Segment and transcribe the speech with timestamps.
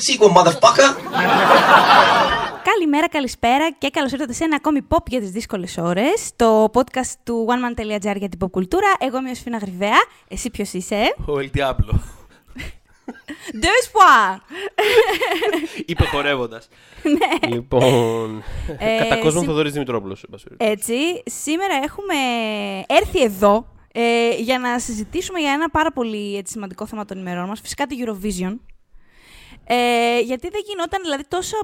[0.00, 0.96] that sequel, motherfucker!
[2.62, 6.30] Καλημέρα, καλησπέρα και καλώς ήρθατε σε ένα ακόμη pop για τις δύσκολες ώρες.
[6.36, 8.86] Το podcast του oneman.gr για την pop κουλτούρα.
[8.98, 9.98] Εγώ είμαι ο Σφίνα Γρυβαία.
[10.28, 11.94] Εσύ ποιος είσαι; Ο El Diablo.
[13.64, 14.38] Deux fois!
[15.86, 16.68] Είπε χορεύοντας.
[17.02, 17.48] Ναι.
[17.54, 18.42] Λοιπόν.
[18.78, 20.24] Ε, Κατά κόσμο συ- Θοδωρής Δημητρόπουλος.
[20.56, 20.94] Έτσι,
[21.24, 22.14] σήμερα έχουμε
[22.86, 27.48] έρθει εδώ ε, για να συζητήσουμε για ένα πάρα πολύ έτσι, σημαντικό θέμα των ημερών
[27.48, 28.56] μας, φυσικά τη Eurovision.
[29.72, 31.56] Ε, γιατί δεν γινόταν, δηλαδή τόσο,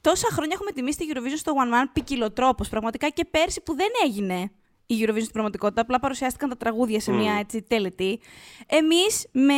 [0.00, 3.88] τόσα χρόνια έχουμε τιμήσει τη Eurovision στο One Man ποικιλοτρόπως, πραγματικά και πέρσι που δεν
[4.04, 4.50] έγινε
[4.86, 8.20] η Eurovision στην πραγματικότητα, απλά παρουσιάστηκαν τα τραγούδια σε μια έτσι τελετή.
[8.66, 9.54] Εμείς με,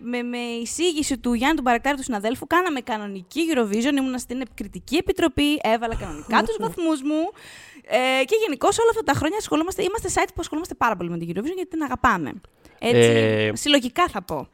[0.00, 4.96] με, με εισήγηση του Γιάννη του Μπαρακτάρη του συναδέλφου κάναμε κανονική Eurovision, ήμουνα στην επικριτική
[4.96, 7.30] επιτροπή, έβαλα κανονικά τους βαθμούς μου
[7.82, 11.18] ε, και γενικώς όλα αυτά τα χρόνια ασχολούμαστε, είμαστε site που ασχολούμαστε πάρα πολύ με
[11.18, 12.32] την Eurovision γιατί την αγαπάμε.
[12.78, 14.48] Έτσι, Ε, συλλογικά θα πω.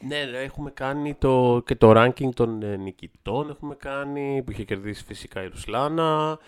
[0.00, 3.50] Ναι, ναι, έχουμε κάνει το, και το ranking των ε, νικητών.
[3.50, 6.38] Έχουμε κάνει που είχε κερδίσει φυσικά η Ρουσλάνα.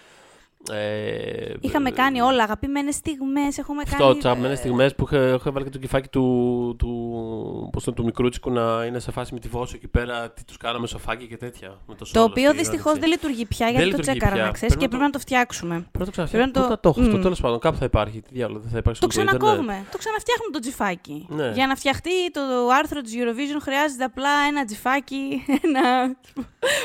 [0.72, 4.14] Ε, Είχαμε κάνει όλα, αγαπημένες στιγμές, έχουμε Αυτό, κάνει...
[4.14, 8.04] τις αγαπημένες στιγμές που είχα, είχα βάλει και το κεφάκι του, του, πώς το, του
[8.04, 10.30] μικρούτσικου να είναι σε φάση με τη Βόσο εκεί πέρα.
[10.30, 11.68] Τι τους κάναμε σοφάκι και τέτοια.
[11.86, 13.00] Με το, Το solo οποίο στη δυστυχώς Ράνηση.
[13.00, 14.44] δεν λειτουργεί πια Δεν γιατί το λειτουργεί τσέκαρα πια.
[14.44, 15.74] να ξέρεις και Πρέπει να πρέπει να το φτιάξουμε.
[15.74, 16.52] Πρέπει να το Πρέπει ξαναφτιάξουμε.
[16.52, 17.22] να το- Πού θα το έχω αυτό, Μμ.
[17.22, 17.58] τέλος πάντων.
[17.58, 18.20] Κάπου θα υπάρχει.
[18.22, 19.40] Τι διάλογο, δεν θα υπάρξει Το στο ίντερνετ.
[19.42, 19.76] ξανακόβουμε.
[19.92, 21.18] Το ξαναφτιάχνουμε το τζιφάκι.
[21.38, 21.48] Ναι.
[21.58, 22.40] Για να φτιαχτεί το
[22.80, 25.24] άρθρο της Eurovision χρειάζεται απλά ένα τζιφάκι.
[25.66, 25.84] Ένα.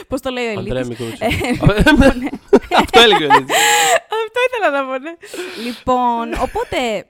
[0.09, 0.99] Πώς το λέει ο Αντρέα Ελίτης.
[0.99, 1.65] Μικρούτσικο.
[2.83, 3.55] Αυτό έλεγε ο Ελίτης.
[4.23, 5.13] Αυτό ήθελα να πω, ναι.
[5.65, 7.05] Λοιπόν, οπότε.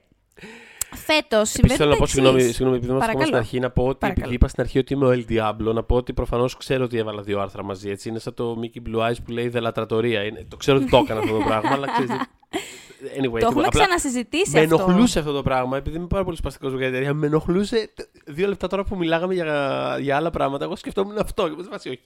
[0.95, 1.77] Φέτος Επίσης συμβαίνει.
[1.79, 2.55] θέλω να το πω, συγγνώμη, εξής.
[2.55, 3.37] συγγνώμη επειδή είμαστε ακόμα στην Παρακαλώ.
[3.37, 4.21] αρχή, να πω ότι Παρακαλώ.
[4.25, 6.97] επειδή είπα στην αρχή ότι είμαι ο El Diablo, να πω ότι προφανώς ξέρω ότι
[6.97, 7.89] έβαλα δύο άρθρα μαζί.
[7.89, 8.09] Έτσι.
[8.09, 10.23] Είναι σαν το Mickey Blue Eyes που λέει Δελατρατορία.
[10.23, 12.11] Είναι, το ξέρω ότι το έκανα αυτό το πράγμα, αλλά ξέρεις.
[12.11, 13.67] Anyway, Το έχουμε τίποτα.
[13.67, 14.75] Απλά ξανασυζητήσει με αυτό.
[14.75, 17.13] ενοχλούσε αυτό το πράγμα, επειδή είμαι πάρα πολύ σπαστικός για την εταιρεία.
[17.13, 20.63] Με ενοχλούσε τ- δύο λεπτά τώρα που μιλάγαμε για, για άλλα πράγματα.
[20.65, 21.43] Εγώ σκεφτόμουν αυτό.
[21.49, 21.99] Και μου είπα, όχι.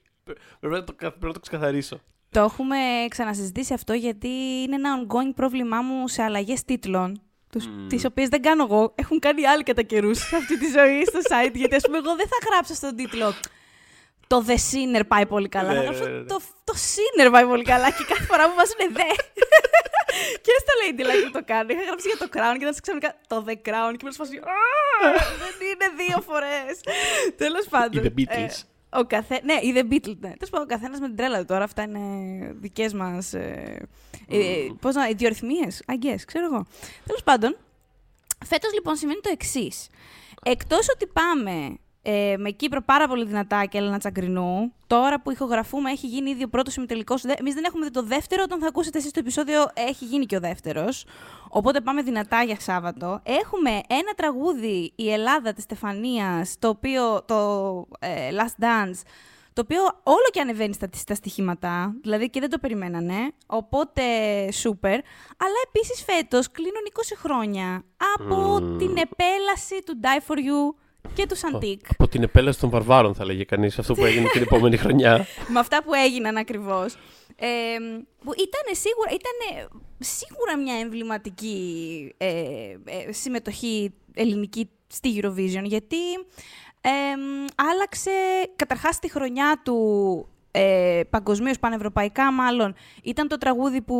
[0.60, 2.00] Πρέπει να, το, κα- πρέπει να το ξεκαθαρίσω.
[2.32, 2.78] Το έχουμε
[3.10, 4.28] ξανασυζητήσει αυτό γιατί
[4.64, 7.22] είναι ένα ongoing πρόβλημά μου σε αλλαγές τίτλων.
[7.50, 7.88] Τους, Μμμ.
[7.88, 8.94] Τις οποίες δεν κάνω εγώ.
[8.96, 11.54] Έχουν κάνει άλλοι κατά καιρούς σε αυτή τη ζωή στο site.
[11.54, 13.34] Γιατί ας πούμε εγώ δεν θα γράψω στον τίτλο
[14.28, 15.74] το The Sinner πάει πολύ καλά.
[15.74, 16.26] Ναι, θα ναι, γράψω ναι, ναι.
[16.26, 17.90] το, το Sinner πάει πολύ καλά.
[17.90, 19.10] Και κάθε φορά μου βάζουν δε.
[20.46, 21.70] και στο Lady Like που το κάνω.
[21.74, 23.94] Είχα γράψει για το Crown και ήταν ξαφνικά το The Crown.
[23.98, 24.38] Και με φάση.
[24.38, 24.42] «Α,
[25.44, 26.74] Δεν είναι δύο φορές.
[27.44, 28.04] Τέλος πάντων.
[28.04, 28.56] Ή The Beatles.
[28.90, 29.42] Ε, ο καθέ...
[29.44, 30.30] Ναι, ή The Beatles, ναι.
[30.30, 31.64] Τέλος πάντων, ο καθένας με την τρέλα του τώρα.
[31.64, 32.00] Αυτά είναι
[32.54, 33.34] δικές μας.
[33.34, 33.88] Ε,
[34.28, 35.10] ε, Πώς να.
[35.10, 36.66] Ιδιορυθμίε, I guess, ξέρω εγώ.
[37.06, 37.58] Τέλος πάντων,
[38.46, 39.88] φέτος λοιπόν σημαίνει το εξής.
[40.44, 41.78] Εκτός ότι πάμε
[42.10, 46.44] ε, με Κύπρο πάρα πολύ δυνατά και Έλληνα Τσαγκρινού, τώρα που ηχογραφούμε έχει γίνει ήδη
[46.44, 47.24] ο πρώτος ημιτελικός.
[47.24, 48.44] Εμείς δεν έχουμε δει το δεύτερο.
[48.44, 51.06] Όταν θα ακούσετε εσείς το επεισόδιο, έχει γίνει και ο δεύτερος.
[51.50, 53.22] Οπότε πάμε δυνατά για Σάββατο.
[53.24, 57.24] Έχουμε ένα τραγούδι, η Ελλάδα της Στεφανίας, το οποίο.
[57.26, 57.38] το
[58.00, 59.02] ε, Last Dance.
[59.54, 64.04] Το οποίο όλο και ανεβαίνει στα, στα στοιχήματα, δηλαδή και δεν το περιμένανε, οπότε
[64.52, 64.94] σούπερ.
[65.38, 67.84] Αλλά επίσης φέτος κλείνουν 20 χρόνια
[68.16, 68.78] από Μμμ.
[68.78, 70.87] την επέλαση του Die For You
[71.18, 71.82] και τους Σαντίκ.
[71.90, 75.26] Από την επέλαση των βαρβάρων, θα λέγε κανείς, αυτό που έγινε την επόμενη χρονιά.
[75.54, 76.94] με αυτά που έγιναν ακριβώς.
[77.36, 77.48] Ε,
[78.24, 79.68] που ήταν σίγουρα, ήτανε
[80.00, 82.28] σίγουρα μια εμβληματική ε,
[82.86, 86.14] ε, συμμετοχή ελληνική στη Eurovision, γιατί
[86.82, 86.90] ε,
[87.56, 88.12] άλλαξε
[88.56, 89.78] καταρχάς τη χρονιά του
[90.58, 93.98] ε, παγκοσμίως, πανευρωπαϊκά μάλλον, ήταν το τραγούδι που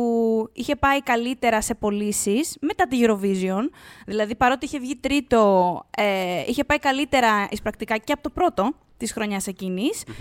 [0.52, 3.68] είχε πάει καλύτερα σε πωλήσεις μετά τη Eurovision.
[4.06, 9.12] Δηλαδή, παρότι είχε βγει τρίτο, ε, είχε πάει καλύτερα εισπρακτικά και από το πρώτο της
[9.12, 9.46] χρονιάς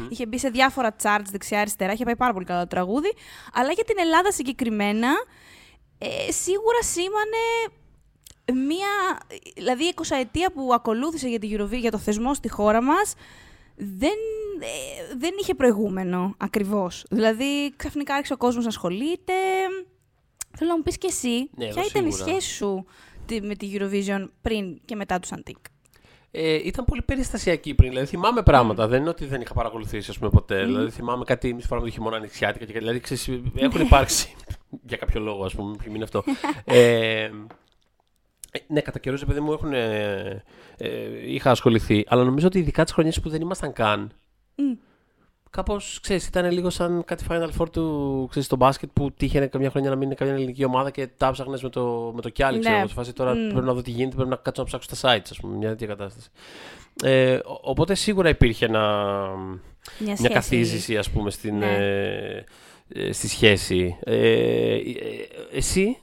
[0.09, 3.13] Είχε μπει σε διάφορα charts δεξιά-αριστερά, είχε πάει πάρα πολύ καλά το τραγούδι.
[3.53, 5.09] Αλλά για την Ελλάδα συγκεκριμένα,
[5.97, 7.43] ε, σίγουρα σήμανε
[8.67, 9.19] μία,
[9.55, 13.13] δηλαδή η εικοσαετία που ακολούθησε για, τη Eurovision, για το θεσμό στη χώρα μας,
[13.77, 14.17] δεν,
[14.59, 17.05] ε, δεν είχε προηγούμενο ακριβώς.
[17.09, 19.33] Δηλαδή, ξαφνικά άρχισε ο κόσμος να ασχολείται.
[20.57, 22.31] Θέλω να μου πεις και εσύ, Ναι, ποια εγώ ήταν η σίγουρα.
[22.31, 22.85] σχέση σου
[23.25, 25.57] τη- με τη Eurovision πριν και μετά τους Σαντίκ.
[26.31, 27.89] Ε, ήταν πολύ περιστασιακή πριν.
[27.89, 28.87] Δηλαδή θυμάμαι πράγματα.
[28.87, 30.65] Δεν είναι ότι δεν είχα παρακολουθήσει ας πούμε, ποτέ.
[30.65, 32.65] Δηλαδή θυμάμαι κάτι μισή φορά με το χειμώνα ανοιξιάτικα.
[32.65, 32.83] Και, κάτι.
[32.83, 34.35] δηλαδή ξέρεις, έχουν υπάρξει.
[34.89, 35.75] για κάποιο λόγο, ας πούμε.
[35.83, 36.23] Ποιο είναι αυτό.
[36.65, 37.31] ε, ε,
[38.67, 39.73] ναι, κατά καιρούς, επειδή μου έχουν.
[39.73, 40.43] Ε,
[40.77, 40.89] ε,
[41.25, 42.03] είχα ασχοληθεί.
[42.07, 44.11] Αλλά νομίζω ότι ειδικά τις χρονιές που δεν ήμασταν καν.
[44.55, 44.73] Μμ.
[45.49, 49.69] Κάπως, ξέρεις, ήταν λίγο σαν κάτι Final Four του ξέρεις, στο μπάσκετ που τύχαινε καμιά
[49.69, 52.59] χρονιά να μην είναι καμιά ελληνική ομάδα και τα ψάχνες με το, με το κιάλι.
[52.59, 52.79] Ξέρω, Ναι.
[52.79, 53.47] εγώ, σε φάση τώρα Μμ.
[53.49, 55.69] πρέπει να δω τι γίνεται, πρέπει να κάτσω να ψάξω στα sites, ας πούμε, μια
[55.69, 56.29] τέτοια κατάσταση.
[57.03, 58.81] Ε, ο- οπότε σίγουρα υπήρχε ένα,
[59.99, 60.33] Μια, μια σχέση.
[60.33, 61.75] καθίζηση, ας πούμε, στην, Ναι.
[61.75, 62.43] ε,
[62.89, 63.97] ε, στη σχέση.
[64.03, 64.81] Ε, ε,
[65.53, 65.97] εσύ,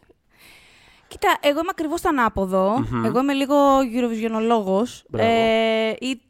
[1.19, 2.85] Κοίτα, εγώ είμαι ακριβώς το ανάποδο.
[2.91, 3.05] Μμμ.
[3.05, 5.03] Εγώ είμαι λίγο Eurovisionologos.
[5.09, 5.29] Μπράβο.
[5.31, 6.21] Ε, ή,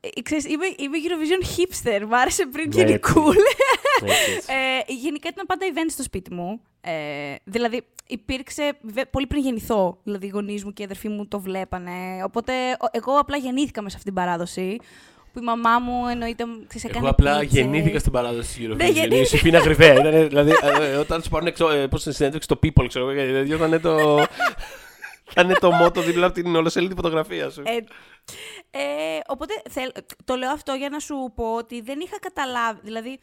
[0.00, 2.06] ε, ξέρεις, είμαι, είμαι Eurovision hipster.
[2.08, 3.12] Μ' άρεσε πριν Ναι, γίνει έτσι.
[3.16, 3.34] cool.
[4.02, 4.52] Έτσι, έτσι.
[4.88, 6.60] Ε, γενικά ήταν πάντα event στο σπίτι μου.
[6.80, 9.98] Ε, δηλαδή, υπήρξε βε- πολύ πριν γεννηθώ.
[10.02, 11.92] Δηλαδή, οι γονείς μου και οι αδερφοί μου το βλέπανε.
[12.24, 14.76] Οπότε, ο- εγώ απλά γεννήθηκα μέσα σε αυτήν την παράδοση.
[15.32, 16.44] Που η μαμά μου εννοείται.
[16.66, 17.58] Ξέρεις, έκανε Εγώ απλά πίτσες.
[17.60, 18.76] γεννήθηκα στην παράδοση της Eurovision.
[18.76, 19.16] Ναι, η γεννήθηκα.
[19.16, 19.92] Ιωσήφ είναι ακριβέα.
[19.94, 20.50] Ήτανε, δηλαδή,
[20.80, 23.56] ε, ε, όταν σου πάρουν έξω, ε, πώς είναι συνέντευξη στο People, ξέρω εγώ, γιατί
[23.56, 24.16] θα είναι το.
[25.34, 27.62] θα είναι το μότο δίπλα από την ολοσέλιδη φωτογραφία σου.
[27.64, 27.76] Ε,
[28.78, 28.82] ε,
[29.26, 32.80] οπότε θέλ- το λέω αυτό για να σου πω ότι δεν είχα καταλάβει.
[32.82, 33.18] Δηλαδή,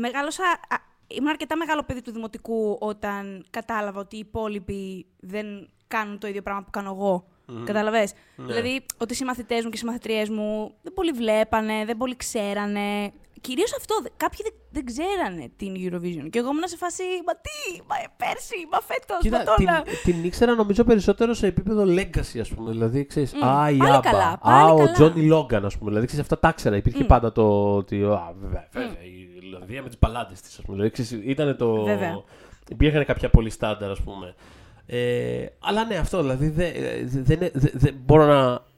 [0.00, 0.42] μεγάλωσα.
[0.44, 0.76] α,
[1.06, 6.42] ήμουν αρκετά μεγάλο παιδί του δημοτικού όταν κατάλαβα ότι οι υπόλοιποι δεν κάνουν το ίδιο
[6.42, 7.26] πράγμα που κάνω εγώ.
[7.64, 8.44] Κατάλαβες; Ναι.
[8.46, 13.12] Δηλαδή, ότι οι συμμαθητές μου και οι συμμαθητριές μου δεν πολύ βλέπανε, δεν πολύ ξέρανε.
[13.40, 13.94] Κυρίως αυτό.
[14.02, 16.30] δε- Κάποιοι δεν, δεν ξέρανε την Eurovision.
[16.30, 17.02] Και εγώ ήμουν σε φάση.
[17.26, 19.82] Μα τι, μα ε, πέρσι, μα φέτος, μα Κοίτα, τώρα.
[19.82, 22.70] την, την ήξερα νομίζω περισσότερο σε επίπεδο legacy, ας πούμε.
[22.70, 24.92] Δηλαδή, ξέρεις, Μμ, α, η πάλι Άμπα, καλά, α, πάλι ο καλά.
[24.92, 25.88] Τζόνι Λόγκαν, ας πούμε.
[25.88, 26.76] Δηλαδή, ξέρεις, αυτά τα ήξερα.
[26.76, 27.06] Υπήρχε Μμ.
[27.06, 28.02] πάντα το ότι.
[28.02, 30.76] Α, βέβαια, βέβαια, η Ιρλανδία με τις παλάτες της, ας πούμε.
[30.76, 31.82] Δηλαδή, ξέρεις, ήταν το.
[31.84, 32.22] Βέβαια.
[32.68, 34.34] Υπήρχαν κάποια πολύ στάνταρ, ας πούμε.
[34.92, 36.72] Ε, αλλά ναι, αυτό δηλαδή δεν
[37.24, 38.68] δεν δεν- δεν μπορώ να.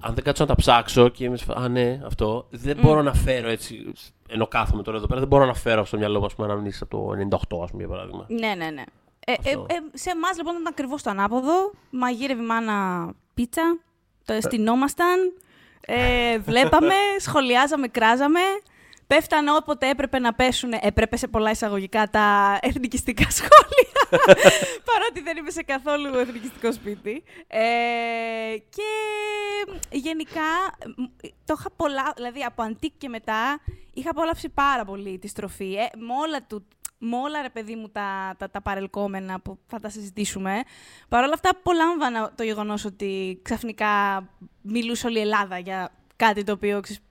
[0.00, 2.46] Αν δεν κάτσω να τα ψάξω και είμαι σε φα- Α, ναι, αυτό.
[2.50, 3.92] Δεν μπορώ να φέρω έτσι.
[4.28, 6.82] Ενώ κάθομαι τώρα εδώ πέρα, δεν μπορώ να φέρω στο μυαλό μου ας πούμε, αναμνήσεις
[6.82, 8.24] από το 98, ας πούμε, για παράδειγμα.
[8.28, 8.82] Ναι, ναι, ναι.
[9.26, 9.66] Ε, ε, Αυτό.
[9.68, 11.70] ε, σε εμάς λοιπόν ήταν ακριβώς το ανάποδο.
[11.90, 13.78] Μαγείρευε η μάνα πίτσα.
[14.24, 15.32] Το αισθηνόμασταν.
[15.80, 16.94] Ε, βλέπαμε,
[17.26, 18.40] σχολιάζαμε, κράζαμε.
[19.06, 24.24] Πέφτανε όποτε έπρεπε να πέσουν, έπρεπε σε πολλά εισαγωγικά τα εθνικιστικά σχόλια.
[24.84, 27.22] Παρότι δεν είμαι σε καθόλου εθνικιστικό σπίτι.
[27.46, 27.58] Ε,
[28.68, 28.82] και
[29.90, 30.42] γενικά
[30.96, 31.02] μ,
[31.44, 33.60] το είχα πολλά, δηλαδή από αντίκ και μετά
[33.94, 35.74] είχα απολαύσει πάρα πολύ τη στροφή.
[35.74, 36.66] Ε, με όλα του,
[36.98, 40.62] με όλα ρε παιδί μου τα, τα, τα παρελκόμενα που θα τα συζητήσουμε.
[41.08, 44.22] Παρ' όλα αυτά απολάμβανα το γεγονός ότι ξαφνικά
[44.62, 47.02] μιλούσε όλη η Ελλάδα για κάτι το οποίο ξέρεις,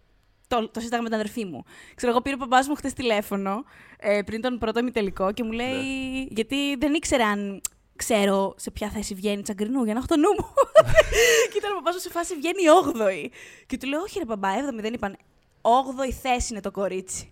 [0.47, 1.63] το, το συζήταγα με την αδερφή μου.
[1.95, 3.63] Ξέρω, εγώ πήρε ο παπάς μου χτες τηλέφωνο
[3.99, 6.27] ε, πριν τον πρώτο ημιτελικό και μου λέει.
[6.29, 7.61] Γιατί δεν ήξερε αν
[7.95, 10.53] ξέρω σε ποια θέση βγαίνει η Τσαγκρινού για να έχω το νου μου.
[11.51, 13.29] και ήταν ο παπάς μου σε φάση βγαίνει η 8η.
[13.65, 15.17] Και του λέω: Όχι, ρε μπαμπά, 7η δεν είπαν.
[15.61, 17.31] 8η θέση είναι το κορίτσι.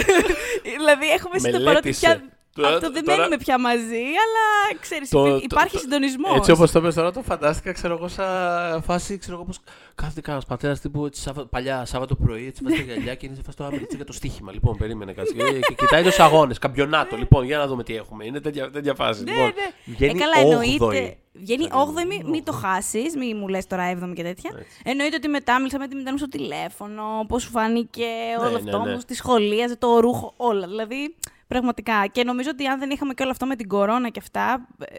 [0.78, 2.06] δηλαδή έχουμε συνειδητοποιήσει ότι Μελέτησε.
[2.06, 2.33] πια.
[2.54, 6.36] Τώρα- Αυτό δεν τώρα- μένουμε πια μαζί, αλλά ξέρεις, Το- υπή- το- υπάρχει το- συντονισμός.
[6.36, 9.58] Έτσι όπως το πες τώρα, το φαντάστηκα, ξέρω εγώ, σαν φάση, ξέρω εγώ, πώς
[9.94, 13.34] κάθεται κανένας πατέρας τύπου έτσι, Σάββα- παλιά Σάββατο πρωί, έτσι βάζει τα γυαλιά και είναι
[13.34, 14.52] σε φάση το άμυνα για το στοίχημα.
[14.52, 15.34] Λοιπόν, περίμενε κάτι.
[15.34, 17.16] και, και κοιτάει τους αγώνες, καμπιονάτο.
[17.16, 18.24] λοιπόν, για να δούμε τι έχουμε.
[18.24, 19.22] Είναι τέτοια, τέτοια φάση.
[19.24, 19.70] Ναι, λοιπόν, ναι.
[19.84, 20.50] Βγαίνει ε, καλά, 8η.
[20.78, 21.16] εννοείται.
[21.32, 24.50] Βγαίνει Θα 8η, μην, μην το χάσεις, μην μου λες τώρα 7η και τέτοια.
[24.58, 24.80] Έτσι.
[24.84, 28.06] Εννοείται ότι μετά μίλησα με τη μητέρα μου στο τηλέφωνο, πώς σου φάνηκε
[28.40, 28.92] όλο Ναι, αυτό ναι, ναι.
[28.94, 30.66] μου, στη σχολίαζε, το ρούχο, όλα.
[30.66, 31.14] Δηλαδή,
[31.46, 32.06] πραγματικά.
[32.12, 34.68] Και νομίζω ότι αν δεν είχαμε και όλο αυτό με την κορώνα και αυτά.
[34.78, 34.96] ε,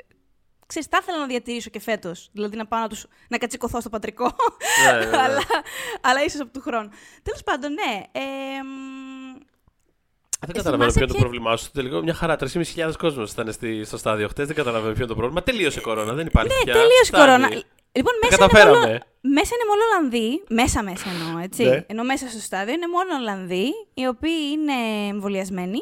[0.68, 2.30] Ξέρεις, θα ήθελα να διατηρήσω και φέτος.
[2.32, 4.32] Δηλαδή να πάω να, τους, να κατσικωθώ στο πατρικό.
[4.86, 5.18] Ναι, ναι, ναι.
[5.18, 5.42] αλλά,
[6.02, 6.90] αλλά ίσως από του χρόνου.
[7.24, 8.04] Τέλος πάντων, ναι.
[8.12, 8.22] Ε,
[8.64, 9.38] μ,
[10.40, 11.72] Δεν Ε, καταλαβαίνω θυμάσαι ποιο είναι το ποια- πρόβλημά σου.
[11.72, 12.36] Τελικά μια χαρά.
[12.36, 14.48] 3.500 κόσμος ήταν στη- στο στάδιο χτες.
[14.48, 15.44] Δεν καταλαβαίνω ποιο είναι το πρόβλημα.
[15.44, 16.14] Τελείωσε η κορώνα.
[16.14, 16.74] Δεν υπάρχει Ναι, πια.
[16.74, 17.26] τελείωσε η Φτάνει.
[17.26, 17.48] κορώνα.
[17.92, 18.80] Λοιπόν, Τα μέσα είναι, καταφέραμε.
[18.80, 20.44] μόνο, μέσα είναι μόνο Ολλανδοί.
[20.50, 21.64] Μέσα, μέσα εννοώ, έτσι.
[21.64, 21.84] Ναι.
[21.88, 24.74] Ενώ μέσα στο στάδιο είναι μόνο Ολλανδοί, οι οποίοι είναι
[25.10, 25.80] εμβολιασμένοι.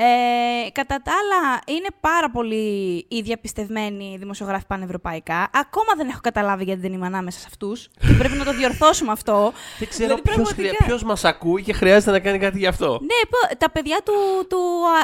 [0.00, 5.50] Ε, κατά τα άλλα, είναι πάρα πολύ οι διαπιστευμένοι δημοσιογράφοι πανευρωπαϊκά.
[5.52, 7.88] Ακόμα δεν έχω καταλάβει γιατί δεν είμαι ανάμεσα σε αυτούς.
[8.00, 9.52] και πρέπει να το διορθώσουμε αυτό.
[9.78, 11.06] Δεν ξέρω Δηλαδή, ποιος πραγματικά.
[11.06, 12.86] μας ακούει και χρειάζεται να κάνει κάτι γι' αυτό.
[13.00, 14.12] Ναι, πω- τα παιδιά του,
[14.48, 14.58] του,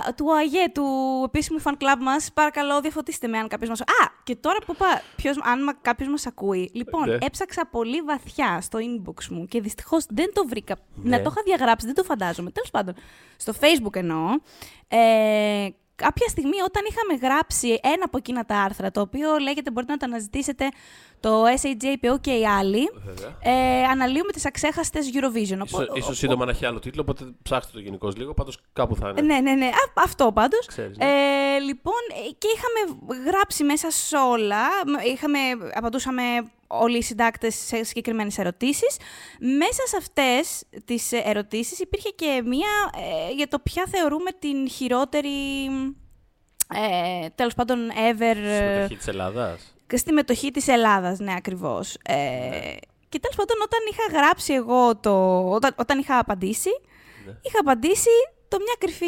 [0.08, 0.84] Α- του ΑΓΕ, του
[1.26, 3.74] επίσημου fan club μας, παρακαλώ διαφωτίστε με αν κάποιος μα.
[4.06, 6.70] Α, και τώρα που είπα, ποιος, αν κάποιος μας ακούει.
[6.74, 7.16] Λοιπόν, Ναι.
[7.20, 10.76] έψαξα πολύ βαθιά στο inbox μου και δυστυχώς δεν το βρήκα.
[10.94, 11.16] Ναι.
[11.16, 12.50] Να το είχα διαγράψει, δεν το φαντάζομαι.
[12.50, 12.94] Τέλος πάντων,
[13.36, 14.26] στο Facebook εννοώ.
[14.88, 19.92] Ε, κάποια στιγμή όταν είχαμε γράψει ένα από εκείνα τα άρθρα, το οποίο λέγεται, μπορείτε
[19.92, 20.68] να το αναζητήσετε,
[21.20, 23.36] το SAJPO και οι άλλοι, Βέβαια.
[23.42, 25.64] ε, αναλύουμε τις αξέχαστες Eurovision.
[25.64, 28.34] Ίσως, Οπό- ίσως σύντομα να έχει άλλο τίτλο, οπότε ψάξτε το γενικώ λίγο.
[28.34, 29.20] Πάντως κάπου θα είναι.
[29.20, 29.66] Ναι, ναι, ναι.
[29.66, 30.66] Α, αυτό πάντως.
[30.66, 31.04] Ξέρεις, ναι.
[31.04, 31.94] Ε, λοιπόν,
[32.28, 34.62] ε, και είχαμε γράψει μέσα σε όλα.
[34.86, 35.38] μ, Είχαμε,
[35.74, 36.22] απαντούσαμε
[36.80, 38.96] όλοι οι συντάκτες σε συγκεκριμένες ερωτήσεις.
[39.40, 42.68] Μέσα σε αυτές τις ερωτήσεις υπήρχε και μία
[43.28, 45.30] ε, για το ποια θεωρούμε την χειρότερη.
[46.74, 48.36] Ε, Τέλος πάντων, ever.
[48.36, 49.74] ε, Συμμετοχή της Ελλάδας.
[49.86, 51.94] και στη μετοχή της Ελλάδας, ναι, ακριβώς.
[52.04, 52.76] Ε,
[53.08, 55.38] και τέλος πάντων, όταν είχα γράψει εγώ το...
[55.50, 56.70] Όταν, όταν είχα απαντήσει,
[57.26, 57.32] Ναι.
[57.42, 58.08] είχα απαντήσει
[58.48, 59.06] το μια κρυφή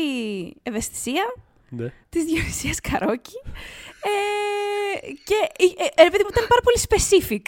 [0.62, 1.24] ευαισθησία
[1.68, 1.92] Ναι.
[2.08, 3.38] της Διονυσίας Καρόκη.
[4.08, 5.64] Ε, και ε,
[6.00, 7.44] ε, ρε παιδί μου ήταν πάρα πολύ specific.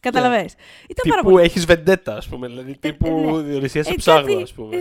[0.00, 0.52] Καταλαβες.
[0.92, 1.44] Ήταν πάρα Τύπου πολύ.
[1.44, 2.46] έχεις βεντέτα, ας πούμε.
[2.46, 3.42] Δηλαδή, τύπου ναι.
[3.48, 4.76] Διονυσίας σε Ε, ψάγδο, κάτι- ας πούμε.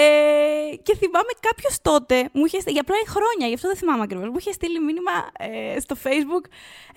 [0.00, 3.76] Ε, και θυμάμαι κάποιος τότε, μου είχε στείλει, για απλά είναι χρόνια, γι' αυτό δεν
[3.80, 5.14] θυμάμαι ακριβώς, μου είχε στείλει μήνυμα
[5.48, 6.44] ε, στο Facebook.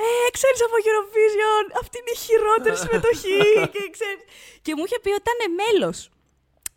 [0.03, 3.39] Ε, ξέρεις από Eurovision, αυτή είναι η χειρότερη συμμετοχή.
[3.73, 4.21] και, ξέρεις,
[4.65, 5.99] και μου είχε πει ότι ήταν μέλος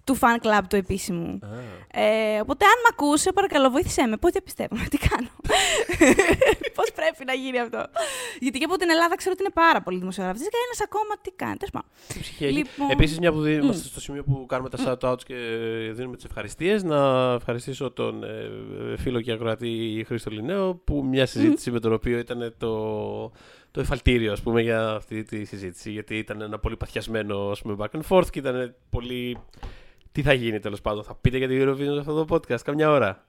[0.05, 1.39] του fan club του επίσημου.
[1.95, 4.17] Ε, οπότε, αν με ακούσε, παρακαλώ, βοήθησέ με.
[4.17, 5.29] Πώς διαπιστεύομαι, τι κάνω.
[6.75, 7.85] Πώς πρέπει να γίνει αυτό.
[8.41, 10.39] Γιατί και από την Ελλάδα ξέρω ότι είναι πάρα πολύ δημοσιογράφη.
[10.39, 11.57] Και ένας ακόμα τι κάνει.
[11.57, 11.89] Τέλος πάντων.
[12.09, 12.55] Τι ψυχή έχει.
[12.55, 15.35] Λοιπόν- Επίσης, μια που δι- είμαστε στο σημείο που κάνουμε τα shout-outs και
[15.93, 18.51] δίνουμε τις ευχαριστίες, να ευχαριστήσω τον ε,
[18.97, 22.77] φίλο και ακροατή Χρήστο Λινέο, που μια συζήτηση με τον οποίο ήταν το,
[23.71, 25.91] το εφαλτήριο, ας πούμε, για αυτή τη συζήτηση.
[25.91, 29.39] Γιατί ήταν ένα πολύ παθιασμένο, ας πούμε, back and forth και ήταν πολύ...
[30.13, 32.91] Τι θα γίνει τέλος πάντων, θα πείτε για την Eurovision σε αυτό το podcast, καμιά
[32.91, 33.27] ώρα.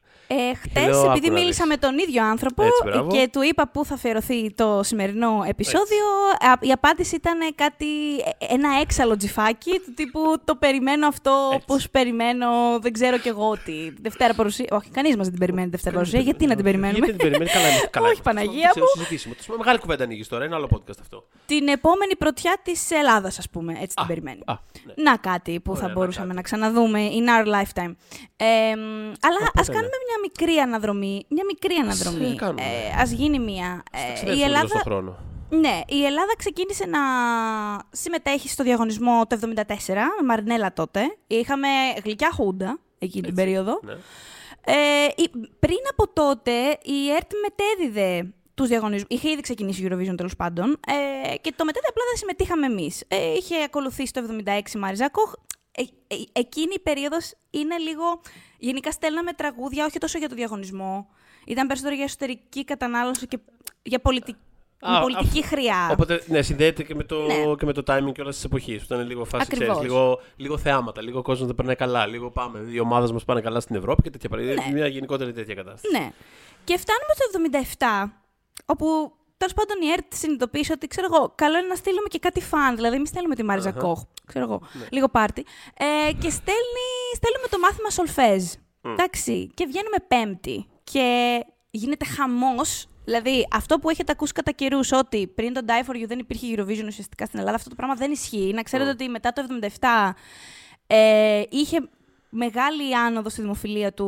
[0.49, 1.71] Ε, Χτες, λέω, άκου επειδή να μίλησα δεις.
[1.73, 3.11] με τον ίδιο άνθρωπο Έτσι, μπράβο.
[3.11, 6.05] και του είπα πού θα αφιερωθεί το σημερινό επεισόδιο,
[6.39, 7.85] α, η απάντηση ήταν κάτι,
[8.39, 11.65] ε, ένα έξαλλο τζιφάκι του τύπου το περιμένω αυτό Έτσι.
[11.69, 12.47] όπως περιμένω,
[12.81, 13.89] δεν ξέρω κι εγώ τι.
[14.01, 14.65] Δευτέρα παρουσία.
[14.71, 16.19] Όχι, κανείς μας δεν την περιμένει Δευτέρα παρουσία.
[16.19, 17.05] Γιατί να την περιμένουμε.
[17.05, 17.87] Γιατί την περιμένει, καλά είναι.
[17.91, 18.23] Καλά Όχι, είναι.
[18.23, 18.85] Παναγία Αυτό μου.
[18.85, 19.35] το συζητήσουμε.
[19.47, 21.27] Το μεγάλη κουβέντα ανοίγεις τώρα, είναι άλλο podcast αυτό.
[21.45, 24.41] Την επόμενη πρωτιά της Ελλάδας, ας πούμε, έτσι την Α, περιμένει.
[24.45, 24.53] α,
[24.85, 24.93] ναι.
[25.03, 26.35] Να κάτι που Ωραία, θα να μπορούσαμε κάτι.
[26.35, 27.93] να ξαναδούμε in our lifetime.
[28.37, 28.81] Ε, μ,
[29.25, 29.73] αλλά Οπότε, ας ναι.
[29.73, 31.25] κάνουμε μια μικρή αναδρομή.
[31.27, 32.31] Μια μικρή αναδρομή.
[32.31, 32.61] ε, κάνουμε.
[32.61, 33.83] Ε, ας γίνει μια.
[33.91, 35.17] Ε, η Ταξιδέψουμε λίγο Ελλάδα στον χρόνο.
[35.49, 36.99] Ναι, η Ελλάδα ξεκίνησε να
[37.91, 39.65] συμμετέχει στο διαγωνισμό το 1974,
[40.19, 41.01] με Μαρινέλα τότε.
[41.27, 41.67] Είχαμε
[42.03, 43.79] γλυκιά χούντα εκείνη την περίοδο.
[43.83, 43.93] Ναι.
[44.65, 44.73] Ε,
[45.15, 46.51] η- πριν από τότε,
[46.83, 49.07] η ΕΡΤ μετέδιδε τους διαγωνισμούς.
[49.09, 50.79] Είχε ήδη ξεκινήσει η Eurovision τέλος πάντων.
[50.87, 53.03] Ε, και το μετέδιδε απλά δεν συμμετείχαμε εμείς.
[53.07, 55.33] Ε, είχε ακολουθήσει το 76 η Μάριζα Κοχ.
[55.75, 58.21] Ε, ε, εκείνη η περίοδος είναι λίγο...
[58.57, 61.07] Γενικά στέλναμε τραγούδια όχι τόσο για το διαγωνισμό.
[61.45, 63.39] Ήταν περισσότερο για εσωτερική κατανάλωση και
[63.83, 64.39] για πολιτική,
[64.79, 65.89] Α, πολιτική χρειά.
[65.91, 67.55] Οπότε, ναι, συνδέεται και με το, Ναι.
[67.57, 68.75] και με το timing και όλα τη εποχή.
[68.77, 69.75] Που ήταν λίγο φάση, Ακριβώς.
[69.75, 72.05] ξέρεις, λίγο, λίγο θεάματα, λίγο κόσμο δεν περνάει καλά.
[72.05, 74.65] Λίγο πάμε, οι ομάδες μας πάνε καλά στην Ευρώπη και τέτοια πράγματα.
[74.67, 74.73] Ναι.
[74.73, 75.97] Μια γενικότερη τέτοια κατάσταση.
[75.97, 76.11] Ναι.
[76.63, 77.67] Και φτάνουμε το
[78.05, 78.11] 77,
[78.65, 79.13] όπου
[79.43, 82.75] τέλος πάντων η ΕΡΤ συνειδητοποίησε ότι ξέρω εγώ, καλό είναι να στείλουμε και κάτι φαν.
[82.75, 83.79] Δηλαδή, μην στέλνουμε τη Μάριζα Αχα.
[83.79, 84.85] Κοχ, ξέρω εγώ, Ναι.
[84.91, 85.45] λίγο πάρτι.
[85.77, 88.43] Ε, και στέλνει, στέλνουμε το μάθημα Σολφέζ.
[88.81, 89.51] Εντάξει.
[89.53, 90.67] Και βγαίνουμε Πέμπτη.
[90.83, 91.39] Και
[91.71, 92.87] γίνεται χαμός.
[93.05, 96.47] Δηλαδή, αυτό που έχετε ακούσει κατά καιρούς, ότι πριν τον Die for You δεν υπήρχε
[96.55, 98.51] Eurovision ουσιαστικά στην Ελλάδα, αυτό το πράγμα δεν ισχύει.
[98.55, 100.13] Να ξέρετε ότι μετά το 77
[100.87, 101.89] ε, είχε
[102.35, 104.07] μεγάλη άνοδο στη δημοφιλία του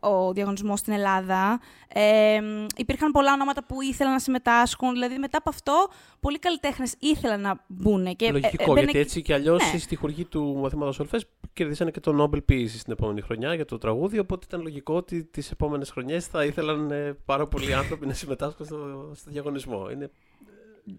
[0.00, 1.60] ο διαγωνισμός στην Ελλάδα.
[1.88, 2.40] Ε,
[2.76, 4.92] υπήρχαν πολλά ονόματα που ήθελαν να συμμετάσχουν.
[4.92, 5.88] Δηλαδή, μετά από αυτό,
[6.20, 8.16] πολλοί καλλιτέχνες ήθελαν να μπουν.
[8.16, 9.76] Και, Λογικό, ε, ε, μπαίνε γιατί έτσι κι αλλιώς Ναι.
[9.76, 11.20] οι στοιχουργοί του μαθήματος Ολφέ
[11.52, 14.18] κερδίσανε και το Nobel Peace στην επόμενη χρονιά για το τραγούδι.
[14.18, 18.66] Οπότε ήταν λογικό ότι τις επόμενες χρονιές θα ήθελαν ε, πάρα πολλοί άνθρωποι να συμμετάσχουν
[18.66, 19.90] στο, στο διαγωνισμό.
[19.90, 20.10] Είναι,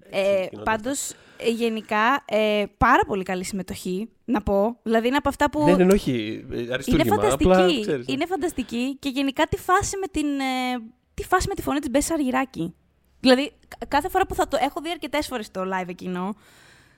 [0.10, 4.79] Ε, έτσι γίνονται πάντως, ε, γενικά, ε, πάρα πολύ καλή συμμετοχή, να πω.
[4.84, 5.63] Δηλαδή, είναι από αυτά που...
[5.65, 7.15] Ναι, ναι, όχι ε, είναι αριστούργημα.
[7.15, 7.51] φανταστική.
[7.51, 8.13] Απλά, ξέρεις, ναι.
[8.13, 10.79] είναι φανταστική και γενικά τη φάση με, την, ε,
[11.13, 12.74] τη, φάση με τη φωνή της Μπέσσα Αργυράκη.
[13.20, 14.58] Δηλαδή, κα- κάθε φορά που θα το...
[14.62, 16.36] Έχω δει αρκετές φορές το live εκείνο.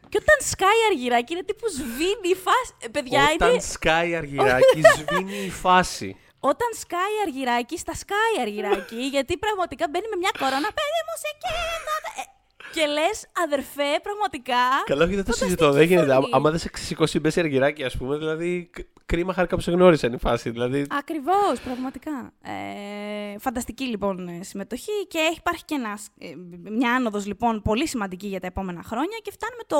[0.10, 2.74] Και όταν σκάει Αργυράκη, είναι τύπου σβήνει η φάση.
[2.80, 3.60] Ε, παιδιά, Όταν είναι...
[3.60, 6.16] σκάει αργυράκι, σβήνει η φάση.
[6.40, 10.70] Όταν σκάει Αργυράκη, στα σκάει Αργυράκη, γιατί πραγματικά μπαίνει με μια κορώνα.
[10.78, 12.39] Παιδί μου σε κοίτα.
[12.70, 14.56] Ε, Και λες, αδερφέ, πραγματικά.
[14.86, 15.72] Καλά, όχι, δεν το φανταστική συζητώ.
[15.72, 16.06] Δεν γίνεται.
[16.14, 16.18] φωνή.
[16.18, 19.62] Άμα- Άμα δεν σε ξεσηκώσει η Μπέση Αργυράκη, ας πούμε, δηλαδή κ- κρίμα χάρηκα που
[19.62, 20.50] σε γνώρισαν η φάση.
[20.50, 22.32] Δηλαδή, Ακριβώς, πραγματικά.
[22.42, 26.28] Ε, φανταστική λοιπόν ε, συμμετοχή και έχει υπάρχει και ένας, ε,
[26.72, 29.78] μια άνοδος λοιπόν πολύ σημαντική για τα επόμενα χρόνια και φτάνουμε το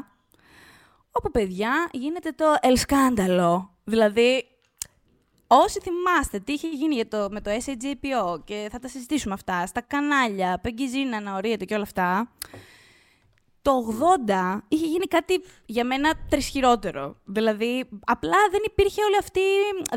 [0.00, 0.08] 80
[1.12, 3.68] όπου παιδιά γίνεται το El Scandalo.
[3.84, 4.44] Δηλαδή,
[5.54, 9.66] όσοι θυμάστε τι είχε γίνει για το, με το SAGPO και θα τα συζητήσουμε αυτά
[9.66, 12.30] στα κανάλια, Πεγκυζίνα, να ορίεται και όλα αυτά,
[13.62, 13.72] το
[14.56, 17.16] 80 είχε γίνει κάτι για μένα τρισχυρότερο.
[17.24, 19.40] Δηλαδή, απλά δεν υπήρχε όλη αυτή.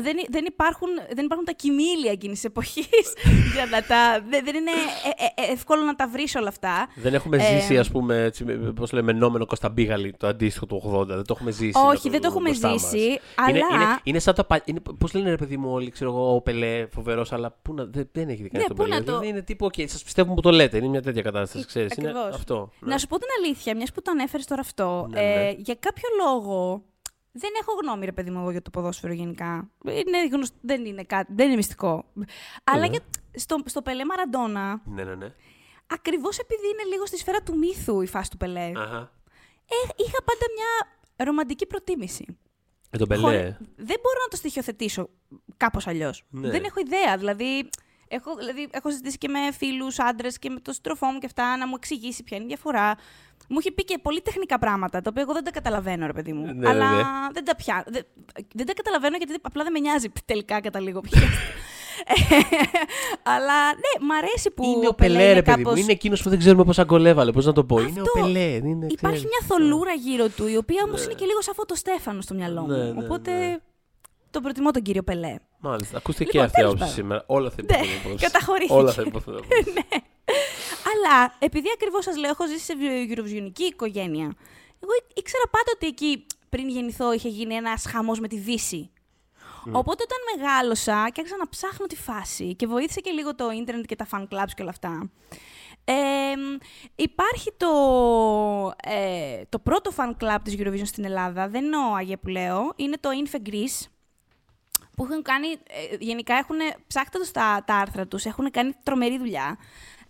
[0.02, 2.86] Δεν, δεν, υπάρχουν, δεν υπάρχουν τα κοιμήλια εκείνης τη εποχής.
[3.54, 4.20] για να τα.
[4.28, 6.88] Δεν, δεν είναι ε, ε, ε, εύκολο να τα βρεις όλα αυτά.
[6.94, 8.44] δεν έχουμε Ε, ζήσει, ας πούμε, έτσι,
[8.74, 11.06] πώς λέμε, νόμενο Κωνσταντμπίγαλη, το αντίστοιχο του 80.
[11.06, 11.78] Δεν το έχουμε ζήσει.
[11.86, 12.80] Όχι, να δεν το έχουμε μπροστά μας.
[12.80, 14.64] ζήσει, Είναι, αλλά- είναι, είναι σαν τα παλιά.
[14.98, 18.08] Πώς λένε ρε παιδί μου, όλοι, ξέρω εγώ, ο Πελέ, φοβερός, αλλά πού να, δεν,
[18.12, 18.94] δεν έχει δει κανεί Ναι, τον πού Πελέ.
[18.94, 20.76] να το- Δηλαδή είναι τύπου, OK, σας πιστεύουμε που το λέτε.
[20.76, 21.96] Είναι μια τέτοια κατάσταση, ξέρεις.
[21.96, 22.34] Είναι Ακριβώς.
[22.34, 22.70] αυτό.
[22.80, 22.90] ναι.
[22.92, 25.06] Να σου πω την αλήθεια, μιας που το ανέφερες τώρα αυτό.
[25.10, 25.50] Ναι, ε, ναι.
[25.58, 26.84] Για κάποιο λόγο.
[27.38, 29.70] Δεν έχω γνώμη, ρε παιδί μου, εγώ για το ποδόσφαιρο γενικά.
[29.84, 32.04] Είναι γνωστό, δεν είναι, κάτι, δεν είναι μυστικό.
[32.64, 32.86] Αλλά Ναι.
[32.86, 33.00] για,
[33.34, 35.32] στο, στο Πελέ Μαραντόνα, Ναι, ναι, ναι.
[35.86, 39.12] ακριβώς επειδή είναι λίγο στη σφαίρα του μύθου η φάση του Πελέ, Αχα.
[39.68, 40.96] ε, είχα πάντα μια
[41.26, 42.38] ρομαντική προτίμηση.
[42.90, 43.20] Ε, τον Πελέ.
[43.20, 45.08] Χωρί- Δεν μπορώ να το στοιχειοθετήσω
[45.56, 46.24] κάπως αλλιώς.
[46.30, 46.50] Ναι.
[46.50, 47.16] Δεν έχω ιδέα.
[47.16, 47.68] Δηλαδή,
[48.08, 51.56] Έχω, δηλαδή, έχω συζητήσει και με φίλους άντρες και με τον στροφό μου και αυτά
[51.56, 52.94] να μου εξηγήσει ποια είναι η διαφορά.
[53.48, 56.32] Μου είχε πει και πολύ τεχνικά πράγματα, τα οποία εγώ δεν τα καταλαβαίνω, ρε παιδί
[56.32, 56.54] μου.
[56.54, 57.02] Ναι, αλλά ναι, ναι.
[57.32, 57.82] δεν τα πιάνω.
[57.86, 58.02] Δεν,
[58.54, 61.20] δεν τα καταλαβαίνω γιατί απλά δεν με νοιάζει τελικά καταλήγω πια.
[63.22, 65.80] αλλά ναι, μ' αρέσει που είναι ο Πελέ Πελέ, ρε παιδί κάπως- μου.
[65.82, 67.32] Είναι εκείνος που δεν ξέρουμε πώς αγκολέβαλε.
[67.32, 67.78] Πώς να το πω.
[67.78, 68.20] Είναι ο Αυτό.
[68.20, 68.40] Πελέ.
[68.54, 69.22] Είναι, Υπάρχει ξέρεις.
[69.22, 72.60] μια θολούρα γύρω του, η οποία όμως είναι και λίγο σαν φωτο Στέφανο στο μυαλό
[72.60, 72.66] μου.
[72.66, 73.56] Ναι, ναι, Οπότε ναι.
[74.30, 75.36] τον προτιμώ τον κύριο Πελέ.
[75.58, 75.96] Μάλιστα.
[75.96, 77.04] Ακούστηκε Λοιπόν, και αυτή η τέλος άποψη πάντων.
[77.04, 77.24] σήμερα.
[77.26, 78.72] Όλα θα Ναι, υποθούν όπως- καταχωρήθηκε.
[78.74, 79.48] Όλα θα υποθούν όπως-
[80.92, 82.74] Αλλά επειδή ακριβώς σας λέω, έχω ζήσει σε
[83.06, 84.24] γυροβιονική οικογένεια.
[84.82, 88.90] Εγώ ή- ήξερα πάντα ότι εκεί πριν γεννηθώ είχε γίνει ένας χαμός με τη Δύση.
[89.72, 93.84] Οπότε όταν μεγάλωσα και άρχισα να ψάχνω τη φάση και βοήθησε και λίγο το ίντερνετ
[93.84, 95.10] και τα fan clubs και όλα αυτά.
[95.84, 95.94] Ε,
[96.96, 97.68] υπάρχει το,
[98.82, 102.72] ε, το πρώτο fan club της Eurovision στην Ελλάδα, δεν είναι ο Αγία που λέω,
[102.76, 103.86] είναι το Infe Greece,
[104.96, 109.58] που έχουν κάνει, ε, γενικά έχουν, ψάχτοντας τα, τα άρθρα τους, έχουν κάνει τρομερή δουλειά.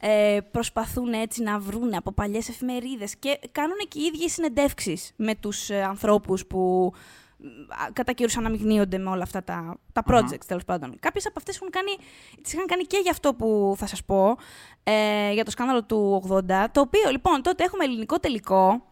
[0.00, 5.34] Ε, προσπαθούν έτσι να βρουν από παλιές εφημερίδες και κάνουν και οι ίδιοι συνεντεύξεις με
[5.34, 6.92] τους ε, ανθρώπους που
[7.36, 10.96] μ, α, κατά καιρούς αναμειγνύονται με όλα αυτά τα, τα projects, τέλος πάντων.
[11.00, 11.96] Κάποιες από αυτές έχουν κάνει,
[12.42, 14.36] τις είχαν κάνει και για αυτό που θα σας πω,
[14.82, 18.82] ε, για το σκάνδαλο του 80, το οποίο λοιπόν τότε έχουμε ελληνικό τελικό,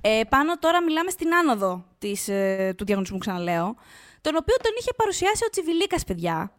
[0.00, 3.76] ε, πάνω τώρα μιλάμε στην άνοδο της, ε, του διαγωνισμού, ξαναλέω,
[4.20, 6.54] τον οποίο τον είχε παρουσιάσει ο Τσιβιλίκας, παιδιά.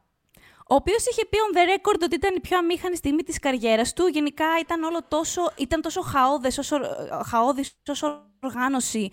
[0.71, 3.93] Ο οποίος είχε πει on the record ότι ήταν η πιο αμήχανη στιγμή της καριέρας
[3.93, 4.07] του.
[4.07, 6.77] Γενικά ήταν όλο τόσο, ήταν τόσο χαόδες, όσο,
[7.25, 9.11] χαόδης όσο οργάνωση.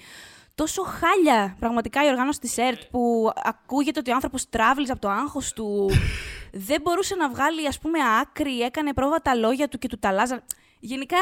[0.55, 5.09] Τόσο χάλια πραγματικά η οργάνωση της ΕΡΤ που ακούγεται ότι ο άνθρωπος τράβηζε από το
[5.09, 5.91] άγχος του.
[6.69, 10.09] δεν μπορούσε να βγάλει ας πούμε άκρη, έκανε πρόβα τα λόγια του και του τα
[10.09, 10.43] αλλάζαν.
[10.81, 11.17] Γενικά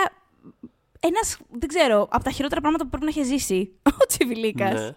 [1.00, 4.80] ένας, δεν ξέρω, από τα χειρότερα πράγματα που πρέπει να έχει ζήσει ο Τσιβιλίκας.
[4.80, 4.94] Ναι.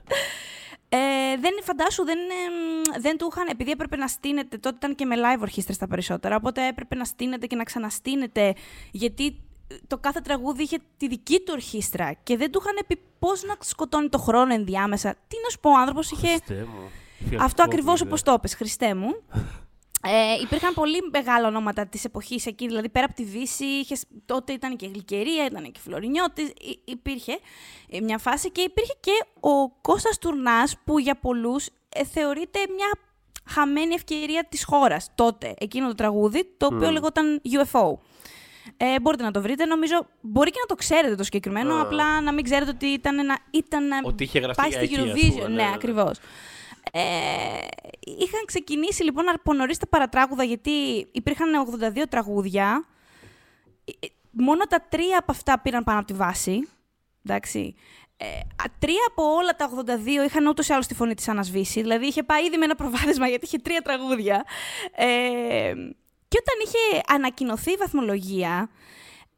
[0.90, 0.98] Ε,
[1.40, 5.16] δεν φαντάσου, δεν, ε, δεν του είχαν, επειδή έπρεπε να στείνεται, τότε ήταν και με
[5.18, 8.54] live ορχήστρες τα περισσότερα, οπότε έπρεπε να στείνεται και να ξαναστείνεται,
[8.92, 9.44] γιατί
[9.88, 13.56] το κάθε τραγούδι είχε τη δική του ορχήστρα και δεν του είχαν πει πώς να
[13.60, 15.16] σκοτώνει το χρόνο ενδιάμεσα.
[15.28, 16.28] Τι να σου πω, ο άνθρωπος είχε...
[16.28, 16.92] Χριστέ μου.
[17.28, 19.16] Φιαλκό Αυτό ακριβώς που όπως το είπες, Χριστέ μου.
[20.04, 24.54] Ε, υπήρχαν πολύ μεγάλα ονόματα της εποχής εκεί, δηλαδή πέρα από τη Δύση, είχες, τότε
[24.54, 27.40] ήταν και Γλυκερία, ήταν και Φλωρινιώτης, υ- υπήρχε
[27.90, 32.90] ε, μια φάση και υπήρχε και ο Κώστας Τουρνάς που για πολλούς ε, θεωρείται μια
[33.50, 37.94] χαμένη ευκαιρία της χώρας τότε, εκείνο το τραγούδι, το οποίο λεγόταν UFO.
[38.78, 41.82] Ε, μπορείτε να το βρείτε, νομίζω, μπορεί και να το ξέρετε το συγκεκριμένο, Α.
[41.82, 44.94] απλά να μην ξέρετε ότι ήταν ένα, ήταν να Ότι είχε γραφτεί πάει για στη
[44.96, 45.32] εκεί, ας Eurovision.
[45.36, 45.72] πούμε, ναι, ναι, ναι.
[45.74, 46.20] ακριβώς.
[46.92, 47.68] Ε,
[48.02, 50.72] είχαν ξεκινήσει λοιπόν από νωρίς τα παρατράγουδα γιατί
[51.12, 52.86] υπήρχαν 82 τραγούδια.
[53.86, 56.68] Ε, ε, Μόνο τα τρία από αυτά πήραν πάνω από τη βάση.
[57.26, 57.76] Εντάξει.
[58.18, 61.82] Ε, α, τρία από όλα τα 82 είχαν ούτως ή άλλως τη φωνή της ανασβήσει.
[61.82, 64.46] Δηλαδή είχε πάει ήδη με ένα προβάδισμα γιατί είχε τρία τραγούδια.
[64.96, 65.74] Ε,
[66.28, 68.70] και όταν είχε ανακοινωθεί η βαθμολογία,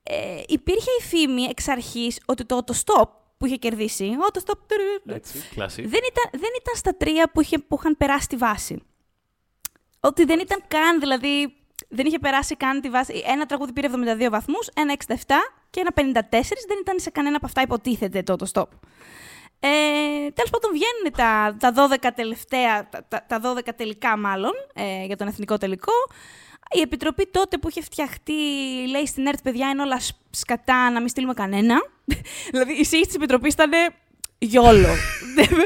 [0.04, 3.10] ε, υπήρχε η φήμη εξ αρχής ότι το stop
[3.42, 4.04] που είχε κερδίσει.
[4.28, 4.58] Ο το stop.
[5.06, 5.82] Έτσι, κλασί.
[5.82, 8.84] Δεν ήταν, δεν ήταν στα τρία που, είχε, που είχαν περάσει τη βάση.
[10.00, 11.54] Ότι δεν ήταν καν, δηλαδή,
[11.90, 13.24] δεν είχε περάσει καν τη βάση.
[13.26, 15.14] Ένα τραγούδι πήρε 72 βαθμούς, ένα 67
[15.70, 16.30] και ένα 54.
[16.68, 18.68] Δεν ήταν σε κανένα από αυτά υποτίθεται το, το stop.
[19.60, 19.70] Ε,
[20.34, 25.18] Τέλος πάντων, βγαίνουν τα, τα 12 τελευταία, τα, τα, τα 12 τελικά μάλλον, ε, για
[25.18, 25.94] τον εθνικό τελικό.
[26.74, 28.34] Η επιτροπή τότε που είχε φτιαχτεί,
[28.90, 31.76] λέει στην ΕΡΤ, παιδιά, είναι όλα σ- σκατά, να μην στείλουμε κανένα.
[32.52, 33.72] δηλαδή, η εισήγηση της επιτροπής ήταν
[34.40, 34.88] γιόλο.
[35.36, 35.66] Δεν-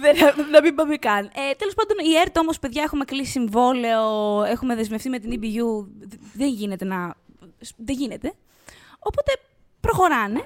[0.00, 1.24] δεν- να μην πάμε καν.
[1.24, 5.86] Ε, Τέλος πάντων, η ΕΡΤ όμως, παιδιά, έχουμε κλείσει συμβόλαιο, έχουμε δεσμευτεί με την EBU.
[6.00, 7.14] Δ- Δεν γίνεται να.
[7.76, 8.32] Δεν γίνεται.
[8.98, 9.32] Οπότε
[9.80, 10.44] προχωράνε.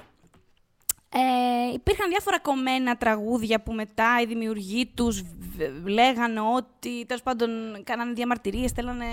[1.13, 7.49] Ε, υπήρχαν διάφορα κομμένα τραγούδια που μετά οι δημιουργοί τους β- λέγανε ότι τέλος πάντων
[7.83, 9.05] κάνανε διαμαρτυρίες, στέλνανε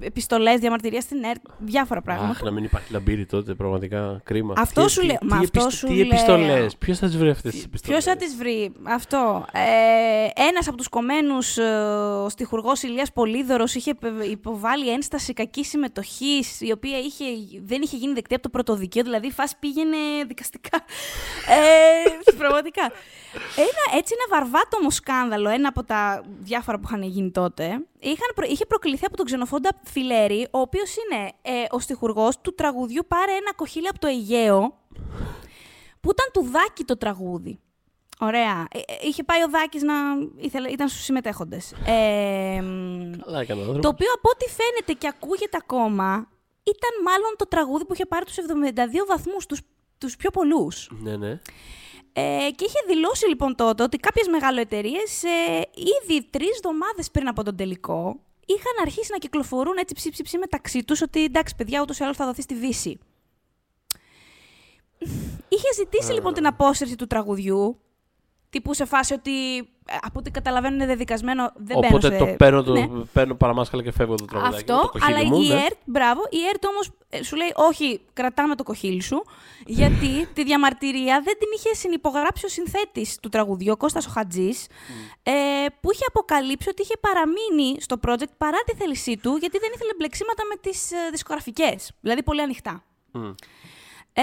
[0.00, 2.30] επιστολές διαμαρτυρίας στην ΕΡΤ, διάφορα πράγματα.
[2.30, 4.54] Αχ, να μην υπάρχει λαμπύρι τότε, πραγματικά κρίμα.
[4.56, 5.16] Αυτό Τι- σου τι- λέω.
[5.18, 6.06] Τι, Μα αυτό επιστο- σου τι λέω.
[6.06, 9.44] επιστολές, ποιος θα τις βρει αυτές τις επιστολές; Ποιος θα τις βρει, αυτό.
[9.52, 9.60] Ε,
[10.48, 11.58] Ένας από τους κομμένους,
[12.24, 17.24] ο στιχουργός Ηλίας Πολύδωρος, είχε υπε- υποβάλει ένσταση κακής συμμετοχής, η οποία είχε,
[17.64, 20.78] δεν είχε γίνει δεκτή από το πρωτοδικείο, δηλαδή η φάση πήγαινε δικαστικά.
[21.48, 22.82] Ε, πραγματικά.
[23.56, 27.64] Ένα, έτσι ένα βαρβάτομο σκάνδαλο, ένα από τα διάφορα που είχαν γίνει τότε,
[27.98, 32.54] είχαν, προ- είχε προκληθεί από τον ξενοφόντα Φιλέρη, ο οποίος είναι ε, ο στιχουργός του
[32.54, 34.78] τραγουδιού Πάρε ένα κοχύλι από το Αιγαίο,
[36.00, 37.58] που ήταν του Δάκη το τραγούδι.
[38.20, 38.66] Ωραία.
[38.72, 39.94] Ε, ε, είχε πάει ο Δάκης να...
[40.36, 41.72] Ήθελε, ήταν στους συμμετέχοντες.
[41.86, 43.82] Ε, μ, Καλά έκανε ο άνθρωπος.
[43.82, 46.28] το οποίο από ό,τι φαίνεται και ακούγεται ακόμα,
[46.62, 49.60] ήταν μάλλον το τραγούδι που είχε πάρει τους 72 βαθμούς, τους,
[49.98, 50.90] τους πιο πολλούς.
[51.02, 51.40] Ναι, ναι.
[52.12, 57.42] Ε, και είχε δηλώσει λοιπόν τότε ότι κάποιες μεγαλοεταιρείες ε, ήδη τρεις εβδομάδες πριν από
[57.42, 61.80] τον τελικό είχαν αρχίσει να κυκλοφορούν έτσι ψι, ψι, ψι μεταξύ τους ότι εντάξει παιδιά
[61.80, 62.98] ούτως ή άλλως θα δοθεί στη Δύση.
[65.48, 67.80] Είχε ζητήσει λοιπόν την απόσυρση του τραγουδιού,
[68.56, 72.16] τύπου σε φάση ότι ε, από ό,τι καταλαβαίνω είναι δεδικασμένο, δεν μπαίνω Οπότε σε...
[72.16, 72.86] το παίρνω, το, Ναι.
[73.12, 74.56] παίρνω παραμάσκαλα και φεύγω το τραγουδάκι.
[74.56, 75.54] Αυτό, το κοχύλι αλλά μου, η ναι.
[75.54, 79.24] ΕΡΤ, μπράβο, η ΕΡΤ όμως ε, σου λέει όχι, κρατάμε το κοχύλι σου,
[79.66, 84.66] γιατί τη διαμαρτυρία δεν την είχε συνυπογράψει ο συνθέτης του τραγουδιού, ο Κώστας ο Χατζής,
[85.22, 85.32] ε,
[85.80, 89.92] που είχε αποκαλύψει ότι είχε παραμείνει στο project παρά τη θέλησή του, γιατί δεν ήθελε
[89.98, 92.84] μπλεξίματα με τις ε, δισκογραφικές, δηλαδή πολύ ανοιχτά.
[93.12, 93.32] Μμ.
[94.18, 94.22] Ε,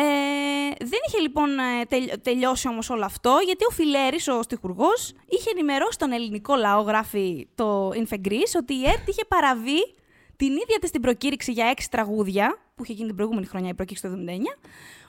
[0.85, 5.49] δεν είχε λοιπόν ε, τελ- τελειώσει όμως όλο αυτό, γιατί ο Φιλέρης, ο στιχουργός, είχε
[5.49, 9.95] ενημερώσει τον ελληνικό λαό, γράφει το Infegris, ότι η ΕΡΤ είχε παραβεί
[10.35, 13.73] την ίδια της την προκήρυξη για έξι τραγούδια, που είχε γίνει την προηγούμενη χρονιά η
[13.73, 14.17] προκήρυξη το 79,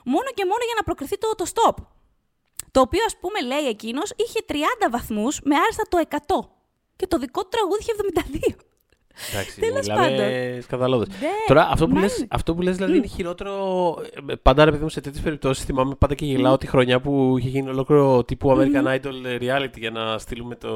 [0.05, 1.83] μόνο και μόνο για να προκριθεί το, το stop.
[2.71, 4.53] Το οποίο, ας πούμε, λέει εκείνος, είχε 30
[4.91, 6.49] βαθμούς με άριστα το 100.
[6.95, 7.93] Και το δικό του τραγούδι είχε
[8.51, 8.55] 72.
[9.33, 11.07] Εντάξει, Τέλος μιλάμε σκανδαλώδες.
[11.07, 12.27] Ναι, Τώρα, αυτό που, μα λες, είναι.
[12.31, 13.53] αυτό που λες δηλαδή είναι χειρότερο.
[14.29, 17.35] ε, Πάντα ρε παιδί μου σε τέτοιες περιπτώσεις θυμάμαι πάντα και γελάω τη χρονιά που
[17.39, 20.69] είχε γίνει ολόκληρο τύπου American Idol reality για να στείλουμε, το,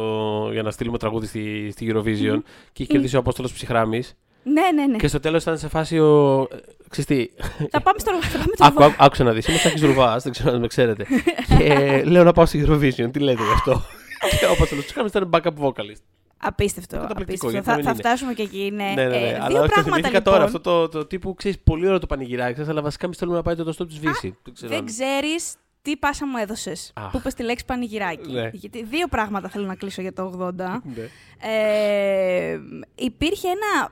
[0.51, 2.39] για να στείλουμε τραγούδι στη, στη Eurovision
[2.71, 4.13] και είχε κερδίσει ο Απόστολος Ψυχράμης.
[4.43, 4.97] Ναι, ναι, ναι.
[4.97, 6.47] Και στο τέλος ήταν σε φάση ο.
[6.51, 6.55] ε,
[6.89, 9.47] Ξέρεις τι, θα πάμε στο θα πάμε στο άκου, άκου, άκουσα να δεις.
[9.47, 11.05] Είμαι Σάκης Ρουβάς, δεν ξέρω αν με ξέρετε.
[11.57, 13.09] και λέω να πάω στη Eurovision.
[13.11, 13.81] Τι λέτε γι' αυτό;
[14.39, 16.01] και ο Απόστολος Ψυχράμης ήταν backup vocalist.
[16.41, 16.97] Απίστευτο.
[16.97, 17.49] Καταπληκτικό, απίστευτο.
[17.51, 17.99] γιατί Θα, να μην θα είναι.
[18.01, 18.71] φτάσουμε και εκεί.
[18.73, 19.15] Ναι, Ναι, ναι, ναι.
[19.27, 20.33] Ε, αλλά δύο όχι, το πράγματα θυμήθηκα λοιπόν.
[20.33, 20.43] τώρα.
[20.43, 23.43] Αυτό το, το τύπου ξέρεις πολύ ωραίο το πανηγυράκι σας, αλλά βασικά εμείς θέλουμε να
[23.43, 24.37] πάει το stop της Βύση.
[24.43, 24.69] Δεν ξέρω.
[24.71, 26.91] Δεν αν- ξέρεις τι πάσα μου έδωσες.
[26.95, 27.11] Αχ.
[27.11, 28.31] Που είπες τη λέξη πανηγυράκι.
[28.31, 28.49] Ναι.
[28.53, 30.81] Γιατί δύο πράγματα θέλω να κλείσω για το 80.
[30.83, 31.09] Ναι.
[31.41, 32.59] ε,
[32.95, 33.91] υπήρχε ένα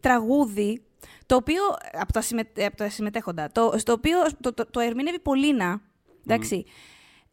[0.00, 0.82] τραγούδι
[1.26, 1.62] το οποίο,
[2.00, 5.80] από τα, συμμε, από τα συμμετέχοντα, το, στο οποίο το, το, το ερμήνευε η Πολίνα.
[6.26, 6.64] Εντάξει.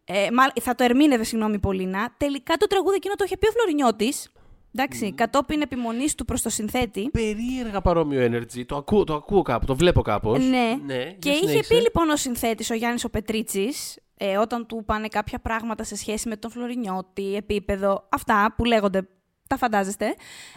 [0.06, 2.14] Ε, μάλλον, θα το ερμήνευε, συγγνώμη, η Πολίνα.
[2.18, 4.30] Τελικά το τραγούδι εκείνο το είχε πει ο Φλωρινιώτης.
[4.78, 7.10] Εντάξει, κατόπιν επιμονής του προς το συνθέτη.
[7.10, 8.66] Περίεργα παρόμοιο energy.
[8.66, 10.40] Το ακούω, το ακούω κάπου, το βλέπω κάπως.
[10.40, 10.78] Ναι.
[10.86, 11.04] ναι.
[11.04, 11.74] Και για είχε συνέχισε.
[11.74, 15.96] πει λοιπόν ο συνθέτης, ο Γιάννης ο Πετρίτσης, ε, όταν του πάνε κάποια πράγματα σε
[15.96, 19.08] σχέση με τον Φλωρινιώτη, επίπεδο, αυτά που λέγονται,
[19.48, 20.06] τα φαντάζεστε.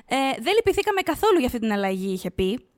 [0.07, 2.68] Ε, δεν λυπηθήκαμε καθόλου για αυτή την αλλαγή, είχε πει.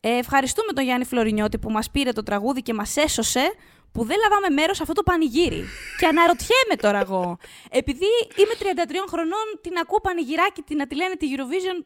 [0.00, 3.52] Ε, ευχαριστούμε τον Γιάννη Φλωρινιώτη που μας πήρε το τραγούδι και μας έσωσε
[3.92, 5.64] που δεν λάβαμε μέρος σε αυτό το πανηγύρι.
[5.98, 7.36] και αναρωτιέμαι τώρα εγώ.
[7.70, 11.84] Επειδή είμαι 33 χρονών, την ακούω πανηγυράκι, την να τη λένε τη Eurovision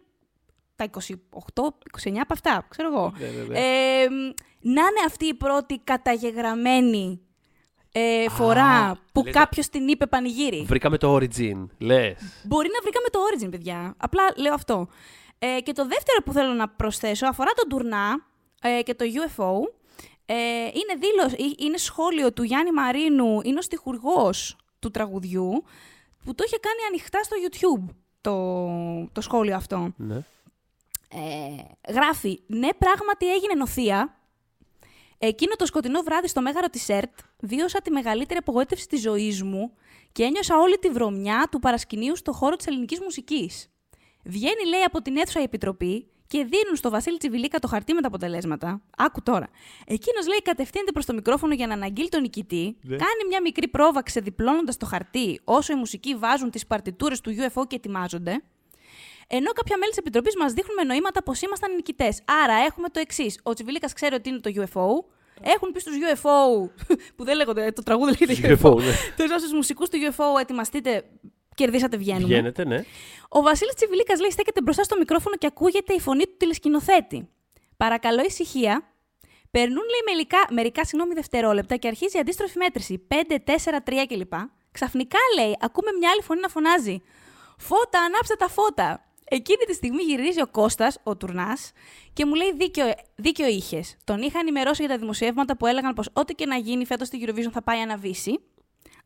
[0.76, 0.90] τα
[1.54, 1.62] 28,
[2.08, 3.12] 29 από αυτά, ξέρω εγώ.
[3.18, 3.58] Ναι, ναι, ναι.
[3.58, 4.08] Ε,
[4.60, 7.20] να είναι αυτή η πρώτη καταγεγραμμένη
[7.92, 10.62] ε, φορά που λέτε- κάποιος την είπε πανηγύρι.
[10.66, 11.66] Βρήκαμε το origin.
[11.78, 12.16] Λες.
[12.44, 13.94] Μπορεί να βρήκαμε το Origin, παιδιά.
[13.96, 14.88] Απλά λέω αυτό.
[15.38, 18.26] Ε, και το δεύτερο που θέλω να προσθέσω αφορά τον τουρνά
[18.62, 19.50] ε, και το UFO.
[20.26, 25.64] Ε, είναι, δήλωση, ε, είναι σχόλιο του Γιάννη Μαρίνου, είναι ο στιχουργός του τραγουδιού,
[26.24, 29.92] που το είχε κάνει ανοιχτά στο YouTube το, το σχόλιο αυτό.
[29.96, 30.16] Ναι.
[31.08, 34.20] Ε, γράφει, ναι πράγματι έγινε νοθεία.
[35.18, 39.72] Εκείνο το σκοτεινό βράδυ στο μέγαρο της ΕΡΤ βίωσα τη μεγαλύτερη απογοήτευση της ζωής μου
[40.12, 43.70] και ένιωσα όλη τη βρωμιά του παρασκηνίου στο χώρο της ελληνικής μουσικής.
[44.24, 48.00] Βγαίνει, λέει, από την αίθουσα η Επιτροπή και δίνουν στο Βασίλη Τσιβιλίκα το χαρτί με
[48.00, 48.80] τα αποτελέσματα.
[48.96, 49.48] Άκου τώρα.
[49.86, 52.96] Εκείνος λέει κατευθύνεται προς το μικρόφωνο για να αναγγείλει τον νικητή, Ναι.
[52.96, 57.62] κάνει μια μικρή πρόβα ξεδιπλώνοντας το χαρτί όσο οι μουσικοί βάζουν τις παρτιτούρες του UFO
[57.66, 58.42] και ετοιμάζονται.
[59.28, 62.22] Ενώ κάποια μέλη της Επιτροπής μας δείχνουν με νοήματα πως ήμασταν νικητές.
[62.44, 63.40] Άρα έχουμε το εξής.
[63.42, 65.14] Ο Τσιβιλίκας ξέρει ότι είναι το UFO.
[65.42, 66.70] Έχουν πει στους UFO,
[67.16, 68.70] που δεν λέγονται, το τραγούδι λέγεται UFO.
[68.70, 68.92] UFO, ναι.
[69.16, 71.04] Του στου μουσικούς του UFO, ετοιμαστείτε,
[71.56, 72.26] κερδίσατε, βγαίνουμε.
[72.26, 72.84] Βγαίνετε, ναι.
[73.28, 77.28] Ο Βασίλης Τσιβιλίκας λέει: Στέκεται μπροστά στο μικρόφωνο και ακούγεται η φωνή του τηλεσκηνοθέτη.
[77.76, 78.90] Παρακαλώ ησυχία.
[79.50, 83.06] Περνούν, λέει, μερικά, μερικά συγγνώμη, δευτερόλεπτα και αρχίζει η αντίστροφη μέτρηση.
[83.08, 83.14] 5,
[83.44, 84.32] 4, 3 κλπ.
[84.70, 87.02] Ξαφνικά, λέει, ακούμε μια άλλη φωνή να φωνάζει.
[87.58, 89.00] Φώτα, ανάψτε τα φώτα.
[89.28, 91.72] Εκείνη τη στιγμή γυρίζει ο Κώστας, ο τουρνάς,
[92.12, 93.96] και μου λέει: Δίκιο, δίκιο είχες.
[94.04, 97.24] Τον είχα ενημερώσει για τα δημοσιεύματα που έλεγαν πως ό,τι και να γίνει φέτος στη
[97.26, 98.40] Eurovision θα πάει αναβήσει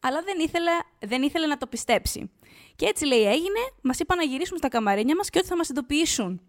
[0.00, 2.30] αλλά δεν ήθελε, δεν ήθελε να το πιστέψει.
[2.76, 5.68] Και έτσι λέει έγινε, μας είπαν να γυρίσουμε στα καμαρίνια μας και ότι θα μας
[5.68, 6.40] ειδοποιήσουν.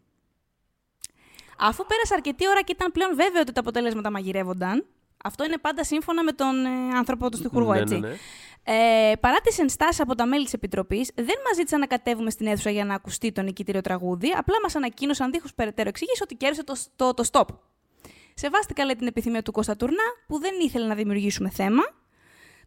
[1.58, 4.86] Αφού πέρασε αρκετή ώρα και ήταν πλέον βέβαιο ότι τα αποτέλεσματα μαγειρεύονταν,
[5.24, 8.00] αυτό είναι πάντα σύμφωνα με τον ε, άνθρωπο, τον στιχουργό, Ναι, έτσι.
[8.00, 8.16] ναι, ναι.
[8.64, 12.48] Ε, παρά τις ενστάσεις από τα μέλη της Επιτροπής, δεν μας ζήτησαν να κατέβουμε στην
[12.48, 16.64] αίθουσα για να ακουστεί το νικητήριο τραγούδι, απλά μας ανακοίνωσαν δίχως περαιτέρω εξήγηση ότι κέρδισε
[16.64, 17.46] το, το, το stop.
[18.34, 21.84] Σεβάστηκα, λέει, την επιθυμία του Κώστα Τουρνά, που δεν ήθελε να δημιουργήσουμε θέμα.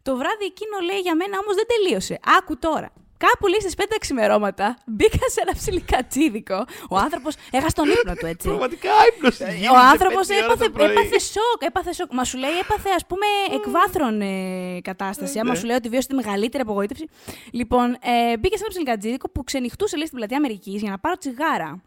[0.07, 2.19] Το βράδυ εκείνο, λέει, για μένα όμως δεν τελείωσε.
[2.37, 2.89] Άκου τώρα.
[3.17, 6.65] Κάπου λέει στις 5 ξημερώματα μπήκα σε ένα ψιλικατσίδικο.
[6.89, 8.47] Ο άνθρωπος έχασε τον ύπνο του, έτσι.
[8.47, 9.39] Πραγματικά ύπνος
[9.75, 12.13] Ο άνθρωπος έπαθε, έπαθε σοκ, έπαθε σοκ.
[12.13, 15.39] Μα σου λέει, έπαθε ας πούμε εκβάθρον ε, κατάσταση.
[15.39, 15.57] Άμα Ναι.
[15.57, 17.05] σου λέει ότι βίωσε τη μεγαλύτερη απογοήτευση.
[17.51, 21.15] Λοιπόν, ε, μπήκε σε ένα ψιλικατζίδικο που ξενυχτούσε λέει, στην πλατεία Αμερικής για να πάρω
[21.17, 21.81] τσιγάρα.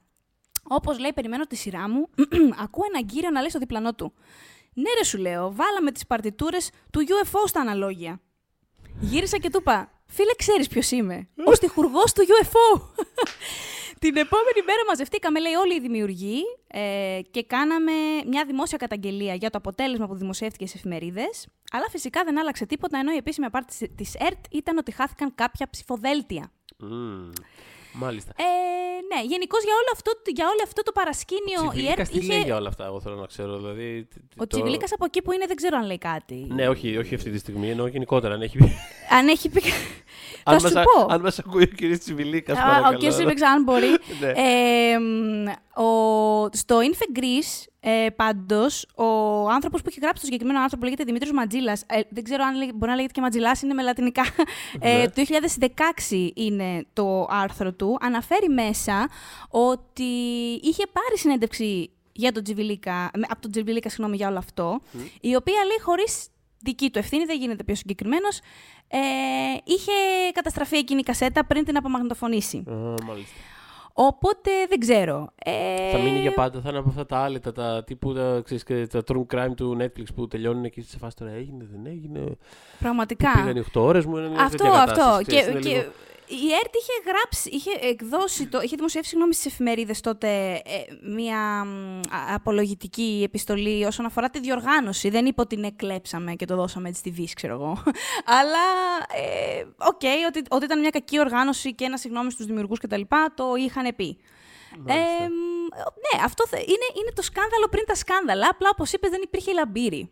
[0.68, 2.08] Όπως λέει, περιμένω τη σειρά μου,
[2.64, 4.12] ακούω έναν κύριο να λέει στο διπλανό του.
[4.80, 8.20] Ναι, ρε, σου λέω, βάλαμε τις παρτιτούρες του UFO στα αναλόγια.
[9.00, 11.28] Γύρισα και του είπα, Φίλε, ξέρεις ποιος είμαι.
[11.44, 12.80] Ο στιχουργός του UFO.
[14.02, 17.92] Την επόμενη μέρα μαζευτήκαμε, λέει, όλοι οι δημιουργοί ε, και κάναμε
[18.26, 21.46] μια δημόσια καταγγελία για το αποτέλεσμα που δημοσιεύτηκε σε εφημερίδες.
[21.72, 25.70] Αλλά φυσικά δεν άλλαξε τίποτα, ενώ η επίσημη απάντηση της ΕΡΤ ήταν ότι χάθηκαν κάποια
[25.70, 26.52] ψηφοδέλτια.
[26.78, 27.30] Μμμ.
[28.04, 28.32] Μάλιστα.
[28.36, 28.44] Ε,
[29.14, 32.36] ναι, γενικώς για, όλο αυτό, για όλο αυτό το παρασκήνιο η Τσιβιλίκας ΕΡΤ τι λέει
[32.36, 32.46] είχε.
[32.46, 33.56] για όλα αυτά, εγώ θέλω να ξέρω.
[33.56, 36.34] Δηλαδή, τι- Ο το- Τσιβιλίκας από εκεί που είναι δεν ξέρω αν λέει κάτι.
[36.50, 38.34] Ναι, όχι, όχι αυτή τη στιγμή, εννοώ γενικότερα.
[38.34, 38.58] Αν, έχει...
[39.10, 39.62] Αν έχει πει.
[40.44, 41.06] Θα αν, σου μας, α- πω.
[41.12, 42.98] αν μας ακούει ο κύριος Τσιβιλίκας, Α, παρακαλώ.
[43.04, 43.12] Ο κ.
[43.12, 43.86] Σίβεξ, αν μπορεί.
[44.20, 44.28] Ναι.
[44.36, 45.46] ε, μ,
[45.82, 49.04] ο, στο Infe Greece, ε, πάντως, ο
[49.50, 51.82] άνθρωπος που έχει γράψει το συγκεκριμένο άνθρωπο λέγεται Δημήτρης Ματζίλας.
[51.86, 54.22] Ε, δεν ξέρω αν λέγε- μπορεί να λέγεται και Ματζιλάς, είναι με λατινικά.
[54.80, 55.04] Ε, Ναι.
[55.10, 55.12] το
[56.08, 57.98] 2016 είναι το άρθρο του.
[58.00, 59.08] Αναφέρει μέσα
[59.48, 60.04] ότι
[60.62, 64.80] είχε πάρει συνέντευξη για τον Τζιβιλίκα, με- από τον Τζιβιλίκα, συγγνώμη, για όλο αυτό,
[65.20, 66.26] η οποία λέει χωρίς
[66.60, 68.38] δική του ευθύνη, δεν γίνεται πιο συγκεκριμένος,
[68.88, 68.98] ε,
[69.64, 69.92] είχε
[70.32, 72.56] καταστραφεί εκείνη η κασέτα πριν την απομαγνητοφωνήσει.
[72.68, 72.72] Α,
[73.04, 73.34] μάλιστα.
[74.00, 75.28] Οπότε δεν ξέρω.
[75.44, 78.62] Ε, Θα μείνει για πάντα, θα είναι από αυτά τα άλετα, τα τύπου τα, ξέρεις,
[78.64, 82.36] και τα true crime του Netflix που τελειώνουν εκεί σε φάση τώρα έγινε, δεν έγινε.
[82.78, 83.30] Πραγματικά.
[83.34, 85.22] Πήγαν οι 8 ώρες μου, είναι μια Αυτό, τέτοια κατάσταση, αυτό.
[85.26, 85.92] ξέρεις, Και, είναι και λίγο-
[86.28, 90.60] η ΕΡΤ είχε γράψει, είχε εκδώσει, το, είχε δημοσιεύσει συγγνώμη στις εφημερίδες τότε ε,
[91.14, 95.08] μια μ, α- απολογητική επιστολή όσον αφορά τη διοργάνωση.
[95.10, 97.82] Δεν είπε ότι την εκλέψαμε και το δώσαμε έτσι στη Βίσση, ξέρω εγώ.
[98.38, 98.66] Αλλά,
[99.14, 103.00] ε, οκ, ότι, ότι ήταν μια κακή οργάνωση και ένα συγγνώμη στους δημιουργούς κτλ.
[103.34, 104.18] Το είχαν πει.
[104.86, 105.24] Ε, Μάλιστα.
[105.28, 105.68] μ,
[106.14, 108.48] ναι, αυτό θε- είναι, είναι το σκάνδαλο πριν τα σκάνδαλα.
[108.50, 110.10] Απλά, όπως είπες, δεν υπήρχε Λαμπίρη.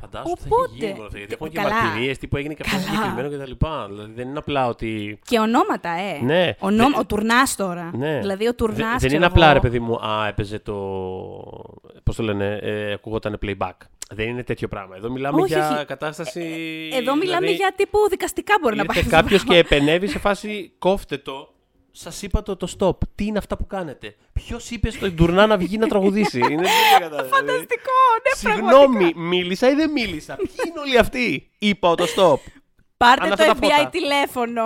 [0.00, 1.18] Φαντάζομαι ότι θα Οπότε- έχει γίνει όλο αυτό.
[1.18, 1.82] Γιατί έχουν και Καλά.
[1.82, 2.88] μαρτυρίες, τι που έγινε και αυτό Καλά.
[2.88, 3.66] συγκεκριμένο κτλ.
[3.90, 5.18] Δηλαδή δεν είναι απλά ότι.
[5.24, 6.24] Και ονόματα, ε.
[6.24, 6.54] Ναι.
[6.60, 6.88] Ο, νο...
[6.90, 7.90] Δε- ο Τουρνάς τώρα.
[7.94, 8.18] Ναι.
[8.18, 9.54] Δηλαδή ο Τουρνάς, Δε- δεν ξέρω είναι απλά εγώ.
[9.54, 10.74] ρε παιδί μου, α, έπαιζε το.
[12.02, 13.72] Πώς το λένε, ε, ακούγονταν playback.
[14.14, 14.96] Δεν είναι τέτοιο πράγμα.
[14.96, 15.84] Εδώ μιλάμε Όχι, για όχι.
[15.84, 16.40] κατάσταση.
[16.92, 18.96] Εδώ μιλάμε δηλαδή, για τύπου δικαστικά μπορεί να πάει.
[18.96, 19.66] Ήρθε αυτό το κάποιος και πράγμα.
[19.86, 21.52] επενέβη σε φάση κόφτε το.
[21.92, 23.08] Σας είπα το, το stop.
[23.14, 26.98] Τι είναι αυτά που κάνετε; Ποιος είπε στον Ντουρνά να βγει να τραγουδήσει; είναι τέτοια
[27.00, 27.28] κατάσταση.
[27.28, 32.38] Φανταστικό, ναι, Συγγνώμη, μίλησα ή δεν μίλησα; Ποιοι είναι όλοι αυτοί; Είπα το stop.
[32.96, 33.88] Πάρτε Αν το αυτά τα FBI φώτα.
[33.88, 34.62] τηλέφωνο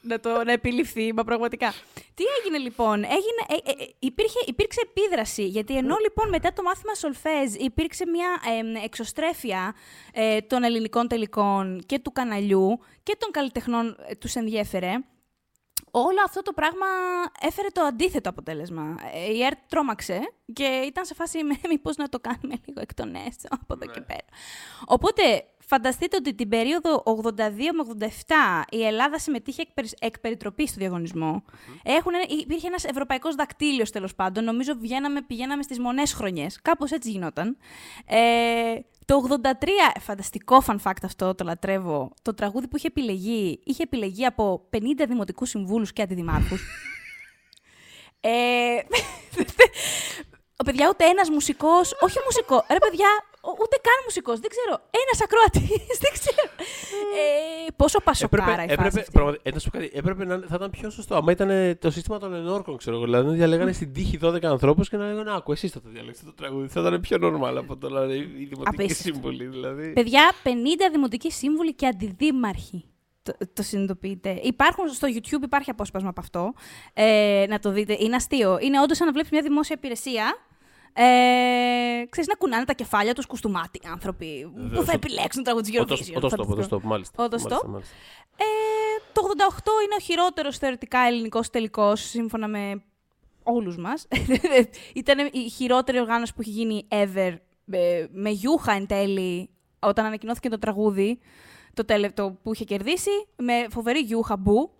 [0.00, 1.72] να, το, να επιληφθεί, μα πραγματικά.
[2.14, 6.62] Τι έγινε λοιπόν, έγινε, ε, ε, ε, υπήρχε, υπήρξε επίδραση, γιατί ενώ λοιπόν μετά το
[6.62, 8.28] μάθημα Σολφέζ υπήρξε μια
[8.78, 9.74] ε, εξωστρέφεια
[10.12, 14.92] ε, των ελληνικών τελικών και του καναλιού και των καλλιτεχνών ε, τους ενδιέφερε,
[16.00, 16.86] όλο αυτό το πράγμα
[17.40, 18.96] έφερε το αντίθετο αποτέλεσμα.
[19.14, 20.20] Ε, Η ΕΡΤ τρόμαξε
[20.52, 23.86] και ήταν σε φάση με μήπως να το κάνουμε λίγο εκ των έσω από εδώ
[23.92, 24.24] και πέρα.
[24.86, 25.22] Οπότε
[25.66, 27.32] φανταστείτε ότι την περίοδο 82
[27.72, 28.06] με 87
[28.70, 31.44] η Ελλάδα συμμετείχε εκ, περι- εκ περιτροπής στο διαγωνισμό.
[31.82, 34.44] Έχουν, ένα- υπήρχε ένας ευρωπαϊκός δακτύλιος τέλος πάντων.
[34.44, 36.58] Νομίζω βγαίναμε, πηγαίναμε στις μονές χρονιές.
[36.62, 37.56] Κάπως έτσι γινόταν.
[38.06, 38.74] Ε,
[39.06, 39.50] το 83,
[40.00, 44.80] φανταστικό fun fact αυτό, το λατρεύω, το τραγούδι που είχε επιλεγεί, είχε επιλεγεί από 50
[45.08, 46.62] δημοτικούς συμβούλους και αντιδημάρχους.
[48.20, 48.30] ε,
[50.60, 54.74] ο παιδιά, ούτε ένας μουσικός, όχι μουσικό, ρε παιδιά, ο- ούτε καν μουσικός, δεν ξέρω,
[55.02, 56.44] ένας ακροατής, δεν ξέρω.
[57.20, 59.12] Ε, πόσο πασοκάρα η φάση έπρεπε, αυτή.
[59.12, 61.14] πραγματι- ε, να σου πω κάτι, έπρεπε να θα ήταν πιο σωστό.
[61.16, 63.04] Άμα ήταν ε, το σύστημα των ενόρκων, ξέρω εγώ.
[63.04, 66.26] Δηλαδή να διαλέγανε στην τύχη 12 ανθρώπους και να λέγανε Άκου, εσείς θα το διαλέξετε
[66.26, 66.68] το τραγούδι.
[66.68, 69.12] Θα ήταν πιο normal από το να είναι οι δημοτικοί Απίστευτο.
[69.12, 69.46] σύμβουλοι.
[69.46, 69.92] Δηλαδή.
[69.92, 70.48] Παιδιά, 50
[70.92, 72.84] δημοτικοί σύμβουλοι και αντιδήμαρχοι.
[73.22, 74.40] Το, το συνειδητοποιείτε.
[74.42, 76.52] Υπάρχουν στο YouTube, υπάρχει απόσπασμα από αυτό.
[76.94, 77.96] Ε, να το δείτε.
[78.00, 78.58] Είναι αστείο.
[78.60, 80.36] Είναι όντως σαν να βλέπεις μια δημόσια υπηρεσία.
[80.98, 84.84] Ε, ξέρεις, να κουνάνε τα κεφάλια τους κουστούμάτι άνθρωποι που Βεβαίως.
[84.84, 86.30] θα επιλέξουν το τραγούδι της Ότο Eurovision.
[86.30, 86.76] stop, ότο Φανταστικό.
[86.76, 87.24] stop, μάλιστα.
[87.24, 87.68] Ότο Μάλιστα, stop.
[87.70, 87.94] μάλιστα.
[88.36, 88.44] Ε,
[89.12, 92.82] το 88 είναι ο χειρότερος θεωρητικά ελληνικός τελικός, σύμφωνα με
[93.42, 94.06] όλους μας.
[94.94, 97.34] Ήταν η χειρότερη οργάνωση που έχει γίνει ever,
[97.70, 101.18] ε, με γιούχα εν τέλει, όταν ανακοινώθηκε το τραγούδι,
[101.74, 104.70] το, τέλε, το που είχε κερδίσει, με φοβερή γιούχα μπου.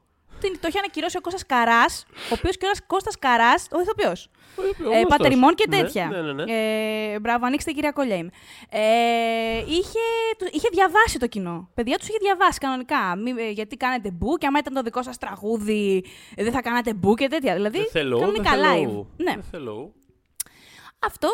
[0.49, 4.31] Την- Το είχε ανακυρώσει ο Κώστας Καράς, ο οποίος και ο Κώστας Καράς, ο ηθοποιός.
[4.59, 5.05] Ο Ε, γνωστός.
[5.09, 6.07] πατερημών και Ναι, τέτοια.
[6.07, 6.45] Ναι, ναι, ναι.
[7.13, 8.27] Ε, μπράβο, ανοίξτε κυρία Κολέιμ.
[8.69, 10.05] Ε, είχε,
[10.39, 11.71] του- είχε διαβάσει το κοινό.
[11.75, 13.17] Παιδιά τους είχε διαβάσει κανονικά.
[13.17, 16.05] Μη, ε, γιατί κάνετε μπου και άμα ήταν το δικό σας τραγούδι,
[16.35, 17.55] ε, δεν θα κάνατε μπου και τέτοια.
[17.55, 18.77] Δηλαδή, Δεν θέλω, δεν κανονικά live.
[18.89, 19.07] θέλω.
[19.17, 19.33] Ναι.
[19.35, 19.93] Δεν θέλω.
[20.99, 21.29] Αυτό.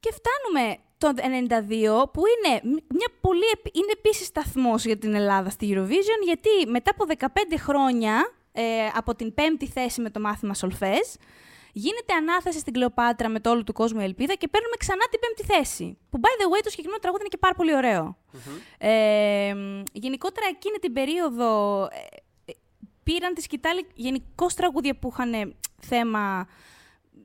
[0.00, 5.50] Και φτάνουμε το 92 που είναι μια πολύ, επι- είναι επίσης σταθμός για την Ελλάδα
[5.50, 8.62] στη Eurovision γιατί μετά από 15 χρόνια ε,
[8.94, 11.16] από την πέμπτη θέση με το μάθημα Σολφές
[11.72, 15.20] γίνεται ανάθεση στην Κλεοπάτρα με το όλο του κόσμου η ελπίδα και παίρνουμε ξανά την
[15.20, 15.98] πέμπτη θέση.
[16.10, 18.16] Που by the way το συγκεκριμένο τραγούδι είναι και πάρα πολύ ωραίο.
[18.78, 19.54] Ε,
[19.92, 22.52] γενικότερα εκείνη την περίοδο ε, ε,
[23.02, 26.48] πήραν τη σκητάλη γενικώς τραγούδια που είχαν θέμα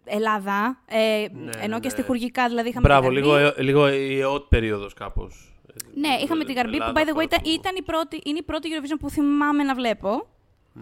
[0.05, 0.81] Ελλάδα.
[0.85, 1.89] Ε, Ναι, ενώ ναι, και ναι.
[1.89, 2.88] στοιχουργικά δηλαδή είχαμε.
[2.88, 3.38] Μπράβο, την Γαρμπή.
[3.38, 5.49] λίγο, ε, λίγο η ΕΟΤ περίοδος κάπως.
[5.93, 8.69] Ναι, είχαμε την Γαρμπή που, by the way, ήταν, ήταν η πρώτη, είναι η πρώτη
[8.71, 10.27] Eurovision που θυμάμαι να βλέπω.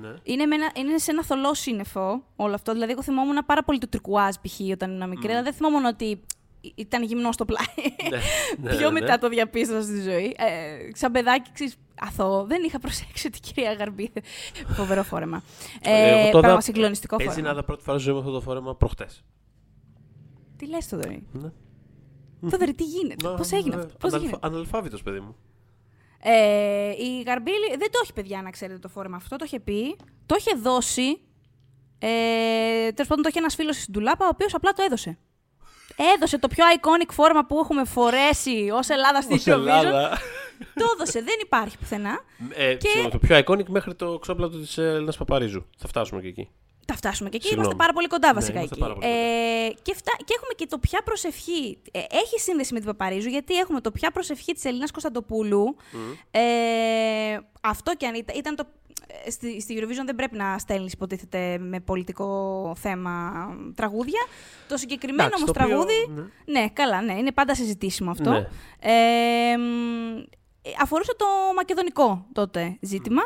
[0.02, 0.14] Ναι.
[0.24, 2.72] Είναι, με ένα, είναι σε ένα θολό σύννεφο όλο αυτό.
[2.74, 4.60] Δηλαδή, εγώ θυμόμουν πάρα πολύ το τρικουάζ π.χ.
[4.72, 6.20] όταν ήμουν μικρή, αλλά δεν θυμόμουν ότι
[6.76, 7.66] ήταν γυμνό στο πλάι.
[8.10, 8.18] Ναι,
[8.70, 9.00] ναι, Πιο ναι.
[9.00, 10.36] μετά το διαπίστωσα στη ζωή.
[10.38, 14.12] Ε, σαν παιδάκι, ξέρεις, αθώο, δεν είχα προσέξει ότι η κυρία Γαρμπή.
[14.68, 15.44] Φοβερό φόρεμα.
[15.82, 17.48] Ε, Ε, εγώ τώρα πράγμα συγκλονιστικό Έτσι φόρεμα.
[17.48, 19.24] να είδα πρώτη φορά στη ζωή μου αυτό το φόρεμα προχτές.
[20.58, 21.52] Τι λες, Θοδωρή; Ναι.
[22.50, 25.36] Θοδωρή, τι γίνεται, Να, πώς έγινε ναι, αυτό, πώς αναλφα- γίνεται; Αναλφάβητος, παιδί μου.
[26.26, 29.36] Ε, η Γαρμπίλη δεν το έχει, παιδιά, να ξέρετε το φόρεμα αυτό.
[29.36, 29.96] Το είχε πει.
[30.26, 31.22] Το είχε δώσει.
[32.00, 32.08] Ε,
[32.92, 35.18] Τέλος πάντων, το είχε ένας φίλος στην Τουλάπα, ο οποίος απλά το έδωσε.
[36.16, 39.52] Έδωσε το πιο iconic φόρμα που έχουμε φορέσει ως Ελλάδα στη Ως Eurovision.
[39.58, 40.18] Ελλάδα.
[40.74, 42.20] Το έδωσε, δεν υπάρχει πουθενά.
[42.54, 45.66] Ε, συγγνώμη, Το πιο iconic μέχρι το ξόπλατο της ε, Έλληνας Παπαρίζου.
[45.78, 46.50] Θα φτάσουμε και εκεί.
[46.88, 47.46] Θα φτάσουμε και εκεί.
[47.48, 47.68] Συγγνώμη.
[47.68, 48.84] Είμαστε πάρα πολύ κοντά Ναι, βασικά είμαστε εκεί.
[48.84, 50.12] πάρα πολύ Ε, και, φτά...
[50.26, 51.78] και έχουμε και το ποια προσευχή.
[51.92, 55.76] Ε, έχει σύνδεση με την Παπαρίζου, γιατί έχουμε το ποια προσευχή της Ελίνας Κωνσταντοπούλου.
[56.32, 56.42] Ε,
[57.62, 58.38] αυτό και αν ήταν.
[58.38, 58.66] ήταν το...
[59.26, 63.32] ε, Στη, στη Eurovision δεν πρέπει να στέλνεις, υποτίθεται, με πολιτικό θέμα
[63.76, 64.20] τραγούδια.
[64.68, 66.30] Το συγκεκριμένο Εντάξει, όμως το οποίο- τραγούδι.
[66.46, 66.60] ναι.
[66.60, 68.30] Ναι, καλά, ναι, είναι πάντα συζητήσιμο αυτό.
[68.32, 68.48] Ναι.
[68.80, 70.18] Ε, μ,
[70.62, 73.22] ε, αφορούσε το μακεδονικό τότε ζήτημα.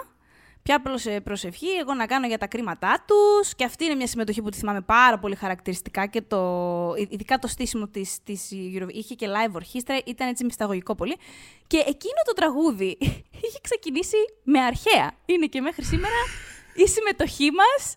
[0.67, 3.56] Ποια προσε- προσευχή, εγώ να κάνω για τα κρίματά τους.
[3.56, 6.38] Και αυτή είναι μια συμμετοχή που τη θυμάμαι πάρα πολύ χαρακτηριστικά και το,
[6.97, 8.88] ει- ειδικά το στήσιμο της, της Eurovision.
[8.93, 11.15] Είχε και live ορχήστρα, ήταν έτσι μυσταγωγικό πολύ.
[11.67, 12.97] Και εκείνο το τραγούδι
[13.45, 15.12] είχε ξεκινήσει με αρχαία.
[15.25, 16.15] Είναι και μέχρι σήμερα
[16.75, 17.95] η συμμετοχή μας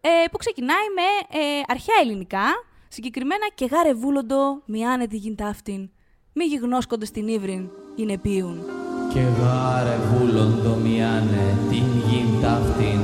[0.00, 2.44] ε, που ξεκινάει με ε, αρχαία ελληνικά.
[2.88, 5.90] Συγκεκριμένα και γάρε βούλοντο, μη άνετη γιν ταύτην,
[6.32, 8.64] μη γιγνώσκονται στην ύβριν, είναι πίουν.
[9.14, 13.00] Και γάρε βούλοντο μιάνε την γην ταύτην,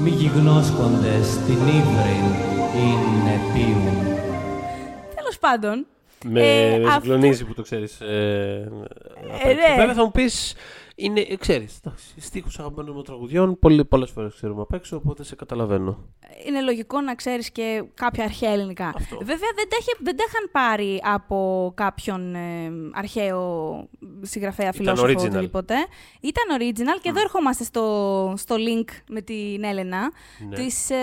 [0.00, 2.26] μη γιγνώσκοντες την ύβριν
[2.82, 4.04] είναι πίουν.
[5.14, 5.86] Τέλος πάντων,
[6.24, 8.00] Με, Ε, με αυτό- συγκλονίζει που το ξέρεις.
[8.00, 8.68] Ε,
[9.34, 9.68] απ' Ε, έξω.
[9.68, 9.74] ναι.
[9.78, 10.54] Βέβαια θα μου πεις,
[10.98, 15.24] είναι, ε, ξέρεις, εντάξει, στίχους αγαπημένων μου τραγουδιών, πολλοί, πολλές φορές ξέρουμε απ' έξω, οπότε
[15.24, 15.98] σε καταλαβαίνω.
[16.46, 18.92] είναι λογικό να ξέρεις και κάποια αρχαία ελληνικά.
[18.96, 19.16] Αυτό.
[19.16, 23.88] Βέβαια δεν τα, είχε, δεν τα είχαν πάρει από κάποιον ε, αρχαίο
[24.22, 25.30] συγγραφέα, Ήταν φιλόσοφο, original.
[25.30, 25.74] οτιδήποτε.
[26.20, 30.12] Ήταν original και εδώ ερχόμαστε στο, στο link με την Έλενα.
[30.48, 30.54] Ναι.
[30.56, 30.94] Της, ε,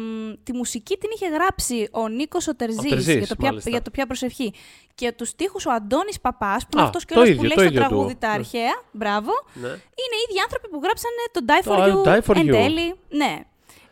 [0.00, 3.70] μ, τη μουσική την είχε γράψει ο Νίκος ο Τερζής, Τερζής, για, το ποια, μάλιστα.
[3.70, 4.52] για το ποια προσευχή.
[5.00, 7.48] Και τους στίχους ο Αντώνης Παπάς, που είναι Α, αυτός και το όλος ίδιο, που
[7.48, 8.18] το λέει στο ίδιο τραγούδι του.
[8.18, 8.34] τα Ναι.
[8.34, 9.68] αρχαία, μπράβο, Ναι.
[9.68, 12.50] είναι οι ίδιοι άνθρωποι που γράψανε το Die for Το You, Die for εν You.
[12.50, 12.94] τέλει.
[13.08, 13.32] Ναι.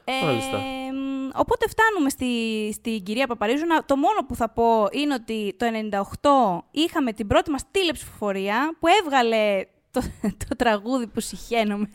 [0.08, 0.56] Ε, Μάλιστα.
[0.56, 2.30] μ, οπότε φτάνουμε στη,
[2.72, 3.66] στην κυρία Παπαρίζου.
[3.66, 8.76] Να- Το μόνο που θα πω είναι ότι το 98 είχαμε την πρώτη μας τηλεψηφοφορία
[8.80, 10.00] που έβγαλε το,
[10.48, 11.90] το τραγούδι που συχαίνομαι,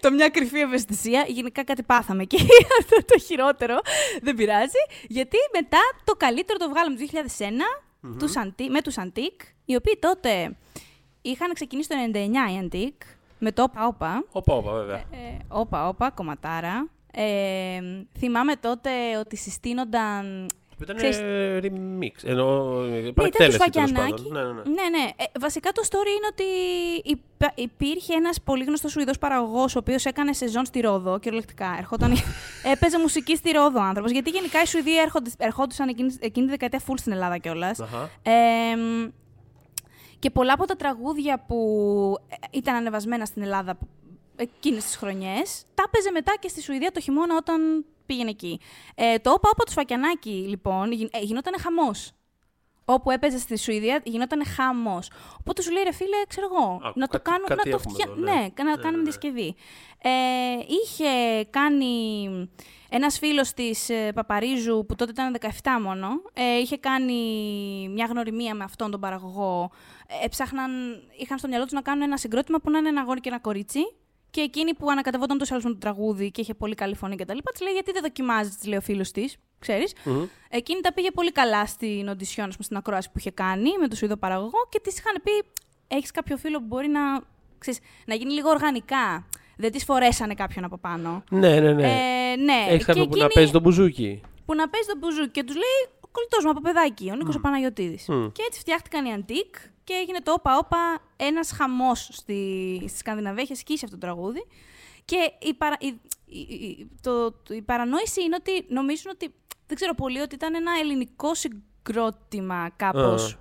[0.00, 1.24] το μια κρυφή ευαισθησία.
[1.28, 2.36] Γενικά κάτι πάθαμε εκεί,
[2.80, 3.78] αυτό το χειρότερο,
[4.22, 4.82] δεν πειράζει.
[5.08, 7.04] Γιατί μετά το καλύτερο το βγάλαμε το
[7.38, 7.83] 2001
[8.18, 10.56] τους Αντι- με τους Αντίκ, οι οποίοι τότε
[11.22, 13.02] είχαν ξεκινήσει το 99 οι Αντίκ,
[13.38, 14.24] με το Όπα Όπα.
[14.32, 14.96] Όπα, όπα, βέβαια.
[14.96, 16.88] Ε, όπα, όπα, κομματάρα.
[17.12, 17.80] Ε,
[18.18, 20.46] θυμάμαι τότε ότι συστήνονταν.
[20.76, 24.22] Που ήταν ξέρεις- ε, remix, ενώ ε, Ναι, ήταν του παρεκτέλεση τέλος Σφακιανάκη.
[24.22, 24.32] πάντων.
[24.32, 24.62] Ναι, ναι, ναι.
[24.82, 25.08] Ναι, ναι.
[25.16, 26.44] Ε, βασικά το story είναι ότι
[27.04, 31.74] υπα- υπήρχε ένας πολύ γνωστός Σουηδός παραγωγός, ο οποίος έκανε σεζόν στη Ρόδο, κυριολεκτικά.
[31.78, 32.12] Ερχόταν,
[32.72, 34.12] έπαιζε μουσική στη Ρόδο ο άνθρωπος.
[34.12, 37.80] Γιατί γενικά οι Σουηδοί έρχονται, ερχόντουσαν εκείνη, εκείνη τη δεκαετία full στην Ελλάδα κιόλας.
[37.80, 38.10] Αχα.
[38.22, 39.08] Ε, μ,
[40.18, 41.56] και πολλά από τα τραγούδια που
[42.28, 43.78] ε, ήταν ανεβασμένα στην Ελλάδα
[44.36, 48.60] εκείνες τις χρονιές, τα έπαιζε μετά και στη Σουηδία το χειμώνα όταν πήγαινε εκεί.
[48.94, 52.12] Ε, το Όπα Όπα του Σφακιανάκη, λοιπόν, γι, ε, γινόταν χαμός.
[52.86, 55.10] Όπου έπαιζε στη Σουηδία γινόταν χαμός.
[55.40, 57.44] Οπότε σου λέει ρε φίλε, ξέρω εγώ, Α, να το κάτι- κάνω.
[57.46, 58.04] κάτι να το έχουμε φτια...
[58.12, 58.30] εδώ, ναι.
[58.30, 58.36] ναι.
[58.36, 59.02] να Ναι, κάνουμε ναι, ναι.
[59.02, 59.54] διασκευή.
[60.02, 60.10] Ε,
[60.68, 62.28] είχε κάνει
[62.88, 65.48] ένας φίλος της ε, Παπαρίζου, που τότε ήταν 17
[65.82, 67.14] μόνο, ε, είχε κάνει
[67.92, 69.70] μια γνωριμία με αυτόν τον παραγωγό.
[70.06, 70.70] Ε, έψαχναν,
[71.18, 73.38] είχαν στο μυαλό τους να κάνουν ένα συγκρότημα που να είναι ένα αγόρι και ένα
[73.38, 73.80] κορίτσι.
[74.34, 77.38] Και εκείνη που ανακατευόταν τόσο άλλως με το τραγούδι και είχε πολύ καλή φωνή κτλ.
[77.52, 79.92] Της λέει: Γιατί δεν δοκιμάζεις, της λέει ο φίλος της, ξέρεις.
[80.04, 80.24] Μμμ.
[80.48, 83.88] Εκείνη τα πήγε πολύ καλά στην οντισιόν, ας πούμε, στην ακρόαση που είχε κάνει με
[83.88, 85.48] τον Σουηδό παραγωγό και της είχαν πει:
[85.88, 87.00] Έχεις κάποιο φίλο που μπορεί να,
[87.58, 89.26] ξέρεις, να γίνει λίγο οργανικά.
[89.56, 91.24] Δεν της φορέσανε κάποιον από πάνω.
[91.30, 91.82] Ναι, ναι, ναι.
[91.82, 92.66] Ε, ναι.
[92.68, 94.20] Έχεις και κάποιον που να εκείνη παίζει τον μπουζούκι.
[94.44, 97.36] που να παίζει τον μπουζούκι και τους λέει ο κολλητός μου από παιδάκι, ο Νίκος
[97.36, 97.98] ο Παναγιοτήδη.
[98.12, 98.32] Μμ.
[98.32, 99.54] Και έτσι φτιάχτηκαν οι αντίκ
[99.84, 100.78] και έγινε το όπα όπα
[101.16, 103.42] ένας χαμός στη, στη Σκανδιναβία.
[103.42, 104.46] Είχε σκίσει αυτό το τραγούδι.
[105.04, 105.86] Και η, παρα, η,
[106.24, 109.34] η, η- το, το- η παρανόηση είναι ότι νομίζουν ότι.
[109.66, 113.32] Δεν ξέρω πολύ ότι ήταν ένα ελληνικό συγκρότημα κάπως.
[113.32, 113.38] Α.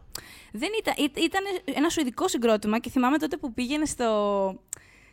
[0.51, 4.59] Δεν ήταν, ή- ήταν ένα σουηδικό συγκρότημα και θυμάμαι τότε που πήγαινε στο,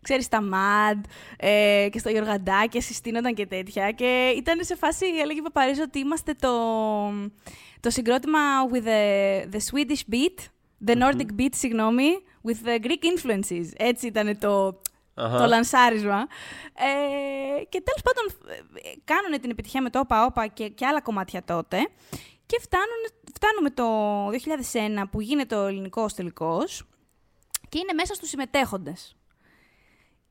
[0.03, 1.01] ξέρεις, στα MAD
[1.37, 3.91] ε, και στο Γιωργαντά και συστήνονταν και τέτοια.
[3.91, 6.53] Και ήταν σε φάση, έλεγε η Παπαρίζου, ότι είμαστε το,
[7.81, 8.39] το συγκρότημα
[8.73, 10.45] with the, the Swedish beat,
[10.87, 13.67] the Nordic beat, συγγνώμη, with the Greek influences.
[13.77, 14.81] Έτσι ήταν το,
[15.15, 16.27] το λανσάρισμα.
[16.75, 21.01] Ε, και τέλος πάντων ε, κάνουν την επιτυχία με το όπα όπα και, και άλλα
[21.01, 21.89] κομμάτια τότε.
[22.47, 23.03] Και φτάνουν,
[23.35, 24.29] φτάνουμε το
[25.03, 26.85] 2001 που γίνεται ο ελληνικός τελικός
[27.69, 29.17] και είναι μέσα στους συμμετέχοντες.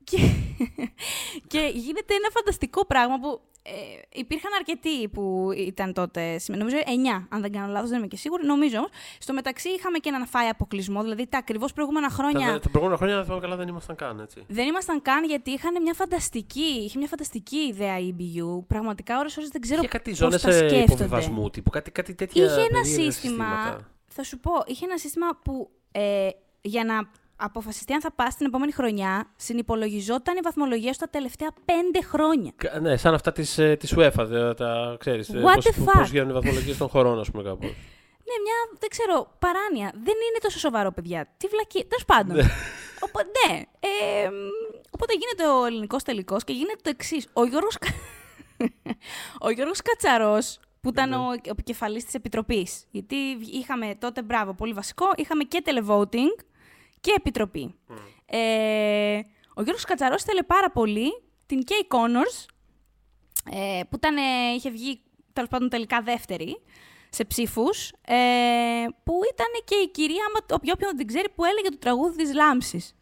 [0.04, 0.16] Και,
[1.50, 6.40] και γίνεται ένα φανταστικό πράγμα που ε, υπήρχαν αρκετοί που ήταν τότε.
[6.46, 8.46] Νομίζω 9, αν δεν κάνω λάθος, δεν είμαι και σίγουρη.
[8.46, 8.90] Νομίζω όμως.
[9.18, 11.02] Στο μεταξύ είχαμε και έναν φάει αποκλεισμό.
[11.02, 12.46] Δηλαδή τα ακριβώς προηγούμενα χρόνια.
[12.52, 14.44] Τα, τα προηγούμενα χρόνια, αν θυμάμαι καλά, δεν ήμασταν καν έτσι.
[14.48, 18.64] Δεν ήμασταν καν γιατί είχαν μια φανταστική, είχε μια φανταστική ιδέα η EBU.
[18.66, 20.44] Πραγματικά ώρες ώρες δεν ξέρω Είχε κάτι ζώνες
[20.84, 22.44] υποβιβασμού τύπου, κάτι, κάτι τέτοια.
[22.44, 23.78] Είχε ένα σύστημα.
[24.06, 26.28] Θα σου πω, είχε ένα σύστημα που ε,
[26.60, 27.10] για να
[27.40, 32.52] αποφασιστεί αν θα πας την επόμενη χρονιά, συνυπολογιζόταν η βαθμολογία σου τα τελευταία πέντε χρόνια.
[32.80, 35.92] Ναι, σαν αυτά της ε, της UEFA, τα, τα ξέρεις, ε, What the fuck?
[35.92, 37.70] πώς γίνονται οι βαθμολογίες των χωρών, ας πούμε, κάπως.
[38.30, 39.90] Ναι, μια, δεν ξέρω, παράνοια.
[39.94, 41.28] Δεν είναι τόσο σοβαρό, παιδιά.
[41.36, 41.84] Τι βλακή.
[41.84, 42.36] Τέλος πάντων.
[42.36, 42.42] Ναι.
[43.00, 43.62] Οπότε, ναι.
[43.80, 44.30] Ε,
[44.90, 47.28] οπότε γίνεται ο ελληνικός τελικός και γίνεται το εξής.
[47.32, 47.76] Ο Γιώργος
[49.46, 51.16] ο Γιώργος Κατσαρός, που ήταν ναι.
[51.16, 52.84] ο επικεφαλής της Επιτροπής.
[52.90, 53.16] Γιατί
[53.52, 56.44] είχαμε τότε, μπράβο, πολύ βασικό, είχαμε και televoting,
[57.00, 57.74] και επιτροπή.
[58.26, 59.20] Ε,
[59.54, 62.46] ο Γιώργος Κατσαρός ήθελε πάρα πολύ την Kay Connors,
[63.52, 64.16] ε, που ήταν,
[64.56, 65.00] είχε βγει
[65.32, 66.60] τέλος πάντων τελικά δεύτερη
[67.10, 68.14] σε ψήφους, ε,
[69.02, 72.94] που ήταν και η κυρία, όποιον δεν την ξέρει, που έλεγε το τραγούδι της Λάμψης.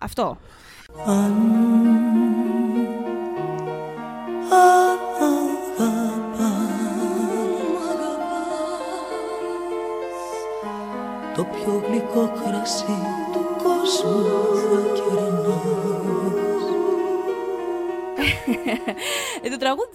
[0.00, 0.38] Αυτό.
[1.04, 2.07] το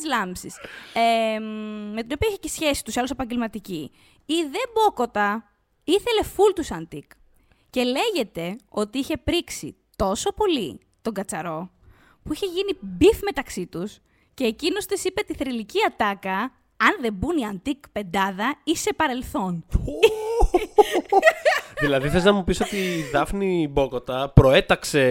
[0.03, 0.57] ε, το τραγούδι της Λάμψης,
[0.93, 1.39] ε,
[1.93, 3.91] με την οποία είχε και σχέση τους άλλους επαγγελματική.
[4.25, 5.49] Η Δε Μπόκοτα
[5.83, 7.11] ήθελε φουλ τους Antique
[7.69, 11.69] και λέγεται ότι είχε πρίξει τόσο πολύ τον Κατσαρό
[12.23, 13.99] που είχε γίνει beef μεταξύ τους
[14.33, 19.65] και εκείνος της είπε τη θρυλική ατάκα αν δεν μπουν οι Antique πεντάδα, είσαι παρελθόν.
[21.81, 25.01] δηλαδή θες να μου πεις ότι η Δάφνη Μπόκοτα προέταξε,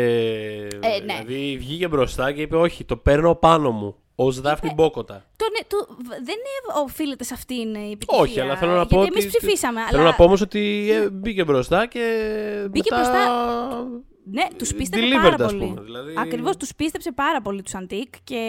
[0.80, 1.22] ε, ναι.
[1.22, 3.96] δηλαδή βγήκε μπροστά και είπε όχι, το παίρνω πάνω μου.
[4.24, 5.24] Ω Δάφνη ε, Μπόκοτα.
[5.36, 6.36] Το, ναι, το, δεν
[6.84, 8.22] οφείλεται σε αυτήν η επιτυχία.
[8.22, 9.02] Όχι, αλλά θέλω να πω.
[9.02, 9.80] Γιατί εμείς ψηφίσαμε.
[9.88, 10.10] Θέλω αλλά...
[10.10, 12.00] να πω όμως ότι ε, μπήκε μπροστά και.
[12.70, 13.02] Μπήκε μετά...
[13.02, 14.10] μπροστά.
[14.24, 15.78] Ναι, τους πίστεψε πάρα πολύ.
[15.80, 16.14] Δηλαδή...
[16.18, 18.42] Ακριβώς, τους πίστεψε πάρα πολύ τους Αντίκ και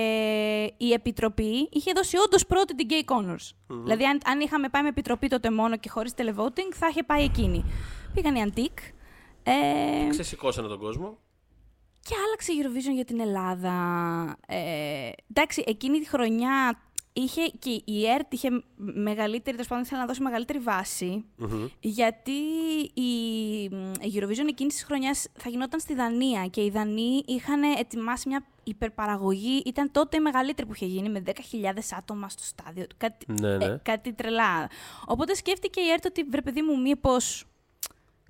[0.77, 3.75] η επιτροπή είχε δώσει όντως πρώτη την Gay Connors.
[3.83, 7.23] Δηλαδή, αν, αν είχαμε πάει με επιτροπή τότε μόνο και χωρίς televoting, θα είχε πάει
[7.23, 7.65] εκείνη.
[8.13, 8.77] Πήγαν οι Αντίκ.
[9.43, 9.51] Ε...
[10.09, 11.17] Ξεσηκώσανε τον κόσμο.
[12.03, 13.73] Και άλλαξε η Eurovision για την Ελλάδα.
[14.47, 16.81] Ε, εντάξει, εκείνη τη χρονιά
[17.13, 20.59] είχε και η ΕΡΤ είχε μεγαλύτερη, τέλος πάντων ήθελε να δώσει μεγαλύτερη
[21.79, 22.31] γιατί
[22.93, 23.11] η,
[24.01, 28.45] η Eurovision εκείνης της χρονιάς θα γινόταν στη Δανία και οι Δανείοι είχαν ετοιμάσει μια
[28.63, 29.61] υπερπαραγωγή.
[29.65, 31.31] Ήταν τότε η μεγαλύτερη που είχε γίνει με 10.000
[31.97, 32.85] άτομα στο στάδιο.
[32.97, 33.65] Κάτι, ναι, ναι.
[33.65, 34.69] Ε, κάτι τρελά.
[35.05, 37.45] Οπότε σκέφτηκε η ΕΡΤ ότι βρε παιδί μου, μήπως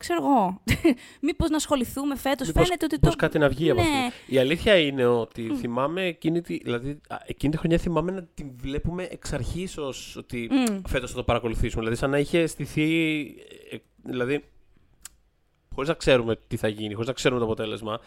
[0.04, 0.62] ξέρω εγώ,
[1.28, 3.16] μήπως να ασχοληθούμε φέτος, μήπως, φαίνεται ότι το...
[3.16, 3.88] κάτι να βγει από ναι.
[3.88, 4.14] αυτό.
[4.28, 5.56] Η αλήθεια είναι ότι mm.
[5.56, 10.50] θυμάμαι εκείνη τη, δηλαδή, εκείνη τη χρονιά θυμάμαι να την βλέπουμε εξ αρχής ως ότι
[10.52, 10.82] mm.
[10.88, 11.82] φέτος θα το παρακολουθήσουμε.
[11.82, 13.20] Δηλαδή σαν να είχε στηθεί,
[13.72, 14.44] ε, δηλαδή,
[15.74, 18.00] χωρίς να ξέρουμε τι θα γίνει, χωρίς να ξέρουμε το αποτέλεσμα,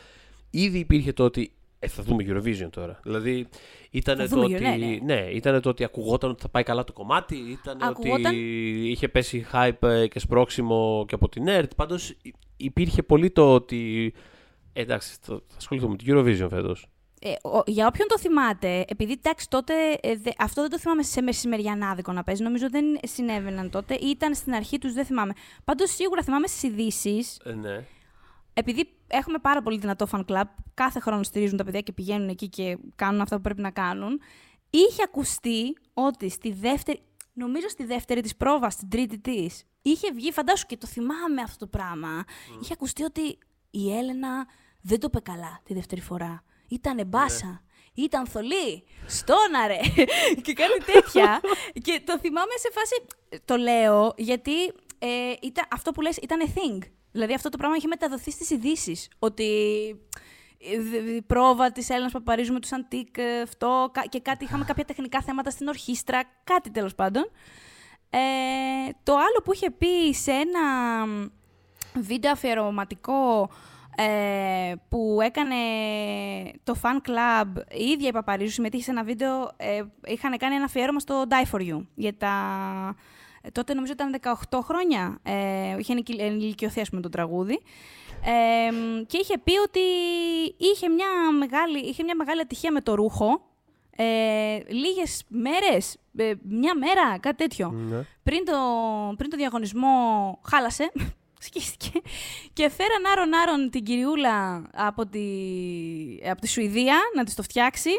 [0.51, 3.01] ήδη υπήρχε το ότι ε, θα δούμε Eurovision τώρα.
[3.03, 3.49] Δηλαδή,
[3.91, 4.99] ήταν το, ότι, ναι, ναι.
[5.03, 8.24] ναι, ήταν το ότι ακουγόταν ότι θα πάει καλά το κομμάτι, ήταν ακουγόταν...
[8.24, 11.74] ότι είχε πέσει hype ε, και σπρώξιμο και από την ΕΡΤ.
[11.74, 12.16] Πάντως
[12.57, 14.12] υπήρχε πολύ το ότι,
[14.72, 16.87] ε, εντάξει, θα ασχοληθούμε με την Eurovision φέτος.
[17.20, 21.03] Ε, ο, για όποιον το θυμάται, επειδή εντάξει τότε ε, δε, αυτό δεν το θυμάμαι
[21.03, 25.33] σε μεσημεριανάδικο να παίζει, νομίζω δεν συνέβαιναν τότε ή ήταν στην αρχή τους, δεν θυμάμαι.
[25.64, 27.41] Πάντως σίγουρα θυμάμαι στις ειδήσεις.
[27.45, 27.85] Ε, ναι
[28.59, 30.44] επειδή έχουμε πάρα πολύ δυνατό fan club,
[30.74, 34.20] κάθε χρόνο στηρίζουν τα παιδιά και πηγαίνουν εκεί και κάνουν αυτά που πρέπει να κάνουν,
[34.70, 37.02] είχε ακουστεί ότι στη δεύτερη,
[37.32, 41.59] νομίζω στη δεύτερη της πρόβας, στην τρίτη της, είχε βγει, φαντάσου και το θυμάμαι αυτό
[41.59, 42.24] το πράγμα,
[42.61, 43.38] είχε ακουστεί ότι
[43.70, 44.46] η Έλενα
[44.80, 46.42] δεν το είπε καλά τη δεύτερη φορά.
[46.68, 47.46] Ήτανε μπάσα.
[47.46, 47.61] Ναι.
[48.04, 49.78] Ήταν θολή, στόναρε
[50.44, 51.40] και κάνει τέτοια.
[51.84, 53.07] και το θυμάμαι σε φάση,
[53.44, 54.64] το λέω γιατί
[54.98, 56.90] ε, ήταν, αυτό που λες ήταν a thing.
[57.16, 59.08] Δηλαδή αυτό το πράγμα είχε μεταδοθεί στις ειδήσεις.
[59.18, 59.44] Ότι
[61.16, 65.22] η πρόβα της Έλληνας Παπαρίζου με τους Αντίκ, ε, αυτό και κάτι, είχαμε κάποια τεχνικά
[65.22, 67.30] θέματα στην ορχήστρα, κάτι τέλος πάντων.
[68.10, 68.18] Ε,
[69.02, 70.60] το άλλο που είχε πει σε ένα
[71.94, 73.50] βίντεο αφιερωματικό
[73.96, 75.56] ε, που έκανε
[76.64, 80.64] το fan club, η ίδια η Παπαρίζου συμμετείχε σε ένα βίντεο, ε, είχαν κάνει ένα
[80.64, 82.34] αφιέρωμα στο Die For You, για τα...
[83.47, 84.14] ε, Τότε νομίζω ήταν
[84.51, 87.61] 18 χρόνια, ε, είχε ενηλικι- ενηλικιωθεί ας πούμε το τραγούδι.
[88.24, 89.80] Ε, και είχε πει ότι
[90.57, 91.07] είχε μια
[91.38, 93.40] μεγάλη, είχε μια μεγάλη ατυχία με το ρούχο,
[93.97, 97.70] ε, λίγες μέρες, ε, μια μέρα, κάτι τέτοιο.
[97.70, 98.05] Ναι.
[98.22, 98.53] Πριν, το,
[99.16, 99.88] πριν το διαγωνισμό
[100.44, 100.92] χάλασε,
[101.47, 101.90] σκίστηκε,
[102.53, 105.20] και φέραν άρον-άρον την κυριούλα από τη,
[106.30, 107.90] από τη Σουηδία να της το φτιάξει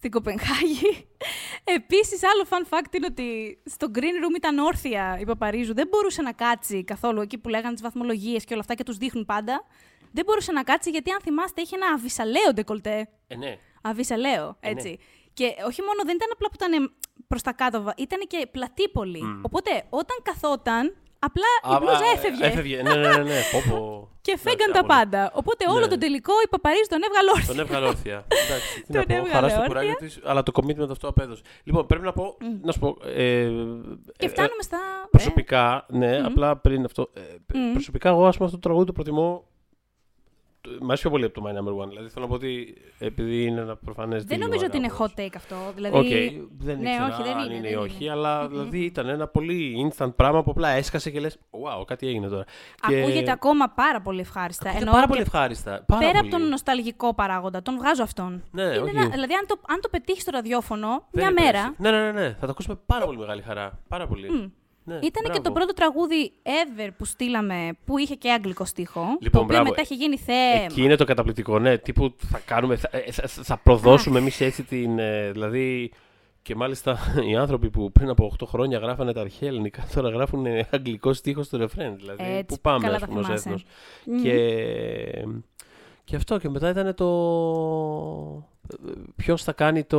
[0.00, 1.08] στην Κοπενχάγη.
[1.78, 5.74] Επίσης, άλλο fun fact είναι ότι στο green room ήταν όρθια η Παπαρίζου.
[5.74, 8.96] Δεν μπορούσε να κάτσει καθόλου εκεί που λέγανε τις βαθμολογίες και όλα αυτά και τους
[8.96, 9.64] δείχνουν πάντα.
[10.12, 13.08] Δεν μπορούσε να κάτσει γιατί, αν θυμάστε, είχε ένα αβυσαλαίο ντεκολτέ.
[13.26, 13.58] Ε, ναι.
[13.82, 14.80] Αβυσαλαίο, Ε, ναι.
[14.80, 14.98] έτσι.
[15.32, 16.94] Και όχι μόνο δεν ήταν απλά που ήταν
[17.26, 19.22] προς τα κάτω, ήταν και πλατή πολύ.
[19.42, 20.96] Οπότε όταν καθόταν,
[21.28, 22.44] απλά η Α, μπλούζα α, έφευγε.
[22.46, 23.22] Έφευγε, ναι, ναι, ναι.
[23.32, 23.40] ναι.
[23.52, 24.08] Πω, πω.
[24.26, 24.94] Και Ναι, φέγγαν τα άβολο.
[24.98, 25.30] πάντα.
[25.34, 25.86] Οπότε όλο Ναι.
[25.86, 27.54] τον τελικό η Παπαρίζου τον έβγαλε όρθιο.
[27.54, 28.18] Τον έβγαλε όρθια.
[28.44, 29.74] Εντάξει, τι να Τον πω, έβγαλε χαράς στο όρθια.
[29.74, 31.42] κουράγιο της, αλλά το commitment αυτό απέδωσε.
[31.64, 32.96] Λοιπόν, πρέπει να πω, να σου πω.
[33.04, 33.50] Ε,
[34.16, 34.78] Και ε, φτάνουμε στα.
[35.10, 36.26] Προσωπικά, ναι, Μμμ.
[36.26, 37.10] απλά πριν αυτό.
[37.14, 37.72] ε, π- Μμμ.
[37.72, 39.44] Προσωπικά, εγώ ας πούμε αυτό το τραγούδι το προτιμώ.
[40.60, 41.88] Το- Μ' αρέσει πιο πολύ από το My Number One.
[41.88, 44.24] Δηλαδή θέλω να πω ότι επειδή είναι ένα προφανές.
[44.24, 45.56] Δεν νομίζω ότι είναι hot take αυτό.
[45.74, 45.96] Δηλαδή.
[45.98, 46.04] Οκ,
[46.58, 47.76] δεν Ναι, ήξερα όχι, δεν αν είναι, είναι δεν ή είναι.
[47.80, 52.06] όχι, αλλά δηλαδή ήταν ένα πολύ instant πράγμα που απλά έσκασε και λες «Wow, κάτι
[52.06, 52.44] έγινε τώρα».
[52.88, 54.62] Και Ακούγεται ακόμα πάρα πολύ ευχάριστα.
[54.68, 55.84] ακούγεται Εννοώ πάρα και πολύ ευχάριστα.
[55.86, 56.28] Πάρα Πέρα πολύ.
[56.34, 58.42] από τον νοσταλγικό παράγοντα, τον βγάζω αυτόν.
[58.50, 58.96] Ναι, Είναι όχι.
[58.96, 61.52] ένα- δηλαδή, αν το, αν το πετύχεις στο ραδιόφωνο, Δεν μια υπάρχει.
[61.52, 61.74] μέρα.
[61.78, 62.28] Ναι, ναι, ναι, ναι.
[62.40, 63.78] Θα το ακούσουμε πάρα πολύ μεγάλη χαρά.
[63.88, 64.52] Πάρα πολύ.
[64.84, 64.92] Μμ.
[64.92, 65.42] Ναι, Ήταν και μπράβο.
[65.42, 69.00] το πρώτο τραγούδι ever που στείλαμε που είχε και αγγλικό στίχο.
[69.00, 69.68] το Λοιπόν, οποίο μπράβο.
[69.70, 70.62] μετά είχε γίνει θέμα.
[70.64, 71.78] Εκεί είναι το καταπληκτικό, ναι.
[71.78, 74.98] Τύπου θα κάνουμε, θα, ε, θα, θα προδώσουμε εμείς έτσι την.
[74.98, 75.92] ε, δηλαδή.
[76.42, 76.98] Και μάλιστα
[77.30, 81.12] οι άνθρωποι που πριν από 8 χρόνια γράφανε τα αρχαία ελληνικά, τώρα γράφουν ε, αγγλικό
[81.12, 81.96] στίχο στο ρεφρέν.
[81.96, 83.48] Δηλαδή, Έτσι, πού πάμε, καλά ας τα πούμε, ως θυμάσαι.
[83.48, 83.64] έθνος.
[84.04, 84.22] Μμμ.
[84.22, 85.26] Και,
[86.04, 87.06] και αυτό και μετά ήταν το.
[89.16, 89.98] Ποιος θα κάνει το.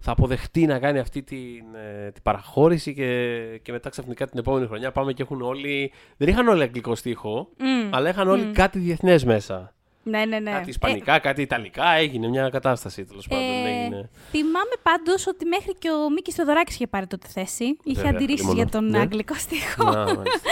[0.00, 4.66] θα αποδεχτεί να κάνει αυτή την, ε, την παραχώρηση και, και μετά ξαφνικά την επόμενη
[4.66, 5.92] χρονιά πάμε και έχουν όλοι.
[6.16, 7.94] Δεν είχαν όλοι αγγλικό στίχο, Μμ.
[7.94, 9.72] αλλά είχαν όλοι κάτι διεθνές μέσα.
[10.02, 10.50] Ναι, ναι, ναι.
[10.50, 13.44] Κάτι ισπανικά, κάτι ιταλικά, έγινε μια κατάσταση τέλος πάντων.
[13.44, 14.10] Ε, Έγινε.
[14.30, 17.64] Θυμάμαι πάντως ότι μέχρι και ο Μίκης Θεοδωράκης είχε πάρει τότε θέση.
[17.64, 18.56] Είχε Βέβαια, αντιρρήσει λίμωνο.
[18.62, 18.98] για τον Ναι.
[18.98, 19.84] αγγλικό στίχο.
[19.84, 20.50] Να, μάλιστα.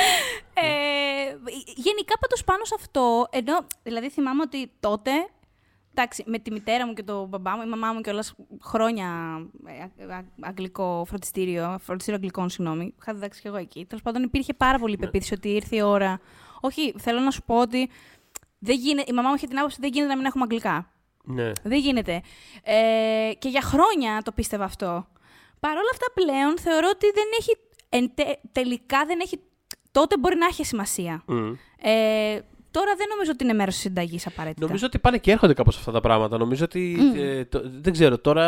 [0.55, 0.69] Ε,
[1.75, 5.11] γενικά πάντως πάνω σε αυτό, ενώ δηλαδή θυμάμαι ότι τότε,
[5.97, 8.11] εντάξει, με τη μητέρα μου και τον μπαμπά μου, η μαμά μου και
[8.63, 9.07] χρόνια
[9.67, 13.85] ε, α- α- αγγλικό φροντιστήριο, φροντιστήριο αγγλικών, συγγνώμη, είχα διδάξει και εγώ εκεί.
[13.85, 16.21] Τέλος πάντων υπήρχε πάρα πολύ πεποίθηση ότι ήρθε η ώρα.
[16.61, 17.91] Όχι, θέλω να σου πω ότι
[18.59, 20.91] δεν γίνεται, η μαμά μου είχε την άποψη ότι δεν γίνεται να μην έχουμε αγγλικά.
[21.25, 21.53] ναι.
[21.63, 22.23] Δεν γίνεται.
[22.63, 25.07] Ε, και για χρόνια το πίστευα αυτό.
[25.61, 27.57] Παρ' όλα αυτά πλέον θεωρώ ότι δεν έχει,
[27.89, 29.41] εν τε- τελικά δεν έχει,
[29.91, 31.23] τότε μπορεί να έχει σημασία.
[31.27, 31.53] Μμ.
[31.81, 32.41] Ε,
[32.79, 34.67] τώρα δεν νομίζω ότι είναι μέρος της συνταγής απαραίτητα.
[34.67, 36.39] Νομίζω ότι πάνε και έρχονται κάπως αυτά τα πράγματα.
[36.39, 36.97] Νομίζω ότι.
[37.17, 38.47] ε, το- δεν ξέρω, τώρα.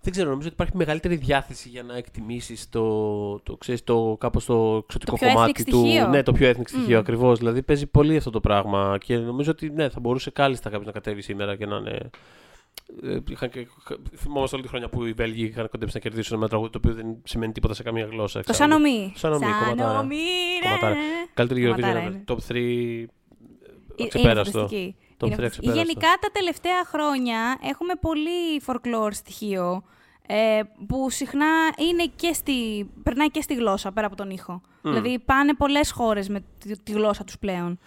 [0.00, 4.44] Δεν ξέρω, νομίζω ότι υπάρχει μεγαλύτερη διάθεση για να εκτιμήσεις το, το, ξέρεις, το, κάπως
[4.44, 5.78] το εξωτικό πιο κομμάτι ethnic του.
[5.78, 6.06] στοιχείο.
[6.08, 7.00] Ναι, το πιο ethnic στοιχείο Μμ.
[7.00, 7.38] ακριβώς.
[7.38, 10.92] Δηλαδή παίζει πολύ αυτό το πράγμα και νομίζω ότι ναι, θα μπορούσε κάλλιστα κάποιος να
[10.92, 12.10] κατέβει σήμερα και να είναι.
[13.02, 13.66] Ε, είχαν και,
[14.16, 16.94] θυμόμαστε όλη τη χρονιά που οι Βέλγοι είχαν κοντέψει να κερδίσουν ένα τραγούδι το οποίο
[16.94, 18.40] δεν σημαίνει τίποτα σε καμία γλώσσα.
[18.42, 18.68] Το ξέρω.
[18.70, 19.12] Σανομή.
[19.16, 19.90] Σανομή, κομματάρα.
[19.90, 20.64] Σανομή, ναι.
[20.68, 20.94] Κομματάρα.
[21.34, 22.24] Καλύτερη Κομματάρα Eurovision είναι.
[22.26, 22.32] ever.
[22.32, 23.06] Top 3.
[23.96, 24.58] Ε, Αξεπέραστο.
[24.58, 24.96] Είναι φανταστική.
[25.18, 25.44] Top Είναι three φανταστική.
[25.44, 25.72] αξεπέραστο.
[25.72, 29.82] Γενικά τα τελευταία χρόνια έχουμε πολύ folklore στοιχείο
[30.30, 31.46] ε, που συχνά
[31.90, 34.60] είναι και στη, περνάει και στη γλώσσα πέρα από τον ήχο.
[34.82, 37.78] Δηλαδή πάνε πολλές χώρες με τη, τη γλώσσα τους πλέον.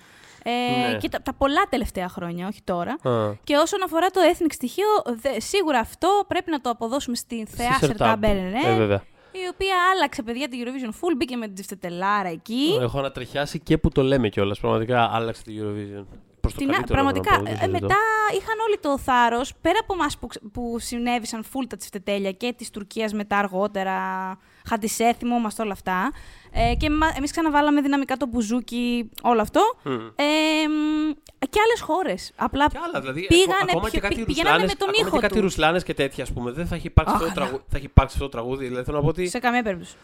[0.44, 0.52] Ε,
[0.92, 0.98] Ναι.
[0.98, 2.92] Και τα, τα πολλά τελευταία χρόνια, όχι τώρα.
[2.92, 3.34] Α.
[3.44, 4.86] Και όσον αφορά το ethnic στοιχείο,
[5.22, 8.24] δε- σίγουρα αυτό πρέπει να το αποδώσουμε στην Θεά Στη Σερτά Sertab.
[8.24, 9.04] Ε, βέβαια.
[9.32, 12.78] η οποία άλλαξε παιδιά την Eurovision Full, μπήκε με την Τζιφτετελάρα εκεί.
[12.82, 14.60] Έχω ανατριχιάσει και που το λέμε κιόλας.
[14.60, 16.06] Πραγματικά άλλαξε τη Eurovision.
[16.42, 17.88] Προς το Την, α- καλύτερο, πραγματικά, θέλω να πω, δεν ε, συζητώ.
[17.88, 18.00] μετά
[18.34, 22.54] είχαν όλοι το θάρρος, πέρα από εμά που, ξε- που συνέβησαν φουλ τα τσιφτετέλια και
[22.58, 23.98] της Τουρκίας μετά αργότερα,
[24.70, 26.12] χαντισέθιμο μας όλα αυτά.
[26.52, 26.86] Ε, και
[27.18, 29.62] εμείς ξαναβάλαμε δυναμικά το μπουζούκι, όλο αυτό.
[29.84, 29.92] Μμ.
[29.92, 31.12] Ε, μ,
[31.50, 32.32] και άλλες χώρες.
[32.36, 33.28] Απλά Και άλλα, δηλαδή.
[33.28, 35.44] πήγανε, ακόμα και πιο- κάτι πη- πηγαίνανε ρουσλάνες, με τον ακόμα ήχο και κάτι τους.
[35.44, 36.52] ρουσλάνες και τέτοια, ας πούμε.
[36.52, 37.46] Δεν θα έχει υπάρξει, Αχ, αυτό, το ναι.
[37.46, 38.66] τραγούδι, θα έχει υπάρξει αυτό το τραγούδι.
[38.68, 39.28] Δηλαδή θέλω να πω ότι.
[39.28, 39.96] Σε καμία περίπτωση.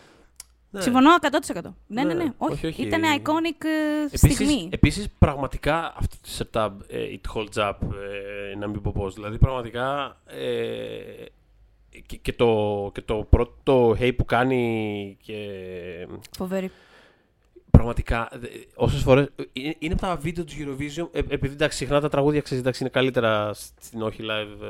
[0.78, 0.84] Ναι.
[0.84, 1.62] Συμφωνώ 100%.
[1.88, 2.32] Ναι, ναι, Ναι, ναι.
[2.38, 2.82] Όχι, όχι, όχι.
[2.82, 4.70] Ήταν iconic ε, Επίσης, στιγμή.
[4.72, 7.74] επίσης, πραγματικά αυτό το setup, ε, it holds up,
[8.52, 9.14] ε, να μην πω πώς.
[9.14, 11.26] Δηλαδή, πραγματικά, ε,
[12.06, 15.38] και, και, το, και το πρώτο hey που κάνει και
[16.38, 16.72] Φοβερή.
[17.72, 22.02] πραγματικά, δε- όσες φορές, είναι, είναι από τα βίντεο του Eurovision, ε, επειδή εντάξει, συχνά
[22.02, 24.66] τα τραγούδια ξέρεις, εντάξει, είναι καλύτερα στην όχι live.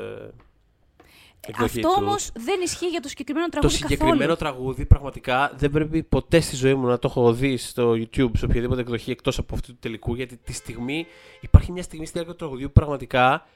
[1.40, 2.02] Ε, εκδοχή Αυτό του.
[2.06, 4.36] όμως δεν ισχύει για το συγκεκριμένο Το τραγούδι συγκεκριμένο καθόλου.
[4.36, 8.44] τραγούδι πραγματικά δεν πρέπει ποτέ στη ζωή μου να το έχω δει στο YouTube, σε
[8.44, 10.14] οποιαδήποτε εκδοχή εκτός από αυτού του τελικού.
[10.14, 11.06] Γιατί τη στιγμή
[11.40, 13.46] υπάρχει μια στιγμή στη διάρκεια του τραγουδιού που πραγματικά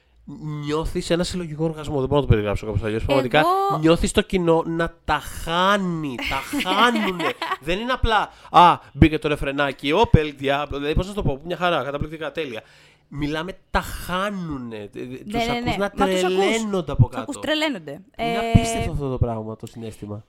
[0.65, 1.99] νιώθει ένα συλλογικό οργασμό.
[1.99, 3.03] Δεν μπορώ να το περιγράψω κάπως αλλιώς.
[3.05, 6.15] Πραγματικά Εγώ- νιώθεις το κοινό να τα χάνει.
[6.29, 7.23] τα χάνουνε.
[7.67, 9.91] δεν είναι απλά Α, μπήκε το ρεφρενάκι.
[9.91, 10.65] Ω, Diablo.
[10.69, 12.63] Δηλαδή, πώς να το πω, μια χαρά, καταπληκτικά, τέλεια.
[13.07, 14.89] Μιλάμε, τα χάνουνε.
[14.93, 15.75] Του Ναι, ναι, ακούς ναι.
[15.77, 16.35] να Μα τους ακούς.
[16.35, 17.21] τρελαίνονται από Τους κάτω.
[17.21, 17.91] ακούς, τρελαίνονται.
[17.91, 20.23] Είναι Ε, απίστευτο αυτό το πράγμα, το συνέστημα.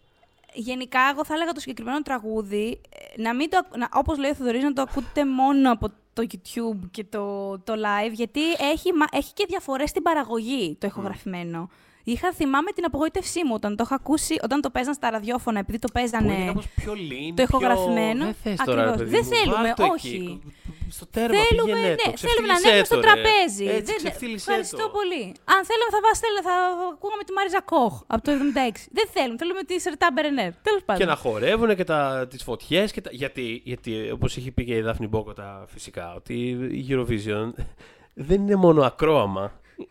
[0.57, 2.81] Γενικά, εγώ θα έλεγα το συγκεκριμένο τραγούδι,
[3.17, 5.89] ε, να μην το, ακ- να, όπως λέει ο Θοδωρής, να το ακούτε μόνο από
[6.13, 8.41] το YouTube και το, το live, γιατί
[8.73, 11.69] έχει, μα- έχει και διαφορές στην παραγωγή το ηχογραφημένο.
[12.05, 15.79] Είχα, θυμάμαι την απογοήτευσή μου όταν το είχα ακούσει, όταν το παίζαν στα ραδιόφωνα, επειδή
[15.79, 16.45] το Που είναι παίζανε.
[16.47, 18.25] κάπως πιο lean, το ηχογραφημένο.
[18.25, 18.25] Πιο...
[18.25, 19.11] Δεν θες τώρα, ρε Ακριβώς.
[19.11, 20.15] παιδί Δεν μου, θέλουμε, βάλ' το όχι.
[20.15, 20.41] Εκεί.
[20.99, 23.07] Στο τέρμα Θέλουμε, πήγαινε ναι, το, θέλουμε να ξεφτύλισέ ανέβουμε στο το, ρε.
[23.07, 23.65] τραπέζι.
[23.79, 24.89] Έτσι, Δεν- ξεφτύλισέ Ευχαριστώ το.
[24.99, 25.23] πολύ.
[25.55, 26.55] Αν θέλουμε θα, βάζ, θέλ- θα
[26.95, 28.79] ακούγαμε τη Μάριζα Κόχ από το 76.
[28.99, 30.51] Δεν θέλουμε, θέλουμε τη Σερτά Μπερενέρ.
[30.69, 31.01] Τέλος πάντων.
[31.03, 32.01] Και να χορεύουν και τα,
[32.31, 33.11] τις φωτιές και τα...
[33.23, 36.35] Γιατί, γιατί όπως είχε πει και η Δάφνη Μπόκοτα φυσικά, ότι
[36.81, 37.47] η Eurovision
[38.27, 39.45] δεν είναι μόνο ακρόαμα,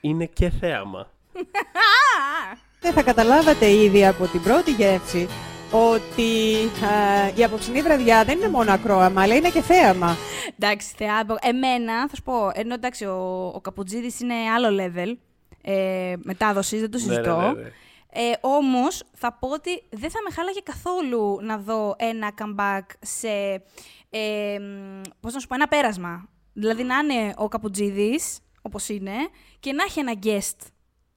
[0.10, 1.04] είναι και θέαμα.
[2.84, 5.28] Δεν θα καταλάβατε ήδη από την πρώτη γεύση
[5.72, 6.32] ότι
[6.86, 10.16] α, η απόψινή βραδιά δεν είναι μόνο ακρόαμα, αλλά είναι και θέαμα.
[10.60, 15.16] Εντάξει, θεά, εμένα θα σου πω, ενώ εντάξει, ο, ο Καπουτζίδης είναι άλλο level
[15.62, 17.38] ε, μετάδοσης, δεν το Ναι, συζητώ.
[17.38, 17.68] ναι, ναι, ναι.
[18.16, 23.28] Ε, Όμως θα πω ότι δεν θα με χάλαγε καθόλου να δω ένα comeback σε.
[24.10, 24.58] Ε,
[25.20, 26.28] Πώς να σου πω, ένα πέρασμα.
[26.54, 29.12] Δηλαδή να είναι ο Καπουτζίδης, όπως είναι,
[29.60, 30.68] και να έχει ένα guest.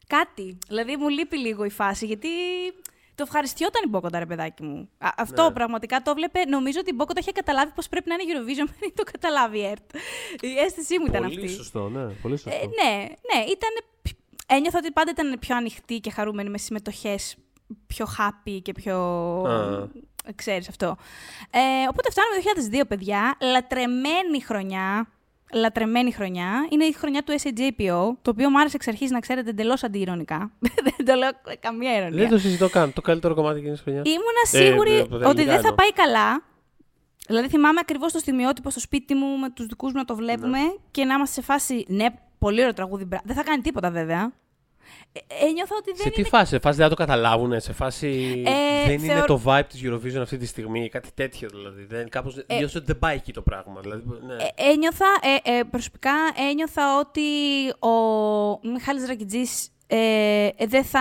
[0.06, 0.58] Κάτι.
[0.68, 2.28] Δηλαδή μου λείπει λίγο η φάση, γιατί
[3.14, 4.88] το ευχαριστιόταν η Μπόκοτα, ρε παιδάκι μου.
[4.98, 5.50] Α, αυτό Ναι.
[5.52, 6.44] πραγματικά το βλέπε.
[6.44, 9.58] Νομίζω ότι η Μπόκοτα είχε καταλάβει πώ πρέπει να είναι η Eurovision πριν το καταλάβει
[9.58, 9.94] η ΕΡΤ.
[10.40, 11.48] Η αίσθησή μου ήταν Πολύ αυτή.
[11.48, 12.04] σωστό, ναι.
[12.06, 12.58] Πολύ σωστό.
[12.62, 13.70] Ε, ναι, ναι, ήταν.
[14.46, 17.36] Ένιωθα ότι πάντα ήταν πιο ανοιχτή και χαρούμενη με συμμετοχές
[17.86, 18.96] πιο happy και πιο.
[19.42, 19.88] Α.
[20.34, 20.96] Ξέρεις αυτό.
[21.50, 23.36] Ε, οπότε φτάνουμε το 2002, παιδιά.
[23.40, 25.08] Λατρεμένη χρονιά.
[25.56, 26.66] Λατρεμένη χρονιά.
[26.70, 30.50] Είναι η χρονιά του SAJPO, το οποίο μου άρεσε εξ αρχής να ξέρετε εντελώς αντιειρωνικά.
[30.96, 31.30] Δεν το λέω
[31.60, 32.18] καμία ειρωνία.
[32.18, 32.92] Δεν το συζητώ καν.
[32.92, 34.06] Το καλύτερο κομμάτι εκείνης της χρονιάς.
[34.06, 35.74] Ήμουνα Ε, σίγουρη ε, από τα ότι ελληνικά δεν θα εννοώ.
[35.74, 36.42] πάει καλά.
[37.26, 40.58] Δηλαδή θυμάμαι ακριβώς το στιγμιότυπο στο σπίτι μου με τους δικούς μου να το βλέπουμε
[40.90, 41.84] και να είμαστε σε φάση.
[41.88, 42.06] Ναι,
[42.38, 43.04] πολύ ωραίο τραγούδι.
[43.04, 44.32] μπρα- Δεν θα κάνει τίποτα βέβαια.
[45.12, 46.28] Ε, ένιωθα ότι δεν Σε τι είναι.
[46.28, 49.62] φάση, σε φάση δεν θα το καταλάβουν, σε φάση Ε, δεν είναι θεωρ- το vibe
[49.68, 51.84] της Eurovision αυτή τη στιγμή, κάτι τέτοιο δηλαδή.
[51.84, 53.80] Δεν, κάπως, Ε, νιώθω ότι δεν πάει εκεί το πράγμα.
[53.80, 54.34] Δηλαδή, ναι.
[54.34, 55.06] Ε, ένιωθα,
[55.44, 56.12] ε, ε, προσωπικά
[56.50, 57.22] ένιωθα ότι
[57.78, 61.00] ο Μιχάλης Ρακιτζής ε, ε, δεν θα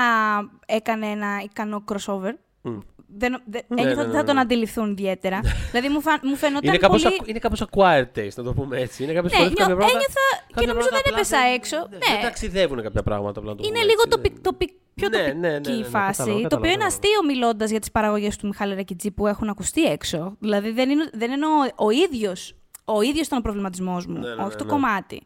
[0.65, 2.33] έκανε ένα ικανό crossover.
[2.61, 2.77] Μμ.
[3.07, 4.41] Δεν, δεν, Ναι, ένιωθα ναι, ότι ναι, θα τον ναι.
[4.41, 5.39] αντιληφθούν ιδιαίτερα.
[5.71, 7.15] δηλαδή μου, φα, μου φαινόταν είναι, κάπως, πολύ...
[7.15, 9.03] ακου- είναι κάπως acquired taste, να το πούμε έτσι.
[9.03, 11.39] Είναι κάποιες Ναι, φορές κάποια νιώ- πράγματα, ένιωθα και κάποια νομίζω πράγματα δεν απλά έπεσα
[11.41, 11.77] δεν- έξω.
[11.89, 12.13] Δεν, Ναι.
[12.15, 15.07] δεν ταξιδεύουν κάποια πράγματα απλά να το Είναι πούμε λίγο έτσι, τοπικ, δεν- τοπικ, πιο
[15.09, 16.17] Ναι, τοπική ναι, ναι, ναι, ναι, φάση.
[16.17, 16.85] κατάλαβα, το οποίο είναι κατάλαβα.
[16.85, 20.35] αστείο μιλώντας για τις παραγωγές του Μιχάλη Ρακιτζή που έχουν ακουστεί έξω.
[20.39, 22.55] Δηλαδή δεν, είναι, δεν εννοώ ο ίδιος.
[22.85, 24.69] Ο ίδιος ήταν ο προβληματισμός μου, Ναι, ναι, όχι ναι, το ναι.
[24.71, 25.21] κομμάτι.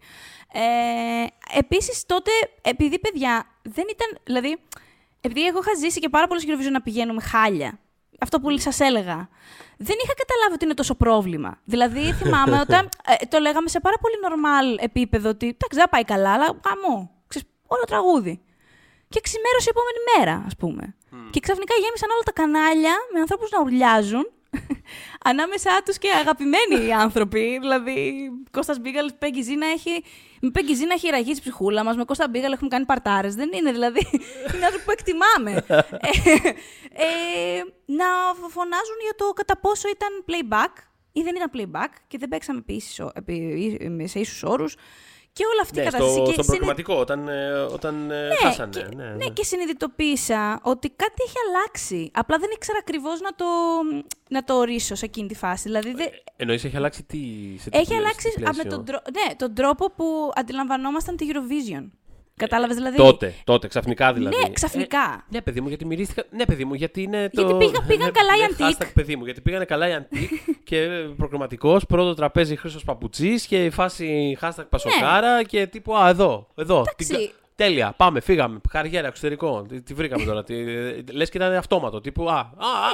[0.53, 1.25] Ε,
[1.57, 4.17] Επίσης τότε, επειδή παιδιά δεν ήταν.
[4.23, 4.57] Δηλαδή,
[5.21, 7.79] επειδή εγώ είχα ζήσει και πάρα πολλέ Eurovision να πηγαίνουμε χάλια.
[8.19, 9.29] Αυτό που σας έλεγα.
[9.77, 11.59] Δεν είχα καταλάβει ότι είναι τόσο πρόβλημα.
[11.63, 15.89] Δηλαδή, θυμάμαι όταν ε, το λέγαμε σε πάρα πολύ normal επίπεδο ότι εντάξει, δεν θα
[15.89, 17.11] πάει καλά, αλλά γαμό.
[17.27, 18.41] Ξέρεις, όλο τραγούδι.
[19.09, 20.95] Και ξημέρωσε η επόμενη μέρα, ας πούμε.
[21.29, 24.31] Και ξαφνικά γέμισαν όλα τα κανάλια με ανθρώπους να ουρλιάζουν.
[25.29, 27.57] Ανάμεσά τους και αγαπημένοι οι άνθρωποι.
[27.61, 30.03] Δηλαδή, Κώστας Μπίγαλ, Πέγγι Ζήνα έχει.
[30.41, 31.95] Με Πέγγι Ζήνα έχει ραγίσει η ψυχούλα μας.
[31.95, 33.35] Με Κώστα Μπίγαλ έχουμε κάνει παρτάρες.
[33.35, 33.99] Δεν είναι δηλαδή.
[34.55, 35.65] είναι άνθρωποι που εκτιμάμε.
[35.67, 36.49] ε,
[36.93, 38.05] ε, να
[38.49, 42.99] φωνάζουν για το κατά πόσο ήταν playback ή δεν ήταν playback και δεν παίξαμε επίσης,
[42.99, 44.75] ο- επί- σε ίσους όρους.
[45.39, 46.13] Και όλη αυτή η Ναι, κατάσταση.
[46.13, 48.71] στο, και στο συνε- προγραμματικό, όταν, ε, όταν ε, ναι, χάσανε.
[48.71, 49.25] και, ναι, ναι, ναι.
[49.29, 52.11] και συνειδητοποίησα ότι κάτι έχει αλλάξει.
[52.13, 53.45] Απλά δεν ήξερα ακριβώς να το,
[54.29, 55.63] να το ορίσω σε εκείνη τη φάση.
[55.63, 58.69] Δηλαδή, δεν- Εννοείς έχει αλλάξει τι, σε τι έχει πλαίσιο- αλλάξει τι α, με πλαίσιο;
[58.71, 61.89] τον, τρο- ναι, τον τρόπο που αντιλαμβανόμασταν τη Eurovision.
[62.39, 64.35] Κατάλαβες δηλαδή; Τότε, τότε, ξαφνικά δηλαδή.
[64.37, 65.25] Ναι, ξαφνικά.
[65.29, 66.23] Ναι, παιδί μου, γιατί μυρίστηκα.
[66.31, 67.41] Ναι, παιδί μου, γιατί είναι το.
[67.41, 68.77] Γιατί πήγα- πήγαν ναι, καλά οι ναι, Αντίκ.
[68.81, 70.29] hashtag, παιδί μου, γιατί πήγανε καλά οι αντίκ
[70.69, 70.87] και
[71.17, 76.75] προγραμματικό, πρώτο τραπέζι Χρήστος Παπουτσής και η φάση hashtag Πασοκάρα και τύπου Α, εδώ, εδώ.
[76.75, 76.79] Ναι.
[76.81, 77.07] Εντάξει.
[77.07, 78.59] Την κα- Τέλεια, πάμε, φύγαμε.
[78.71, 79.65] Καριέρα, εξωτερικό.
[79.69, 80.43] Τι, τι βρήκαμε τώρα.
[81.11, 82.01] Λες και ήταν αυτόματο.
[82.01, 82.39] Τύπου Α, α,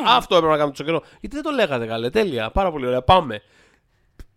[0.03, 0.09] Ναι.
[0.09, 1.01] α, αυτό έπρεπε να κάνουμε τόσο καιρό.
[1.19, 2.09] Γιατί δεν το λέγατε καλέ.
[2.09, 3.01] Τέλεια, πάρα πολύ ωραία.
[3.01, 3.41] Πάμε.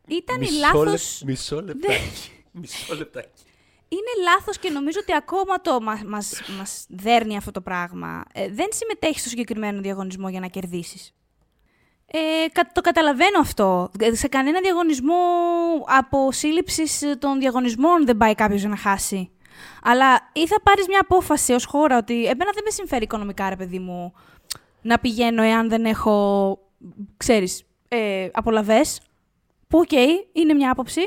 [0.07, 0.85] Ήταν η Μισό λάθος.
[1.21, 2.31] λεπ- Μισό λεπτάκι.
[2.53, 3.43] Μισό λεπτάκι.
[3.89, 8.23] Είναι λάθος και νομίζω ότι ακόμα το μα μας, μας δέρνει αυτό το πράγμα.
[8.33, 11.13] Ε, δεν συμμετέχεις στο συγκεκριμένο διαγωνισμό για να κερδίσεις.
[12.07, 12.19] Ε,
[12.53, 13.91] κα- το καταλαβαίνω αυτό.
[13.99, 15.15] Ε, Σε κανένα διαγωνισμό
[15.87, 19.31] από σύλληψη των διαγωνισμών δεν πάει κάποιος να χάσει.
[19.83, 23.57] Αλλά ή θα πάρεις μια απόφαση ως χώρα ότι εμένα δεν με συμφέρει οικονομικά, ρε
[23.57, 24.13] παιδί μου,
[24.83, 26.59] να πηγαίνω εάν δεν έχω,
[27.17, 29.01] ξέρεις, ε, απολαβές,
[29.69, 29.93] που οκ,
[30.33, 31.01] είναι μια άποψη,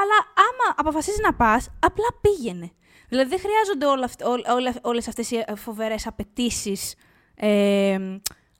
[0.00, 2.70] αλλά άμα αποφασίζει να πας, απλά πήγαινε.
[3.08, 6.94] Δηλαδή δεν χρειάζονται όλα, αυτα- ό- όλα, όλες αυτές οι ε, φοβερές απαιτήσεις
[7.34, 7.98] ε,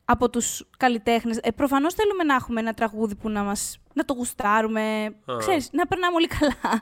[0.04, 1.38] από τους καλλιτέχνες.
[1.42, 5.86] Ε, προφανώς θέλουμε να έχουμε ένα τραγούδι που να, μας, να το γουστάρουμε, ξέρεις, να
[5.86, 6.80] περνάμε όλοι καλά.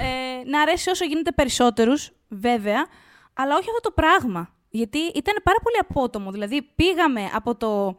[0.00, 2.86] ε, να αρέσει όσο γίνεται περισσότερους, βέβαια,
[3.34, 4.54] αλλά όχι αυτό το πράγμα.
[4.70, 6.30] Γιατί ήταν πάρα πολύ απότομο.
[6.30, 7.96] Δηλαδή πήγαμε από το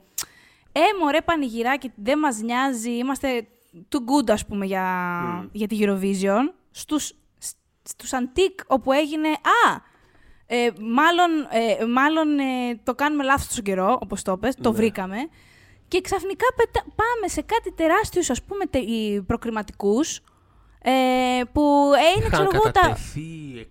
[0.71, 3.47] «Ε, μωρέ πανηγυράκι, δεν μας νοιάζει, είμαστε
[3.89, 9.75] too good, ας πούμε, για, για τη Eurovision», στους, σ- στους Antique, όπου έγινε «Α,
[10.45, 15.17] ε, μάλλον, ε, μάλλον ε, το κάνουμε λάθος στον καιρό, όπως το πες, το βρήκαμε».
[15.87, 20.21] Και ξαφνικά πετα- πάμε σε κάτι τεράστιους, ας πούμε, τε, οι προκριματικούς,
[20.85, 20.91] ε,
[21.53, 23.67] που ε, είναι, ξέρω Είχαν εγώ, τα, κατατεθεί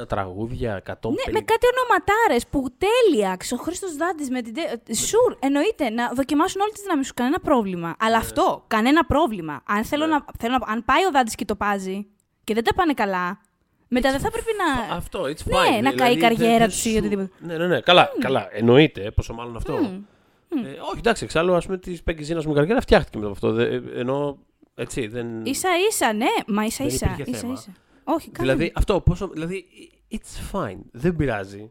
[0.00, 0.92] 160 τραγούδια, 150.
[1.08, 3.36] ναι, με κάτι ονοματάρες που τέλεια.
[3.52, 4.54] Ο Χρήστος Δάντης με την.
[4.96, 7.14] Σουρ, εννοείται να δοκιμάσουν όλες τις δυνάμεις σου.
[7.14, 7.96] Κανένα πρόβλημα.
[7.98, 9.62] Αλλά αυτό, κανένα πρόβλημα.
[9.66, 12.06] Αν, θέλω να, θέλω να, αν πάει ο Δάντης και το πάζει
[12.44, 13.40] και δεν τα πάνε καλά,
[13.88, 14.50] μετά δεν θα πρέπει
[14.88, 14.94] να.
[14.96, 15.82] Αυτό, it's Ναι, fine.
[15.82, 17.30] να καεί η δεν- καριέρα δεν τους ή σου- οτιδήποτε.
[17.38, 17.80] Ναι, ναι, ναι.
[17.80, 18.48] Καλά, καλά.
[18.52, 19.72] Εννοείται, πόσο μάλλον αυτό.
[19.74, 23.52] Ε, όχι, εντάξει, εξάλλου, ας πούμε, της Πέγκης Ζήνας μου καριέρα φτιάχτηκε μετά από αυτό.
[23.56, 24.38] Δε- ενώ,
[24.78, 25.26] έτσι, δεν...
[25.54, 27.06] σα ίσα, ναι, μα ίσα Δεν ίσα.
[27.12, 27.52] υπήρχε ίσα, θέμα.
[27.52, 27.72] ίσα.
[28.04, 28.54] Όχι, κανένα.
[28.56, 29.28] Δηλαδή, αυτό, πόσο...
[29.28, 29.64] Δηλαδή,
[30.10, 30.78] it's fine.
[30.92, 31.70] Δεν πειράζει.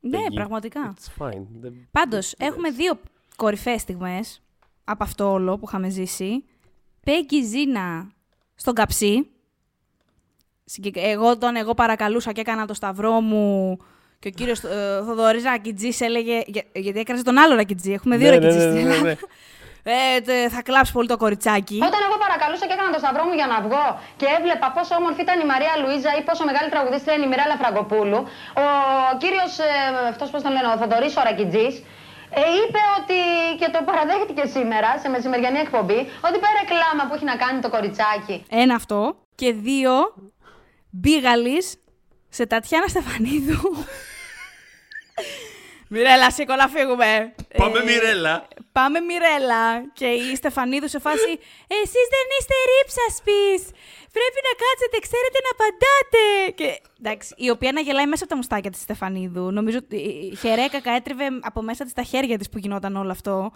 [0.00, 0.34] ναι, Πέγγι.
[0.34, 0.94] πραγματικά.
[0.94, 1.42] It's fine.
[1.60, 1.88] Δεν...
[1.90, 2.82] Πάντως, δεν έχουμε πειράζει.
[2.82, 3.00] δύο
[3.36, 4.42] κορυφαίες στιγμές
[4.84, 6.44] από αυτό όλο που είχαμε ζήσει.
[7.04, 8.10] Πέγγι Ζήνα
[8.54, 9.26] στον καψί.
[10.64, 13.76] Συγκεκ- Εγώ τον εγώ παρακαλούσα και έκανα το σταυρό μου
[14.18, 18.30] και ο κύριος ε, Θοδωρής Ρακιτζής έλεγε, για- γιατί έκραζε τον άλλο Ρακιτζή, έχουμε δύο
[18.30, 19.16] Ναι, ναι, Ρακιτζής ναι, στην ναι, ναι, Ελλάδα.
[19.84, 21.78] Ε, τε- θα κλάψει πολύ το κοριτσάκι.
[21.88, 23.84] Όταν εγώ παρακαλούσα και έκανα το σταυρό μου για να βγω
[24.20, 27.56] και έβλεπα πόσο όμορφη ήταν η Μαρία Λουίζα ή πόσο μεγάλη τραγουδίστρια είναι η Μιρέλα
[27.60, 28.20] Φραγκοπούλου,
[28.64, 28.66] ο
[29.22, 29.52] κύριος,
[30.12, 31.66] αυτός πώς τον λένε, ο Θοδωρής Ορακιτζή,
[32.40, 33.18] ε, είπε ότι
[33.60, 37.68] και το παραδέχτηκε σήμερα σε μεσημεριανή εκπομπή ότι πέρα κλάμα που έχει να κάνει το
[37.74, 38.36] κοριτσάκι.
[38.62, 38.98] Ένα αυτό.
[39.40, 39.94] Και δύο,
[40.90, 41.66] Μπίγαλης
[42.28, 43.60] σε Τατιάνα Στεφανίδου.
[45.94, 47.34] Μιρέλα, σήκω να φύγουμε.
[47.56, 48.48] Πάμε, Ε, Μιρέλα.
[48.72, 49.64] Πάμε Μιρέλα.
[49.92, 51.30] Και η Στεφανίδου σε φάση
[51.80, 53.62] «Εσείς δεν είστε ρίψασπης.
[54.16, 56.22] Πρέπει να κάτσετε, ξέρετε να απαντάτε».
[56.54, 59.50] Και, εντάξει, η οποία να γελάει μέσα από τα μουστάκια της Στεφανίδου.
[59.50, 59.96] Νομίζω ότι
[60.32, 63.52] η χερέκακα έτρεβε από μέσα της τα χέρια της που γινόταν όλο αυτό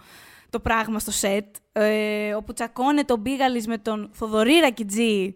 [0.49, 1.55] το πράγμα στο σετ.
[1.71, 5.35] Ε, όπου τσακώνε τον Μπίγαλης με τον Θοδωρή Ρακιτζή.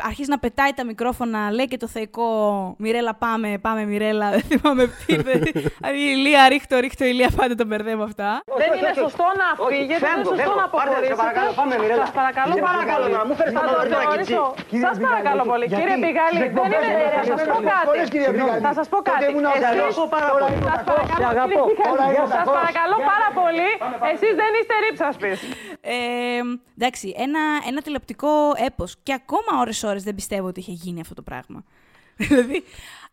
[0.00, 2.28] Αρχίζει να πετάει τα μικρόφωνα, λέει και το θεϊκό
[2.78, 5.32] Μιρέλα πάμε, πάμε Μιρέλα, δεν θυμάμαι τι είπε.
[6.02, 8.30] η Ηλία, ρίχτω, ρίχτω, η Ηλία, πάντα τον μπερδεύω αυτά.
[8.62, 11.06] Δεν είναι σωστό να φύγετε, δεν είναι σωστό να αποχωρήσετε.
[11.06, 12.02] Σε παρακαλώ, πάμε, Μιρέλα.
[12.04, 13.16] Σας παρακαλώ Σε πάρα παρακαλώ, πολύ.
[13.18, 14.32] να μου φέρεις Θα τον το Θοδωρή Ρακιτζή.
[14.32, 14.42] θεωρήσω.
[14.70, 15.64] Κύριε Σας Μπιγάλη, παρακαλώ πολύ.
[15.70, 16.90] γιατί; Κύριε Μπιγάλη, Στις δεν είναι...
[16.90, 17.86] εκπομπές Θα σας πω μου κάτι.
[17.90, 18.60] Πολλές, κύριε Μπιγάλη.
[18.68, 19.16] Θα σας πω κάτι.
[19.20, 19.94] Τότε ήμουν Εσείς- αγαλός.
[20.14, 20.56] πάρα Σας πολύ.
[20.70, 21.48] παρακαλώ, Σε αγαπώ.
[21.48, 22.54] κύριε Μπιγάλη, Όλα είναι Σας κακός.
[22.58, 23.68] παρακαλώ πάρα πολύ.
[24.12, 25.38] Εσείς δεν είστε ρίψασπης.
[25.94, 25.96] Ε,
[26.78, 28.32] εντάξει, ένα, ένα τηλεοπτικό
[28.68, 28.90] έπος.
[29.06, 29.52] Και ακόμα
[29.82, 31.64] ώρες-ώρες δεν πιστεύω ότι είχε γίνει αυτό το πράγμα.
[32.28, 32.62] δηλαδή,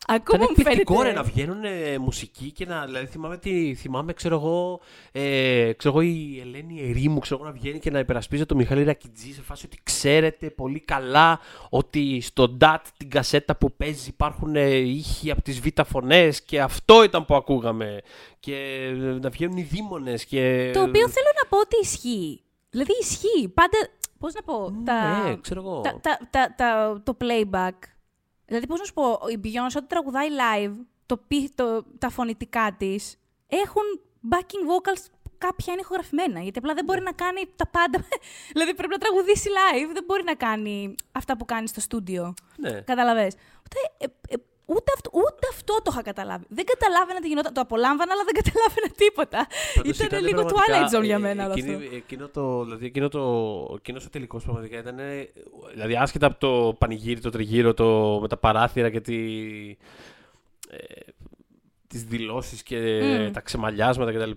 [0.08, 1.20] ακόμα Ήταν μου εκπληκτικό ρε, φαίνεται...
[1.20, 2.86] να βγαίνουν ε, μουσικοί και να.
[2.86, 4.80] Δηλαδή, θυμάμαι, τι, θυμάμαι ξέρω, εγώ,
[5.12, 8.84] ε, ξέρω εγώ, η Ελένη Ερήμου ξέρω, εγώ, να βγαίνει και να υπερασπίζει τον Μιχάλη
[8.84, 11.40] Ρακιτζή σε φάση ότι ξέρετε πολύ καλά
[11.70, 16.62] ότι στο DAT την κασέτα που παίζει υπάρχουν ε, ήχοι από τις β' φωνές και
[16.62, 18.02] αυτό ήταν που ακούγαμε.
[18.40, 20.72] Και ε, να βγαίνουν οι δίμονες και.
[20.74, 22.42] Το οποίο θέλω να πω ότι ισχύει.
[22.70, 23.48] Δηλαδή ισχύει.
[23.54, 23.78] Πάντα,
[24.20, 25.82] πώς να πω, τα, Ναι, ξέρω εγώ.
[25.82, 27.74] τα, τα, τα, τα- το playback.
[28.46, 30.74] Δηλαδή, πώς να σου πω, η Beyoncé όταν τραγουδάει live,
[31.06, 33.18] το, πι- το, τα φωνητικά της
[33.48, 33.82] έχουν
[34.32, 35.06] backing vocals
[35.38, 36.40] κάποια είναι ηχογραφημένα.
[36.40, 38.00] Γιατί απλά δεν μπορεί να κάνει τα πάντα.
[38.54, 42.34] δηλαδή πρέπει να τραγουδήσει live, δεν μπορεί να κάνει αυτά που κάνει στο στούντιο.
[42.58, 42.82] Ναι.
[42.82, 43.34] Καταλαβες.
[43.66, 44.38] Ούτε, ε, ε,
[44.76, 46.46] ούτε, αυτό, ούτε αυτό το είχα καταλάβει.
[46.50, 47.54] Δεν καταλάβαινα τι γινόταν.
[47.54, 49.48] Το απολάμβανα, αλλά δεν καταλάβαινα τίποτα.
[49.76, 51.96] Πάντως Ήταν λίγο πραγματικά, Twilight Zone για ε, μένα όλο εκείνη- αυτό.
[51.96, 53.22] Εκείνο το, δηλαδή εκείνο το,
[53.78, 54.98] εκείνος ο τελικός πραγματικά ήταν,
[55.74, 59.18] δηλαδή άσχετα από το πανηγύρι, το τριγύρο, το, με τα παράθυρα και τη,
[60.70, 60.78] ε,
[61.88, 63.32] τις δηλώσεις και Μμ.
[63.32, 64.32] τα ξεμαλιάσματα κτλ.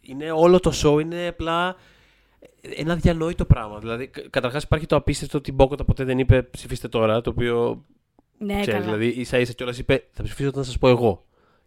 [0.00, 1.76] Είναι όλο το show, είναι απλά
[2.60, 3.78] ένα διανόητο πράγμα.
[3.78, 7.30] Δηλαδή, κα- καταρχάς υπάρχει το απίστευτο ότι η Μπόκοτα ποτέ δεν είπε ψηφίστε τώρα, το
[7.30, 7.84] οποίο
[8.42, 8.84] Ναι, Ξέρεις, καλά.
[8.96, 11.24] δηλαδή ίσα ίσα κιόλας είπε θα ψηφίσω όταν σας πω εγώ.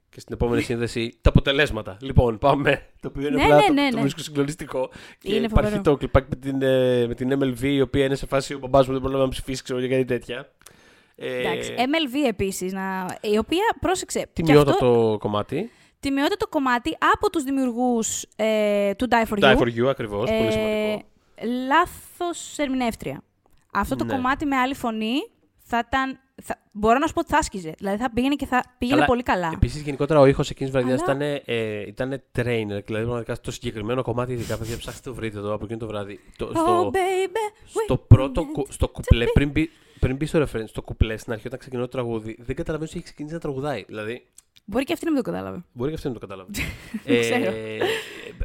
[0.09, 1.97] Και στην επόμενη σύνδεση τα αποτελέσματα.
[2.01, 2.85] Λοιπόν, πάμε.
[3.01, 4.01] Το οποίο είναι Ναι, απλά ναι, το, ναι, το ναι.
[4.01, 4.89] βρίσκω συγκλονιστικό.
[5.19, 5.81] Και Είναι υπάρχει φοβερό.
[5.81, 8.85] το κλιπάκι με την, ε, με την MLV, η οποία είναι σε φάση ο μπαμπάς
[8.87, 10.51] μου δεν πρόλαβε να ψηφίσει, ξέρω για κάτι τέτοια.
[11.15, 11.73] Ε, Εντάξει.
[11.77, 13.17] MLV επίσης, να...
[13.21, 14.19] η οποία πρόσεξε.
[14.19, 15.69] και τιμιότατο αυτό- κομμάτι.
[15.99, 19.57] Τιμιότατο κομμάτι από τους δημιουργούς ε, του Die for Die You.
[19.59, 21.01] for You ακριβώς, πολύ σημαντικό.
[21.67, 23.23] Λάθος ερμηνεύτρια.
[23.73, 24.13] Αυτό το Ναι.
[24.13, 25.13] κομμάτι με άλλη φωνή
[25.63, 26.19] θα ήταν.
[26.41, 27.73] Θα, μπορώ να σου πω ότι θα άσκηζε.
[27.77, 29.49] Δηλαδή θα πήγαινε και θα πήγαινε Καλά, πολύ καλά.
[29.53, 32.83] Επίσης, γενικότερα ο ήχος εκείνης τη βραδιάς Αλλά- ήταν, ε, ήταν trainer.
[32.85, 36.19] Δηλαδή, πραγματικά το συγκεκριμένο κομμάτι, ειδικά παιδιά, ψάξτε το βρείτε εδώ από εκείνο το βράδυ.
[36.37, 37.53] Το, Oh, στο, baby.
[37.63, 38.51] στο wait πρώτο a minute.
[38.53, 39.69] κου- στο κουπλέ, πριν μπει,
[39.99, 42.97] πριν μπει στο reference, στο κουπλέ στην αρχή όταν ξεκινώ το τραγούδι, δεν καταλαβαίνω ότι
[42.97, 43.83] έχει ξεκινήσει να τραγουδάει.
[43.87, 44.25] Δηλαδή,
[44.65, 45.63] Μπορεί και αυτή να μην το κατάλαβε.
[45.73, 46.51] μπορεί και αυτό να το καταλάβει.
[47.05, 47.43] Δεν ξέρω.
[47.43, 47.77] ε,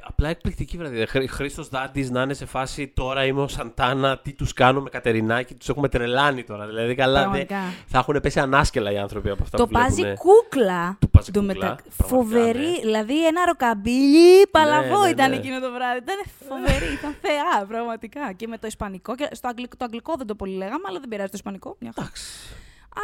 [0.02, 1.06] απλά εκπληκτική βραδιά.
[1.06, 4.90] Χρ, Χρήστος Δάντης να είναι σε φάση τώρα είμαι ο Σαντάνα, τι τους κάνω με
[4.90, 6.66] Κατερινάκη, τους έχουμε τρελάνει τώρα.
[6.66, 7.60] Δηλαδή, καλά, δε, Πραγματικά.
[7.86, 10.14] θα έχουν πέσει ανάσκελα οι άνθρωποι από αυτά Το που πάζει βλέπουνε.
[10.16, 10.96] κούκλα.
[11.00, 11.66] Του πάζει Το κούκλα, μετα-
[11.96, 12.58] πραγματικά, Φοβερή.
[12.58, 12.78] ναι.
[12.80, 15.36] Δηλαδή ένα ροκαμπίλι παλαβό ναι, ήταν ναι.
[15.36, 15.98] εκείνο το βράδυ.
[15.98, 16.16] Ήταν
[16.48, 16.92] φοβερή.
[16.92, 18.32] ήταν θεά, πραγματικά.
[18.32, 19.14] Και με το Ισπανικό.
[19.14, 21.76] Και στο αγγλικό, το αγγλικό δεν το πολύ λέγαμε, αλλά δεν πειράζει το Ισπανικό.
[21.80, 22.06] Μια χαρά.
[22.06, 22.24] Εντάξει.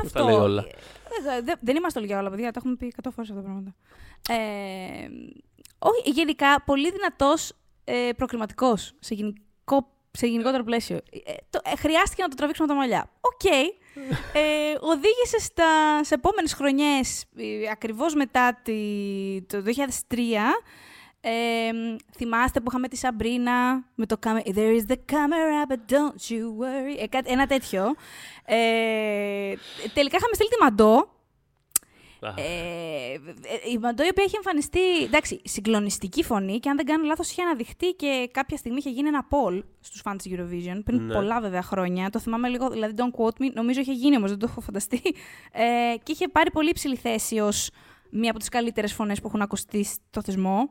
[0.03, 0.19] Αυτό.
[0.19, 0.65] τα λέει όλα.
[1.37, 2.53] Ε, δε- δεν είμαστε όλοι για όλα, παιδιά.
[2.53, 3.75] Τα έχουμε πει 100 φορές αυτά τα πράγματα.
[4.29, 5.09] Ε,
[5.79, 7.53] όχι, γενικά πολύ δυνατός
[7.85, 10.97] ε, προκριματικός σε, γενικό, σε γενικότερο πλαίσιο.
[10.97, 13.11] Ε, το, ε, χρειάστηκε να το τραβήξουμε από τα μαλλιά.
[13.21, 13.45] Οκ.
[14.33, 15.65] Ε, οδήγησε στα,
[16.05, 17.25] σε επόμενες χρονιές,
[17.73, 18.75] ακριβώς μετά τη,
[19.47, 19.63] το
[20.09, 20.17] 2003.
[21.27, 21.71] Ε,
[22.17, 26.43] θυμάστε που είχαμε τη Σαμπρίνα με το camera, There is the camera, but don't you
[26.61, 26.99] worry.
[27.03, 27.85] Ε, κάτι- ένα τέτοιο.
[28.45, 29.55] Ε,
[29.95, 31.09] τελικά είχαμε στείλει τη Μαντό.
[32.21, 36.87] Α, Ε, ε, η Μαντό η οποία έχει εμφανιστεί, εντάξει, συγκλονιστική φωνή και αν δεν
[36.87, 40.81] κάνω λάθος είχε αναδειχθεί και κάποια στιγμή είχε γίνει ένα poll στους fans της Eurovision,
[40.85, 41.15] πριν Ναι.
[41.15, 42.11] πολλά βέβαια χρόνια.
[42.11, 45.01] Το θυμάμαι λίγο, δηλαδή don't quote me, νομίζω είχε γίνει όμως, δεν το έχω φανταστεί.
[45.53, 47.71] Ε, και είχε πάρει πολύ υψηλή θέση ως
[48.11, 50.69] μία από τις καλύτερες φωνές που έχουν ακουστεί στο θεσμό.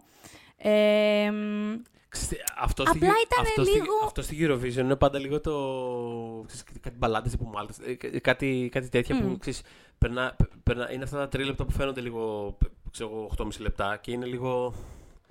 [0.66, 5.20] Ε, μ, Ξέρετε, Αυτό Απλά στη, ήταν αυτό στη- λίγο- αυτό στη Eurovision είναι πάντα
[5.20, 5.54] λίγο το.
[6.48, 7.74] Ξέρεις, κάτι μπαλάντες τύπου Μάλτα.
[8.12, 9.62] ε, Κάτι, κάτι τέτοια που ξέρεις,
[9.98, 12.56] περνά, περνά, είναι αυτά τα τρίλεπτα που φαίνονται λίγο.
[12.92, 14.74] ξέρω εγώ, 8,5 λεπτά και είναι λίγο.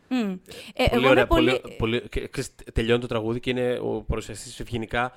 [0.09, 0.15] μ.
[0.15, 0.35] Ε,
[0.75, 1.13] πολύ εγώ ωραία.
[1.13, 1.61] είμαι πολύ...
[1.61, 5.13] πολύ, πολύ, και, ξέρεις, τελειώνει το τραγούδι και είναι ο παρουσιαστής ευγενικά.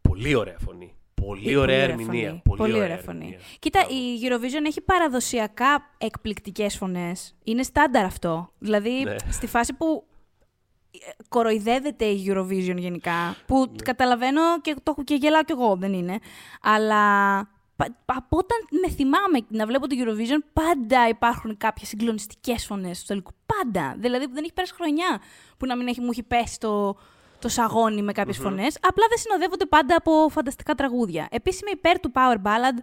[0.00, 0.94] Πολύ ωραία φωνή.
[1.26, 2.02] Πολύ Ε, ωραία φωνή.
[2.02, 2.42] ερμηνεία.
[2.56, 3.18] Πολύ, ωραία φωνή.
[3.18, 3.38] ερμηνεία.
[3.58, 3.94] Κοίτα, Μπράβο.
[3.94, 7.34] η Eurovision έχει παραδοσιακά εκπληκτικές φωνές.
[7.44, 8.52] Είναι στάνταρ αυτό.
[8.58, 9.14] Δηλαδή, Ναι.
[9.30, 10.04] στη φάση που
[10.92, 10.98] ε,
[11.28, 13.76] κοροϊδεύεται η Eurovision γενικά, που Ναι.
[13.84, 16.18] καταλαβαίνω και, το, και γελάω κι εγώ, δεν είναι.
[16.62, 17.02] Αλλά
[17.76, 23.04] πα- από όταν με θυμάμαι να βλέπω το Eurovision, πάντα υπάρχουν κάποιες συγκλονιστικές φωνές του
[23.06, 23.30] τελικού.
[23.46, 23.94] Πάντα.
[23.98, 25.20] Δηλαδή, δεν έχει πέρασει χρονιά
[25.56, 26.96] που να μην έχει, μου έχει πέσει το,
[27.40, 28.76] το σαγόνι με κάποιες φωνές.
[28.80, 31.28] Απλά δεν συνοδεύονται πάντα από φανταστικά τραγούδια.
[31.30, 32.78] Επίσης, είμαι υπέρ του Power Ballad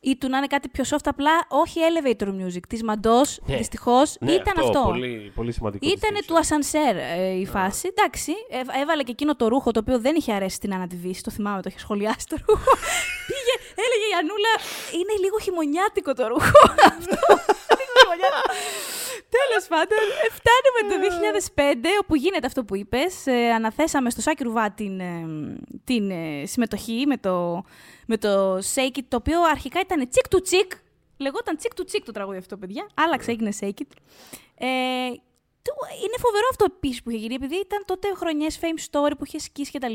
[0.00, 2.60] ή του να είναι κάτι πιο soft, απλά όχι elevator music.
[2.68, 3.56] Της Μαντός, Ναι.
[3.56, 4.80] δυστυχώς, Ναι, ήταν αυτό.
[4.84, 5.84] Πολύ, πολύ σημαντικό.
[5.84, 6.28] τη Ήταν στήριξε.
[6.28, 7.88] του ασανσέρ ε, η φάση.
[7.96, 11.22] Εντάξει, ε, έβαλε και εκείνο το ρούχο το οποίο δεν είχε αρέσει στην Ανατιβίση.
[11.22, 12.70] Το θυμάμαι, το είχε σχολιάσει το ρούχο.
[13.28, 13.54] Πήγε,
[13.84, 14.52] έλεγε η Ανούλα,
[14.98, 16.58] είναι λίγο χειμωνιάτικο το ρούχο
[16.98, 17.16] αυτό.
[19.30, 19.66] Λίγο χειμωνιάτικο.
[19.66, 23.26] Τέλο πάντων, ε, φτάνουμε το 2005, όπου γίνεται αυτό που είπες.
[23.54, 25.26] αναθέσαμε στο Σάκη Ρουβά την, ε,
[25.84, 27.62] την ε, συμμετοχή με το,
[28.06, 30.72] με το Shake It, το οποίο αρχικά ήταν τσικ του τσικ.
[31.16, 32.86] Λεγόταν τσικ του τσικ το τραγούδι αυτό, παιδιά.
[32.94, 33.90] Άλλαξε, έγινε Shake It.
[34.58, 34.66] Ε,
[35.62, 39.24] το- είναι φοβερό αυτό επίσης που είχε γίνει, επειδή ήταν τότε χρονιές fame story που
[39.26, 39.94] είχε σκίσει κτλ.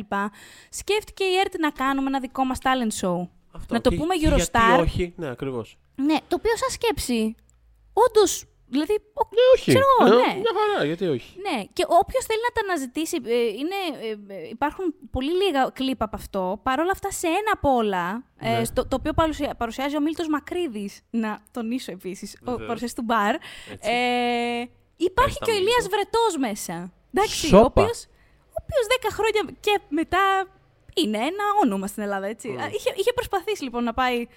[0.69, 3.27] Σκέφτηκε η ΕΡΤ να κάνουμε ένα δικό μας talent show.
[3.51, 3.73] Αυτό.
[3.73, 4.35] Να το Και- πούμε και Eurostar.
[4.67, 5.77] Γιατί όχι, ναι, ακριβώς.
[5.95, 7.35] Ναι, το οποίο σαν σκέψη.
[7.93, 8.45] Όντως.
[8.75, 8.93] Δηλαδή.
[9.21, 9.69] ο- Ναι, όχι.
[9.71, 10.33] Ξέρω εγώ, Ε, ναι.
[10.43, 11.31] Μια χαρά, γιατί όχι.
[11.45, 13.17] Ναι, και όποιος θέλει να τα αναζητήσει.
[13.25, 16.59] ε, είναι, ε, ε, υπάρχουν πολύ λίγα κλίπ από αυτό.
[16.63, 18.05] Παρ' όλα αυτά, σε ένα από όλα,
[18.39, 18.63] ε, Ναι.
[18.65, 22.67] στο, το οποίο παρουσια- παρουσιάζει ο Μίλτος Μακρύδης, να τονίσω επίσης, ο Βεβαίως.
[22.67, 23.33] παρουσιαστής του μπαρ,
[23.73, 23.89] Έτσι.
[23.91, 25.69] ε, υπάρχει τα και ο Μίλτο.
[25.69, 26.93] Ηλίας Βρετός μέσα.
[27.13, 27.65] Εντάξει, ο Σόπα.
[27.65, 27.99] οποίος,
[28.55, 30.23] ο οποίος 10 χρόνια και μετά
[30.93, 32.47] είναι ένα όνομα στην Ελλάδα, έτσι.
[32.49, 34.27] Α, Είχε, είχε προσπαθήσει λοιπόν να πάει...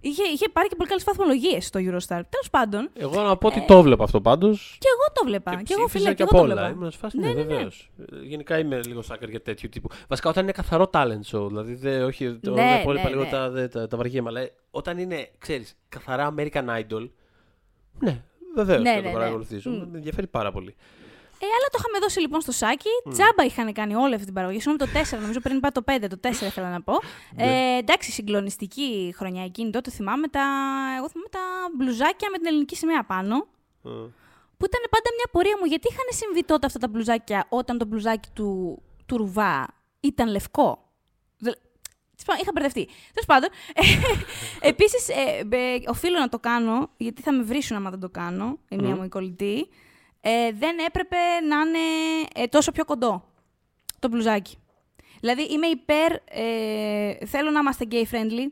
[0.00, 2.20] Είχε, είχε πάρει και πολύ καλές βαθμολογίες στο Eurostar.
[2.28, 4.76] Τέλος πάντων, Εγώ να πω ότι το βλέπω αυτό πάντως.
[4.80, 5.62] και εγώ το βλέπα.
[5.62, 6.54] Και, εγώ ψήφιζα φίλε, και και εγώ από το όλα.
[6.62, 6.76] βλέπα.
[6.78, 7.46] Ήμουν σε φάση, Ναι, ναι, ναι, ναι.
[7.46, 7.90] βεβαίως.
[8.22, 9.88] Γενικά είμαι λίγο σάκερ για τέτοιου τύπου.
[10.08, 13.10] Βασικά όταν είναι καθαρό talent show, δηλαδή δεν, όχι, το Ναι, ναι, ναι, υπόλοιπα ναι.
[13.10, 17.08] λίγο τα, δε- τα, τα βαριέμαι, αλλά όταν είναι, ξέρεις, καθαρά American Idol,
[17.98, 18.22] ναι,
[18.54, 19.12] βεβαίως Ναι, θα ναι, το ναι.
[19.12, 19.70] παρακολουθήσω.
[19.70, 19.74] Μμ.
[19.90, 20.74] Με ενδιαφέρει πάρα πολύ.
[21.42, 22.88] Ε, αλλά το είχαμε δώσει λοιπόν στο σάκι.
[23.10, 24.60] Τζάμπα είχαν κάνει όλη αυτή την παραγωγή.
[24.60, 26.92] Συγγνώμη το 4, νομίζω πριν είπα το 5, το 4 ήθελα να πω.
[27.36, 27.74] Ναι.
[27.74, 29.90] ε, εντάξει, συγκλονιστική χρονιά εκείνη τότε.
[29.90, 30.42] Θυμάμαι τα,
[30.96, 31.40] εγώ θυμάμαι τα
[31.76, 33.34] μπλουζάκια με την ελληνική σημαία πάνω.
[33.84, 33.90] Ε,
[34.56, 35.64] Που ήταν πάντα μια πορεία μου.
[35.64, 39.66] Γιατί είχαν συμβεί τότε αυτά τα μπλουζάκια όταν το μπλουζάκι του, του ρουβά
[40.00, 40.88] ήταν λευκό;
[41.38, 42.84] Δε- Τέλος πάντων, Είχα μπερδευτεί.
[43.12, 43.48] Τέλος πάντων.
[44.70, 45.06] Επίσης,
[45.88, 49.04] οφείλω να το κάνω, γιατί θα με βρίσουν άμα δεν το κάνω, η μία μου
[49.04, 49.68] η κολλητή.
[50.20, 51.16] Ε, δεν έπρεπε
[51.48, 51.78] να είναι
[52.34, 53.24] ε, τόσο πιο κοντό
[53.98, 54.58] το μπλουζάκι.
[55.20, 56.12] Δηλαδή, είμαι υπέρ.
[56.30, 58.46] Ε, θέλω να είμαστε gay friendly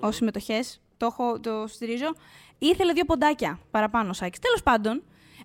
[0.00, 0.80] ως συμμετοχές.
[0.96, 2.14] Το, έχω, το στηρίζω.
[2.58, 4.38] Ήθελε δύο ποντάκια παραπάνω ο Σάκης.
[4.38, 4.96] Τέλος πάντων,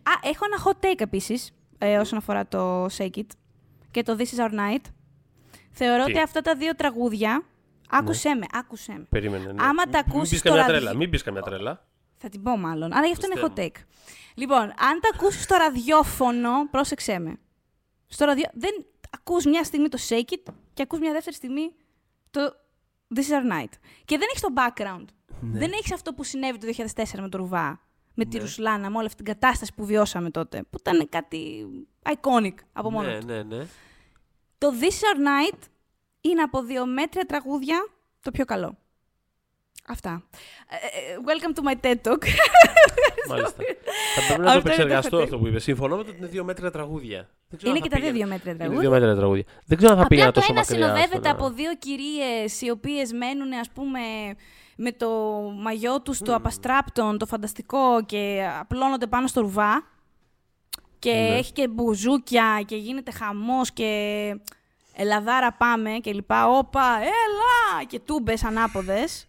[0.04, 3.26] α, έχω ένα hot take επίσης, ε, όσον αφορά το Shake It
[3.92, 4.82] και το This Is Our Night.
[5.72, 7.44] Θεωρώ Τι; ότι αυτά τα δύο τραγούδια
[7.90, 9.06] Άκουσέ με, άκουσέ με.
[9.10, 9.52] Περίμενε.
[9.52, 9.64] Ναι.
[9.64, 10.90] Άμα τα Μην ακούσεις πεις καμιά τώρα τρέλα.
[10.92, 11.86] δι- Μην πει καμιά τρέλα.
[12.28, 12.94] Θα την πω μάλλον.
[12.94, 13.72] Αλλά γι' αυτό είναι hot Πιστεύω.
[13.76, 13.82] take.
[14.36, 17.38] Λοιπόν, αν τα ακούσει στο ραδιόφωνο, πρόσεξέ με.
[18.08, 18.46] Στο ραδιο...
[18.54, 21.74] Δεν ακούς μια στιγμή το Shake It και ακούς μια δεύτερη στιγμή
[22.32, 22.42] το
[23.16, 23.70] This is our night.
[24.06, 25.06] Και δεν έχεις το background.
[25.42, 25.60] Ναι.
[25.60, 27.80] Δεν έχεις αυτό που συνέβη το 2004 με το Ρουβά.
[28.14, 30.64] Με τη Ρουσλάνα, με όλη αυτή την κατάσταση που βιώσαμε τότε.
[30.70, 31.66] Που ήταν κάτι
[32.04, 33.26] iconic από μόνο Ναι, του.
[33.26, 33.66] ναι, ναι.
[34.58, 35.60] Το This is our night
[36.22, 37.88] είναι από δύο μέτρια τραγούδια
[38.22, 38.78] το πιο καλό.
[39.88, 40.24] Αυτά.
[40.70, 42.24] Ε, ε, Welcome to my TED Talk.
[43.30, 43.64] Μάλιστα.
[44.16, 45.64] Θα πρέπει να το Αυτό είναι το επεξεργαστώ hot αυτό που είπες.
[45.64, 47.30] Συμφωνώ με το ότι είναι δύο μέτρα τραγούδια.
[47.50, 48.90] Δεν ξέρω Είναι αν και θα τα δύο πήγαινα- δύο μέτρια Είναι τραγούδια.
[48.90, 49.44] δύο μέτρα τραγούδια.
[49.66, 50.86] Δεν ξέρω αν θα πήγαινα Απλά το τόσο ένα μακριά.
[50.86, 54.00] συνοδεύεται στο να- από δύο κυρίες οι οποίες μένουν, ας πούμε,
[54.76, 55.10] με το
[55.62, 59.84] μαγιό τους το απαστράπτον, το φανταστικό και απλώνονται πάνω στο ρουβά.
[61.00, 61.38] Και Ναι.
[61.38, 63.90] έχει και μπουζούκια και γίνεται χαμός και
[64.96, 66.48] ελαδάρα πάμε και λοιπά.
[66.48, 67.84] Όπα, έλα!
[67.88, 69.28] Και τούμπες ανάποδες.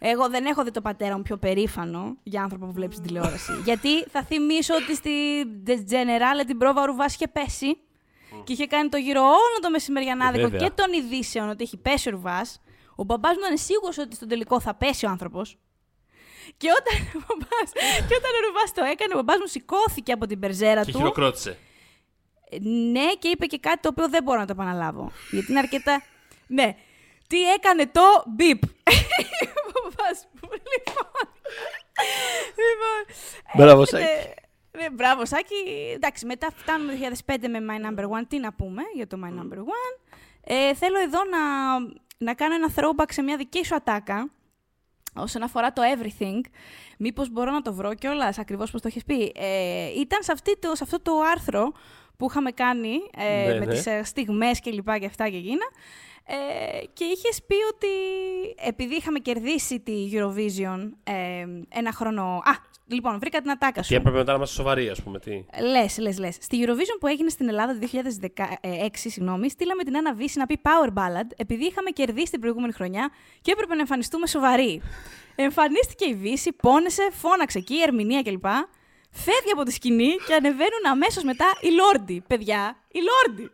[0.00, 3.52] Εγώ δεν έχω δει το πατέρα μου πιο περήφανο για άνθρωπο που βλέπεις στην τηλεόραση.
[3.68, 5.10] Γιατί θα θυμίσω ότι στη
[5.66, 7.76] The Generale την πρόβα ο Ρουβάς είχε πέσει
[8.44, 10.68] και είχε κάνει το γύρο όλο το μεσημεριανάδικο Βέβαια.
[10.68, 12.60] και των ειδήσεων ότι έχει πέσει ο Ρουβάς.
[12.96, 15.58] Ο μπαμπάς μου ήταν σίγουρος ότι στον τελικό θα πέσει ο άνθρωπος.
[16.56, 17.70] Και όταν, ο μπαμπάς,
[18.08, 20.98] και όταν ο Ρουβάς το έκανε, ο μπαμπάς μου σηκώθηκε από την περζέρα Και του.
[20.98, 21.58] χειροκρότησε.
[22.50, 25.12] Ε, Ναι, και είπε και κάτι το οποίο δεν μπορώ να το επαναλάβω.
[25.30, 26.02] Γιατί είναι αρκετά.
[26.46, 26.76] Ναι.
[27.26, 28.62] Τι έκανε το; Μπιπ.
[30.78, 31.92] Ο παπάς μου, λοιπόν.
[32.64, 33.00] Λοιπόν.
[33.58, 34.34] Μπράβο, έρχεται- Σάκη.
[34.78, 35.54] Ναι, μπράβο, Σάκη.
[35.94, 38.22] Εντάξει, μετά φτάνουμε το 2005 με My Number One.
[38.28, 39.98] Τι να πούμε για το My Number One.
[40.44, 41.38] Ε, θέλω εδώ να,
[42.18, 44.30] να κάνω ένα throwback σε μια δική σου ατάκα.
[45.16, 46.40] Όσον αφορά το everything,
[46.98, 49.32] μήπως μπορώ να το βρω κιόλας ακριβώς πώς το έχεις πει.
[49.36, 51.72] Ε, ήταν σε, αυτή το, σε αυτό το άρθρο
[52.16, 53.66] που είχαμε κάνει ε, Ναι, με ναι.
[53.66, 55.66] τις ε, στιγμές και λοιπά και αυτά και γίνα.
[56.26, 56.34] Ε,
[56.92, 57.88] και είχες πει ότι
[58.68, 62.22] επειδή είχαμε κερδίσει τη Eurovision ε, ένα χρόνο...
[62.22, 62.52] Α,
[62.86, 63.88] λοιπόν, βρήκα την ατάκα σου.
[63.88, 65.18] Και έπρεπε μετά να είμαστε σοβαροί, ας πούμε.
[65.18, 66.36] Τι; Λες, λες, λες.
[66.40, 70.60] Στη Eurovision που έγινε στην Ελλάδα το 2016, συγγνώμη, στείλαμε την Άννα Βύση να πει
[70.62, 73.10] Power Ballad επειδή είχαμε κερδίσει την προηγούμενη χρονιά
[73.40, 74.82] και έπρεπε να εμφανιστούμε σοβαροί.
[75.34, 78.46] Εμφανίστηκε η Βύση, πόνεσε, φώναξε εκεί, η ερμηνεία κλπ.
[79.16, 82.22] Φεύγει από τη σκηνή και ανεβαίνουν αμέσως μετά οι Λόρντι.
[82.26, 83.50] Παιδιά, οι Λόρντι.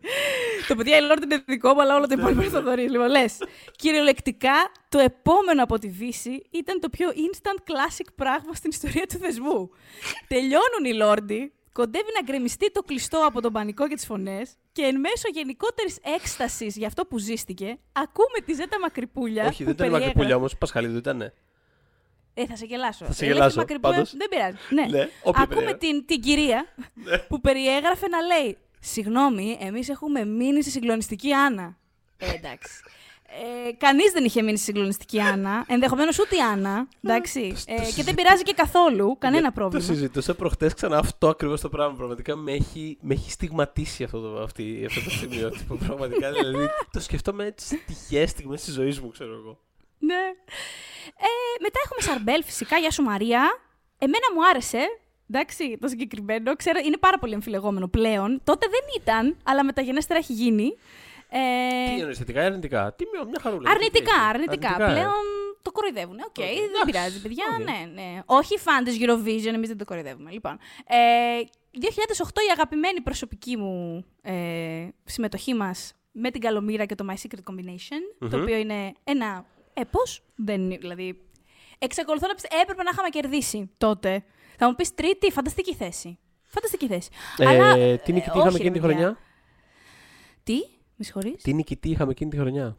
[0.68, 2.90] το παιδιά οι Λόρντι είναι δικό μου, αλλά όλο το υπόλοιπο είναι Θοδωρή.
[2.90, 3.36] Λοιπόν, λες.
[3.76, 4.52] Κυριολεκτικά,
[4.88, 9.70] το επόμενο από τη Βύση ήταν το πιο instant classic πράγμα στην ιστορία του θεσμού.
[10.28, 14.82] Τελειώνουν οι Λόρντι, κοντεύει να γκρεμιστεί το κλειστό από τον πανικό και τις φωνές και
[14.82, 19.44] εν μέσω γενικότερης έκστασης για αυτό που ζήστηκε, ακούμε τη Ζέτα Μακρυπούλια.
[19.46, 20.56] Όχι, δεν που ήταν η περιέγραφε- Μακρυπούλια όμως.
[20.56, 21.32] Πασχαλίδου ήταν.
[22.34, 23.04] Ε, θα σε γελάσω.
[23.04, 24.16] Θα σε Ε, γελάσω, λέξη Μακρυπούλια, πάντως.
[24.16, 24.56] Δεν πειράζει.
[24.90, 24.98] Ναι.
[24.98, 25.76] Ναι, όποια Ακούμε περιέγραφε.
[25.86, 26.64] την, την κυρία
[27.28, 31.76] που περιέγραφε να λέει Συγγνώμη, εμείς έχουμε μείνει στη συγκλονιστική Άννα.
[32.16, 32.72] Ε, εντάξει.
[33.68, 35.64] Ε, Κανείς δεν είχε μείνει στη συγκλονιστική Άννα.
[35.68, 36.88] Ενδεχομένως ούτε η Άννα.
[37.02, 37.54] Εντάξει.
[37.66, 39.16] Ε, και δεν πειράζει και καθόλου.
[39.18, 39.84] Κανένα Το πρόβλημα.
[39.84, 41.96] συζητούσα προχτές ξανά αυτό ακριβώς το πράγμα.
[41.96, 45.50] Πραγματικά με έχει, με έχει στιγματίσει αυτό το, αυτή, αυτό το σημείο.
[45.50, 49.58] τύπου, πραγματικά δηλαδή το σκεφτόμαι τις τυχαίε στιγμές της ζωής μου, ξέρω εγώ.
[50.00, 50.22] Ναι.
[51.16, 51.28] Ε,
[51.60, 52.78] μετά έχουμε Σαρμπέλ, φυσικά.
[52.78, 53.60] Γεια σου, Μαρία.
[53.98, 54.78] Εμένα μου άρεσε.
[55.30, 56.56] Εντάξει, το συγκεκριμένο.
[56.56, 58.40] Ξέρω, είναι πάρα πολύ αμφιλεγόμενο πλέον.
[58.44, 60.76] Τότε δεν ήταν, αλλά μεταγενέστερα έχει γίνει.
[61.32, 61.38] Ε,
[61.94, 63.70] Τι εννοεί θετικά ή αρνητικά; Τι μια, μια χαρούλα.
[63.70, 64.74] αρνητικά, τι έχει; αρνητικά.
[64.82, 64.92] ε.
[64.92, 65.24] Πλέον
[65.62, 66.16] το κοροϊδεύουν.
[66.26, 66.84] ΟΚ, δεν εντάξει.
[66.84, 67.44] πειράζει, παιδιά.
[67.60, 67.64] Οκ.
[67.64, 68.20] Ναι, ναι.
[68.26, 70.30] Όχι φαν της Eurovision, εμείς δεν το κοροϊδεύουμε.
[70.30, 70.96] Λοιπόν, ε,
[71.72, 77.52] 2008 η αγαπημένη προσωπική μου ε, συμμετοχή μας με την Καλομοίρα και το My Secret
[77.52, 78.42] Combination, το Μμμ.
[78.42, 81.20] οποίο είναι ένα έπος, δεν είναι, δηλαδή...
[81.82, 84.24] Εξακολουθώ να πιστεύω, έπρεπε να είχαμε κερδίσει τότε.
[84.58, 86.18] Θα μου πεις τρίτη, φανταστική θέση.
[86.44, 87.08] Φανταστική θέση.
[87.36, 88.96] Ε, Αλλά, τι ε, νικητή όχι, είχαμε ρε εκείνη τη παιδιά.
[88.96, 89.18] χρονιά;
[90.42, 90.54] Τι,
[90.96, 92.76] με συγχωρείς; Τι νικητή είχαμε εκείνη τη χρονιά;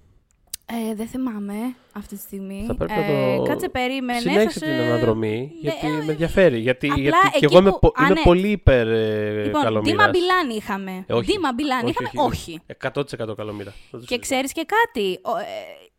[0.66, 1.54] Ε, δεν θυμάμαι
[1.94, 2.64] αυτή τη στιγμή.
[2.68, 2.98] Θα πρέπει ε,
[3.32, 3.44] να το.
[3.44, 4.20] Κάτσε, περίμενε.
[4.20, 6.60] Συνέχισε θα την σε- αναδρομή, γιατί Ναι, με ενδιαφέρει.
[6.60, 8.22] Γιατί, απλά γιατί και εκεί εγώ είμαι, που- πο- Α, είμαι ναι.
[8.22, 9.92] πολύ υπέρ ε, Λοιπόν, καλομήρας.
[9.98, 11.06] Δήμα Μπιλάνη είχαμε.
[11.08, 11.32] Ε, όχι.
[11.32, 12.28] Δήμα Μπιλάνη Όχι, είχαμε.
[12.28, 13.30] όχι, Όχι.
[13.30, 13.72] 100% καλομήρα.
[13.92, 14.20] Δεν το Και συζητώ.
[14.20, 15.20] ξέρεις και κάτι.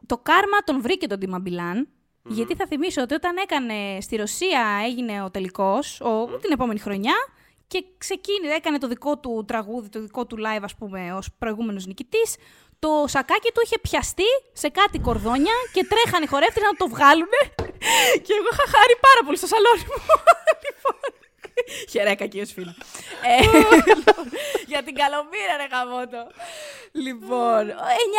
[0.02, 1.88] Ο- ε, το κάρμα τον βρήκε τον Δήμα Μπιλάν.
[2.28, 7.14] Γιατί θα θυμίσω ότι όταν έκανε στη Ρωσία έγινε ο τελικός, ο, την επόμενη χρονιά,
[7.66, 11.86] και ξεκίνησε, έκανε το δικό του τραγούδι, το δικό του live, ας πούμε, ως προηγούμενος
[11.86, 12.36] νικητής.
[12.78, 17.40] Το σακάκι του είχε πιαστεί σε κάτι κορδόνια και τρέχανε οι χορεύτες να το βγάλουνε.
[18.24, 19.98] και εγώ είχα χάρη πάρα πολύ στο σαλόνι μου.
[20.66, 21.11] λοιπόν,
[21.90, 22.76] Χαιρέκα και ως φίλος.
[23.24, 23.42] Ε,
[23.86, 24.30] λοιπόν,
[24.66, 26.26] για την καλομήρα, ρε γαμότο.
[26.92, 27.72] Λοιπόν, 9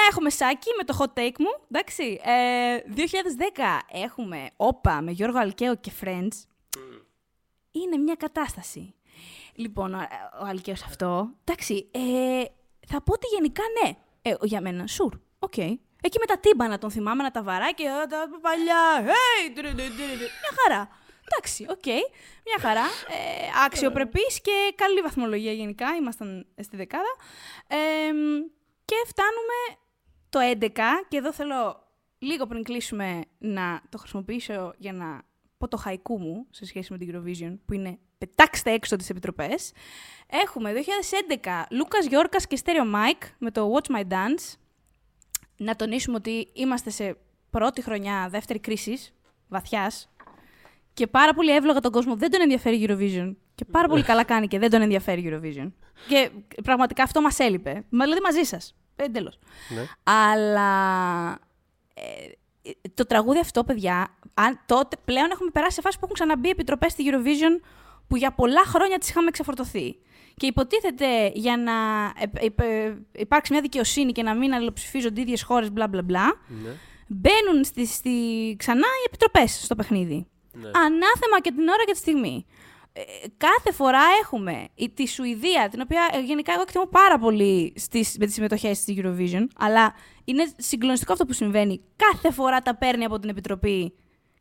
[0.10, 1.66] έχουμε σάκι με το hot take μου.
[1.72, 2.20] Εντάξει.
[2.24, 6.46] Ε, 2010 έχουμε όπα με Γιώργο Αλκαίο και Friends.
[7.72, 8.94] Είναι μια κατάσταση.
[9.56, 9.98] Λοιπόν, ο,
[10.41, 12.44] ο Αλκαίος αυτό, εντάξει, ε,
[12.88, 13.91] θα πω ότι γενικά ναι.
[14.22, 15.58] Ε, για μένα, sure, οκ.
[16.06, 19.04] Εκεί με τα τύμπανα τον θυμάμαι να τα βαράει και «Α, τα παλιά.
[19.06, 20.28] Hey, τρι, τρι, τρι, τρι».
[20.41, 20.89] Μια χαρά.
[21.26, 21.86] Εντάξει, οκ.
[22.45, 22.86] Μια χαρά.
[22.86, 25.95] Ε, αξιοπρεπής και καλή βαθμολογία γενικά.
[25.95, 27.15] Ήμασταν στη δεκάδα.
[27.67, 27.78] Ε,
[28.86, 29.80] και φτάνουμε
[30.30, 31.84] το 11 και εδώ θέλω
[32.19, 35.21] λίγο πριν κλείσουμε να το χρησιμοποιήσω για να
[35.57, 39.71] πω το χαϊκού μου σε σχέση με την Eurovision που είναι πετάξτε έξω τις επιτροπές.
[40.28, 40.74] Έχουμε
[41.43, 44.57] 2011 Λούκας Γιώρκας και Stereo Mike με το Watch My Dance.
[45.57, 47.17] Να τονίσουμε ότι είμαστε σε
[47.49, 49.13] πρώτη χρονιά δεύτερη κρίσης
[49.47, 50.12] βαθιάς
[50.94, 53.36] και πάρα πολύ εύλογα τον κόσμο δεν τον ενδιαφέρει η Eurovision.
[53.56, 55.72] Και πάρα πολύ καλά κάνει και δεν τον ενδιαφέρει η Eurovision.
[56.08, 56.30] Και
[56.64, 57.84] πραγματικά αυτό μας έλειπε.
[57.89, 58.76] Μα δηλαδή μαζί σας.
[58.96, 59.39] Εντελώς.
[59.76, 59.86] Ναι.
[60.04, 60.70] Αλλά
[61.94, 62.02] ε,
[62.94, 66.91] το τραγούδι αυτό, παιδιά, αν, τότε πλέον έχουμε περάσει σε φάση που έχουν ξαναμπεί επιτροπές
[66.91, 67.66] στη Eurovision
[68.08, 69.96] που για πολλά χρόνια τις είχαμε ξεφορτωθεί.
[70.38, 71.72] Και υποτίθεται για να
[72.22, 76.39] ε, ε, ε, υπάρξει μια δικαιοσύνη και να μην αλληλοψηφίζονται ίδιες χώρες, μπλα μπλα μπλα,
[76.48, 76.70] Ναι.
[77.08, 78.10] μπαίνουν στη, στη,
[78.58, 80.28] ξανά οι επιτροπές στο παιχνίδι.
[80.54, 80.68] Ναι.
[80.68, 82.45] Ανάθεμα και την ώρα και τη στιγμή.
[82.95, 83.01] Ε,
[83.38, 88.16] κάθε φορά έχουμε η, τη Σουηδία, την οποία ε, γενικά εγώ εκτιμώ πάρα πολύ στις,
[88.20, 89.93] με τις συμμετοχές στη Eurovision, αλλά
[90.24, 91.82] είναι συγκλονιστικό αυτό που συμβαίνει.
[91.95, 93.93] Κάθε φορά τα παίρνει από την Επιτροπή.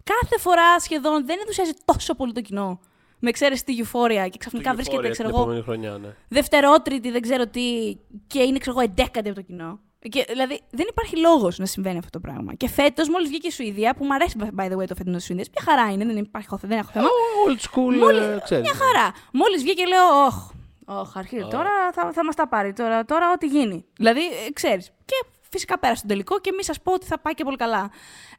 [0.04, 2.80] Κάθε φορά σχεδόν δεν ενθουσιάζει τόσο πολύ το κοινό.
[3.18, 6.14] Με εξαίρεση τη Euphoria και ξαφνικά Την βρίσκεται, Euphoria ξέρω την εγώ, επόμενη χρονιά, ναι.
[6.28, 7.96] δευτερότριτη, δεν ξέρω τι,
[8.26, 9.80] και είναι, ξέρω εγώ, εντέκατη από το κοινό.
[10.08, 12.54] Και, δηλαδή, δεν υπάρχει λόγος να συμβαίνει αυτό το πράγμα.
[12.54, 15.24] Και φέτος, μόλις βγήκε η Σουηδία, που μου αρέσει, by the way, το φετινό της
[15.24, 17.06] Σουηδίας, μια χαρά είναι, δεν, υπάρχει, δεν έχω θέμα.
[17.46, 18.64] Old school, Μόλις, ε, ξέρεις.
[18.70, 19.12] μια χαρά.
[19.32, 20.50] Μόλις βγήκε, λέω, Ωχ,
[20.84, 21.46] ωχ αρχίζει.
[21.50, 22.72] Τώρα θα, θα μας τα πάρει.
[22.72, 23.84] Τώρα, τώρα ό,τι γίνει.
[23.96, 24.20] Δηλαδή,
[24.52, 24.90] ξέρεις.
[25.04, 27.90] Και φυσικά πέρασε τον τελικό και μη σας πω ότι θα πάει και πολύ καλά.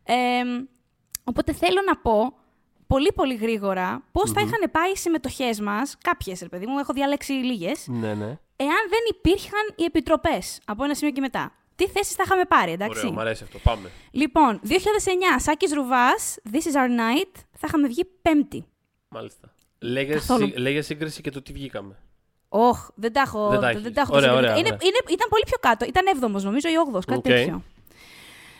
[0.03, 0.13] Ε,
[1.23, 2.33] οπότε θέλω να πω
[2.87, 6.93] πολύ πολύ γρήγορα πώς θα είχαν πάει οι συμμετοχές μας, κάποιες, ρε παιδί μου, έχω
[6.93, 8.37] διαλέξει λίγες, Ναι, ναι.
[8.63, 11.51] Εάν δεν υπήρχαν οι επιτροπές από ένα σημείο και μετά.
[11.75, 13.57] Τι θέσεις θα είχαμε πάρει, εντάξει; Ωραίο, μου αρέσει αυτό.
[13.59, 13.89] Πάμε.
[14.11, 18.65] Λοιπόν, 2009, Σάκης Ρουβάς, This is our night, θα είχαμε βγει πέμπτη.
[19.07, 19.53] Μάλιστα.
[19.79, 20.45] Λέγες, Καθόλου.
[20.47, 21.95] σύ- λέγες σύγκριση και το τι βγήκαμε.
[22.49, 23.49] Όχ, δεν τα έχω.
[23.49, 23.93] Δεν τα δεν, έχεις.
[23.93, 24.77] τα έχω Ωραία, τόσο ωραία, είναι, ωραία.
[24.81, 25.85] είναι, ήταν πολύ πιο κάτω.
[25.85, 27.23] Ήταν 7ο νομίζω ή 8ο, κάτι Οκ.
[27.23, 27.63] τέτοιο.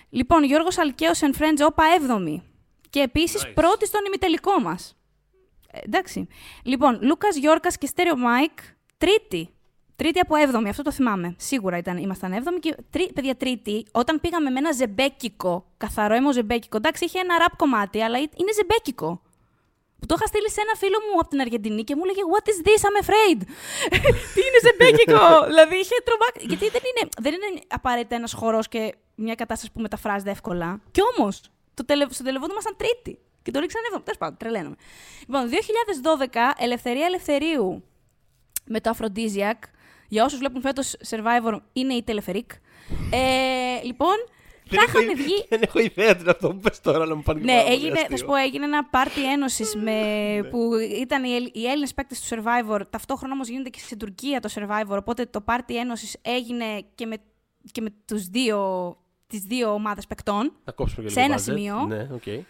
[0.10, 2.42] Λοιπόν, Γιώργος Αλκαίος and Friends, Όπα 7η.
[2.90, 3.52] Και επίσης Nice.
[3.54, 4.96] πρώτη στον ημιτελικό μας.
[5.72, 6.28] εντάξει.
[6.64, 8.52] Λοιπόν, Λούκας Γιώρκας και Stereo Mike,
[8.98, 9.53] τρίτη.
[9.96, 11.36] Τρίτη από 7η, αυτό το θυμάμαι.
[11.38, 12.60] Σίγουρα ήταν, ήμασταν 7η.
[12.60, 16.78] Και τρί, παιδιά, τρίτη, όταν πήγαμε με ένα ζεμπέκικο, καθαρόαιμο ζεμπέκικο.
[16.78, 19.22] Εντάξει, είχε ένα ραπ κομμάτι, αλλά είναι ζεμπέκικο.
[20.00, 22.46] Που το είχα στείλει σε ένα φίλο μου από την Αργεντινή και μου έλεγε What
[22.52, 23.40] is this, I'm afraid.
[24.34, 26.46] Τι είναι ζεμπέκικο; δηλαδή είχε τρομάξει.
[26.50, 30.82] Γιατί δεν είναι, δεν είναι απαραίτητα ένας χορός και μια κατάσταση που μεταφράζεται εύκολα.
[30.92, 31.42] Κι όμως,
[31.74, 33.20] το τελε, στο τελεβόντο ήμασταν τρίτη.
[33.42, 34.04] Και το ρίξαν έβδομη.
[34.04, 34.76] Τέλος πάντων, τρελαίνομαι.
[35.28, 37.84] Λοιπόν, 2012, Ελευθερία Ελευθερίου
[38.66, 39.60] με το Aphrodisiac.
[40.08, 42.52] Για όσους βλέπουν φέτος Survivor, είναι η Τελεφερίκ.
[43.12, 44.16] Ε, λοιπόν,
[44.70, 45.46] θα είχαν βγει.
[45.50, 48.18] Δεν έχω ιδέα τι είναι αυτό που πες τώρα, να μου πάνε Ναι, έγινε, θα
[48.18, 49.94] σου πω, έγινε ένα πάρτι ένωσης Ναι.
[50.50, 50.70] που
[51.02, 52.82] ήταν οι, Έλλ- οι Έλληνες παίκτες του Survivor.
[52.90, 54.98] Ταυτόχρονα όμως γίνεται και στην Τουρκία το Survivor.
[55.00, 57.16] Οπότε το πάρτι ένωσης έγινε και με,
[57.72, 58.58] και με τους δύο,
[59.28, 60.54] τις δύο ομάδες παικτών.
[60.64, 61.46] Να κόψουμε και σε λίγο ένα budget.
[61.46, 61.86] σημείο.
[61.88, 62.46] Ναι, οκ.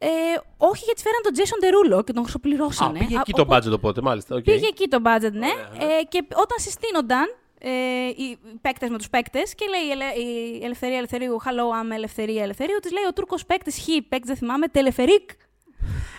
[0.00, 0.08] Ε,
[0.56, 2.98] όχι γιατί φέραν τον Jason Derulo και τον χρυσοπληρώσανε.
[2.98, 4.36] Α, πήγε εκεί Α, το οπότε- budget οπότε, μάλιστα.
[4.36, 4.42] οκ.
[4.42, 5.46] Πήγε εκεί το budget, ναι.
[5.46, 5.94] Ωραία, ναι.
[5.94, 7.70] Ε, και όταν συστήνονταν ε,
[8.08, 12.42] οι παίκτες με τους παίκτες και λέει η, Ελε- η Ελευθερία Ελευθερίου, Hello, I'm Ελευθερία
[12.42, 15.30] Ελευθερίου, της λέει ο Τούρκος παίκτης Χ, παίκτης δεν θυμάμαι, Τελεφερίκ.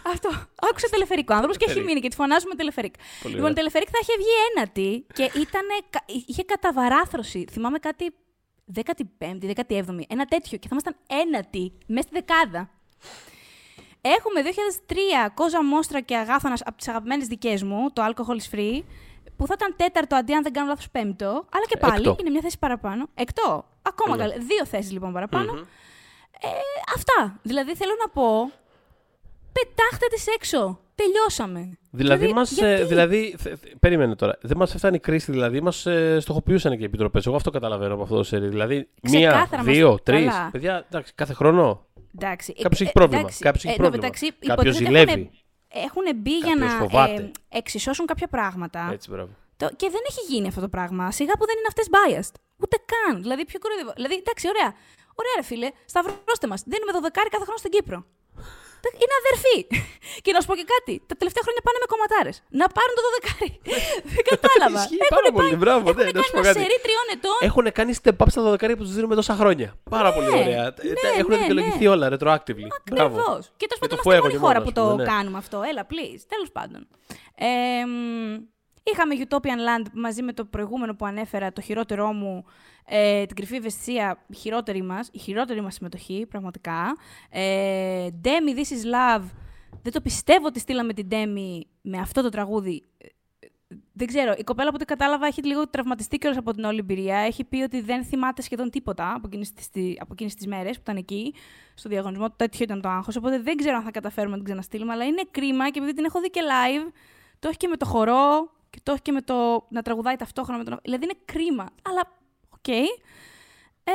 [0.06, 0.30] Αυτό.
[0.70, 1.88] Άκουσε τελεφερίκ ο άνθρωπος και έχει Τελεφερίκ.
[1.88, 2.94] μείνει και τη φωνάζουμε τελεφερίκ.
[3.22, 3.56] Πολύ λοιπόν, ωραία.
[3.56, 7.46] τελεφερίκ θα είχε βγει ένατη και ήτανε, κα- είχε καταβαράθρωση.
[7.52, 8.14] Θυμάμαι κάτι
[8.74, 10.58] 15η, 17η, ένα τέτοιο.
[10.58, 12.70] Και θα ήμασταν ένατη μέσα στη δεκάδα.
[14.02, 14.42] Έχουμε
[14.88, 14.96] 2003
[15.34, 18.82] Κόζα Μόστρα και Αγάθωνα από τις αγαπημένες δικές μου, το Alcohol is Free,
[19.38, 21.28] που θα ήταν τέταρτο αντί αν δεν κάνω λάθος πέμπτο.
[21.28, 22.16] Αλλά και πάλι Έκτο.
[22.20, 23.08] είναι μια θέση παραπάνω.
[23.14, 23.66] Εκτό.
[23.82, 24.22] Ακόμα Ναι.
[24.24, 24.36] καλά.
[24.38, 25.54] Δύο θέσεις λοιπόν παραπάνω.
[26.42, 26.48] Ε,
[26.96, 27.40] αυτά.
[27.42, 28.52] Δηλαδή θέλω να πω.
[29.52, 30.80] Πετάχτε τις έξω.
[31.04, 31.78] Τελειώσαμε.
[31.92, 34.38] Δηλαδή, μας, ε, γιατί; δηλαδή θε- θε- περίμενε τώρα.
[34.42, 37.26] Δεν μας έφτανε η κρίση, δηλαδή μας ε, στοχοποιούσαν και οι επιτροπές.
[37.26, 38.48] Εγώ αυτό καταλαβαίνω από αυτό το σερί.
[38.48, 40.26] Δηλαδή, μία, Ξεκάθαρα μας- δύο, τρεις.
[40.26, 40.50] Καλά.
[40.52, 41.86] Παιδιά, εντάξει, κάθε χρόνο.
[42.16, 42.54] Εντάξει.
[42.54, 43.20] Κάποιος ε, έχει ε, πρόβλημα.
[43.22, 43.40] εντάξει.
[43.44, 44.02] Κάποιος έχει Ε, πρόβλημα.
[44.04, 45.30] μεταξύ, Κάποιος υποτίθεται ζηλεύει.
[45.70, 47.32] Έχουν, έχουν μπει για Κάποιος να φοβάται.
[47.50, 48.90] ε, εξισώσουν κάποια πράγματα.
[48.92, 49.30] Έτσι, μπράβο.
[49.58, 51.12] Το, και δεν έχει γίνει αυτό το πράγμα.
[51.12, 52.36] Σιγά που δεν είναι αυτές biased.
[52.64, 53.22] Ούτε καν.
[53.22, 53.92] Δηλαδή, πιο κοροϊδεύω.
[53.96, 54.70] Δηλαδή, εντάξει, ωραία.
[55.22, 56.64] Ωραία, ρε φίλε, σταυρώστε μας.
[56.72, 58.06] Δίνουμε δωδεκάρι κάθε χρόνο στην Κύπρο.
[59.02, 59.58] Είναι αδερφοί.
[60.26, 60.94] και να σου πω και κάτι.
[61.10, 62.36] Τα τελευταία χρόνια πάνε με κομματάρες.
[62.62, 63.50] Να πάρουν το δωδεκάρι.
[64.16, 64.80] δεν κατάλαβα.
[64.84, 66.60] Ισχύει Έχουνε πάρα πολύ, πάει- μπράβο, ναι, έχουνε να σου κάνει πω ένα κάτι.
[66.64, 67.40] σερί τριών ετών.
[67.50, 69.70] Έχουν κάνει step up στα 12 που τους δίνουμε τόσα χρόνια.
[69.96, 70.64] Πάρα πολύ ωραία.
[70.96, 71.94] ναι, Έχουν ναι, δικαιολογηθεί ναι.
[71.96, 72.70] όλα retroactively.
[72.94, 73.16] Μπράβο.
[73.20, 73.42] Ακριβώς.
[73.60, 74.90] Και τέλο Με πάντων, το είμαστε η fuego μόνη και χώρα μόνο, που ας πούμε,
[74.90, 75.10] το ναι.
[75.14, 75.58] κάνουμε αυτό.
[75.70, 76.22] Έλα, please.
[76.34, 76.82] Τέλος πάντων.
[78.90, 82.46] Ε, μ, Είχαμε Utopian Land μαζί με το προηγούμενο που ανέφερα, το χειρότερό μου,
[82.86, 86.98] ε, την κρυφή ευαισθησία, η χειρότερη μας, η χειρότερη μας συμμετοχή, πραγματικά.
[87.30, 89.24] Ε, Demi, This is Love,
[89.82, 92.84] δεν το πιστεύω ότι στείλαμε την Demi με αυτό το τραγούδι.
[92.98, 93.08] Ε,
[93.94, 97.18] Δεν ξέρω, η κοπέλα από ό,τι κατάλαβα έχει λίγο τραυματιστεί κιόλας από την όλη εμπειρία.
[97.18, 100.82] Έχει πει ότι δεν θυμάται σχεδόν τίποτα από εκείνες τις, από εκείνες τις μέρες που
[100.82, 101.34] ήταν εκεί,
[101.74, 102.32] στο διαγωνισμό.
[102.32, 105.22] Τέτοιο ήταν το άγχος, οπότε δεν ξέρω αν θα καταφέρουμε να την ξαναστείλουμε, αλλά είναι
[105.32, 106.92] κρίμα και επειδή την έχω δει και live,
[107.40, 110.58] το έχει και με το χορό και το έχει και με το να τραγουδάει ταυτόχρονα
[110.58, 110.80] με τον...
[110.84, 112.02] Δηλαδή είναι κρίμα, αλλά
[112.50, 112.68] οκ.
[112.68, 113.92] Ε,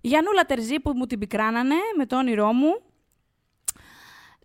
[0.00, 2.80] Γιάννα Τερζή που μου την πικράνανε με το όνειρό μου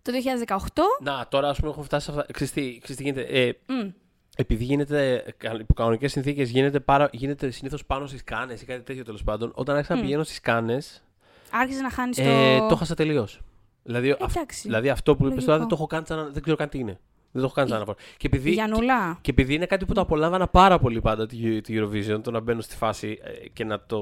[0.02, 0.12] το
[0.46, 0.56] 2018.
[1.00, 2.32] Να, τώρα ας πούμε έχουμε φτάσει σε αυτά.
[2.32, 3.22] Ξέρεις τι, ξέρεις τι γίνεται.
[3.22, 3.90] Ε, Μμ.
[4.36, 5.24] επειδή γίνεται
[5.60, 9.52] υπό κανονικές συνθήκες, γίνεται, πάρα, γίνεται συνήθως πάνω στις Κάννες ή κάτι τέτοιο τέλος πάντων.
[9.54, 11.02] Όταν άρχισα να πηγαίνω στις Κάννες,
[11.50, 12.22] Άρχισε να χάνεις το.
[12.22, 13.40] ε, το χάσα τελείως.
[13.82, 15.46] Δηλαδή, αυ- Εντάξει, δηλαδή αυτό που είπες λογικό.
[15.46, 17.00] τώρα δεν το έχω κάνει σαν, δεν ξέρω καν τι είναι.
[17.40, 17.98] Δεν το έχω κάνει σαν αναφορά.
[18.16, 19.18] Και επειδή, Γιαννούλα.
[19.20, 22.40] και επειδή είναι κάτι που το απολάμβανα πάρα πολύ πάντα τη, τη Eurovision, το να
[22.40, 23.98] μπαίνω στη φάση ε, και να το.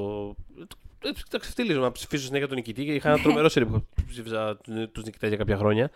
[0.99, 4.57] το, το ξεφτύλιζω, να ψηφίσω συνέχεια τον νικητή και είχα ένα τρομερό σερί που ψήφιζα
[4.93, 5.91] τους νικητές για κάποια χρόνια.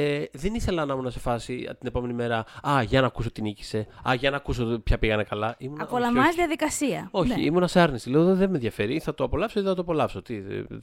[0.00, 2.44] Ε, δεν ήθελα να ήμουν σε φάση την επόμενη μέρα.
[2.68, 3.86] Α, για να ακούσω τι νίκησε.
[4.08, 5.54] Α, για να ακούσω ποια πήγανε καλά.
[5.58, 6.36] Ήμουνα, όχι, Απολαμβάνει όχι.
[6.36, 7.08] διαδικασία.
[7.10, 7.40] Όχι, Ναι.
[7.44, 8.10] ήμουνα σε άρνηση.
[8.10, 8.94] Λέω δεν με ενδιαφέρει.
[8.94, 10.22] Ή θα το απολαύσω ή δεν θα το απολαύσω.
[10.22, 10.40] Τι, ε,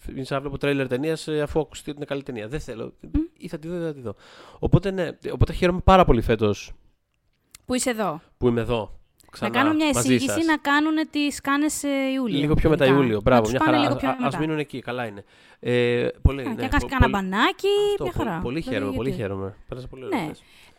[0.09, 2.47] είναι σαν να βλέπω τρέιλερ ταινίας αφού ακουστεί ότι είναι καλή ταινία.
[2.47, 2.93] Δεν θέλω.
[3.37, 4.15] Ή θα τη δω ή δεν θα τη δω.
[4.59, 6.71] Οπότε, ναι, οπότε χαίρομαι πάρα πολύ φέτος
[7.65, 8.21] Που είσαι εδώ.
[8.37, 8.99] που είμαι εδώ.
[9.35, 10.45] Ξανά, να κάνω μια μαζί εισήγηση σας.
[10.45, 11.83] να κάνουν τις κάνες
[12.15, 12.39] Ιούλιο.
[12.39, 13.01] Λίγο πιο μετά γενικά.
[13.03, 13.15] Ιούλιο.
[13.15, 13.87] Να Μπράβο, τους μια πάνε χαρά.
[13.87, 14.39] λίγο πιο Α μετά.
[14.39, 15.23] μείνουν εκεί, καλά είναι.
[15.59, 18.39] Ε, πολύ, Α, ναι, και να κάνει πο- κανένα πολύ- μπανάκι, Αυτό, μια πο- χαρά.
[18.41, 19.21] Πολύ Δηλαδή, χαίρομαι, πολύ γιατί.
[19.23, 19.55] χαίρομαι.
[19.67, 20.07] Πέρασα πολύ Ναι.
[20.15, 20.31] ωραία.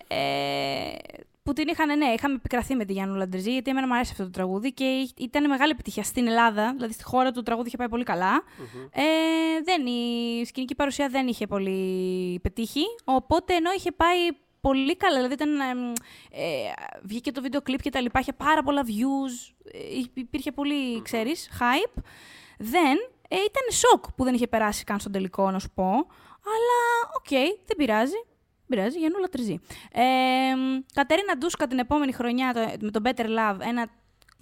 [0.08, 0.94] Ε,
[1.42, 4.24] που την είχαν, ναι, είχαμε επικραθεί με τη Γιάννου Λαντρεζή, γιατί εμένα μου αρέσει αυτό
[4.24, 6.72] το τραγούδι και εί- ήταν μεγάλη επιτυχία στην Ελλάδα.
[6.74, 8.42] Δηλαδή στη χώρα του το τραγούδι είχε πάει πολύ καλά.
[8.92, 9.02] Ε,
[9.64, 11.80] δεν, η σκηνική παρουσία δεν είχε πολύ
[12.42, 12.82] πετύχει.
[13.04, 14.18] Οπότε ενώ είχε πάει
[14.68, 15.64] πολύ καλά, δηλαδή ήταν, ε,
[16.30, 16.72] ε,
[17.02, 19.78] βγήκε το βίντεο κλιπ και τα λοιπά, είχε πάρα πολλά views, ε,
[20.14, 22.02] υπήρχε πολύ, ξέρεις, hype.
[22.58, 22.96] Δεν,
[23.28, 25.88] ε, ήταν σοκ που δεν είχε περάσει καν στον τελικό, να σου πω.
[26.54, 27.28] Αλλά, οκ,
[27.66, 28.12] δεν πειράζει.
[28.66, 29.60] Δεν πειράζει, Γιαννούλα Τερζή.
[29.92, 30.02] Ε,
[30.94, 33.86] Κατερίνα Ντούσκα την επόμενη χρονιά το- με το Better Love, ένα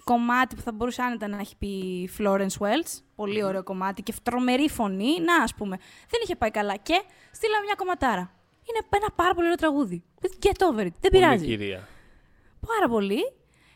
[0.03, 3.01] κομμάτι που θα μπορούσε άνετα να έχει πει Florence Welch.
[3.15, 5.19] Πολύ ωραίο κομμάτι και τρομερή φωνή.
[5.21, 5.77] Να, ας πούμε.
[6.09, 6.75] Δεν είχε πάει καλά.
[6.75, 8.31] Και στείλαμε μια κομματάρα.
[8.69, 10.03] Είναι ένα πάρα πολύ ωραίο τραγούδι.
[10.21, 10.93] Get over it.
[10.99, 11.45] Δεν Πολύ πειράζει.
[11.45, 11.87] κυρία.
[12.67, 13.19] Πάρα πολύ.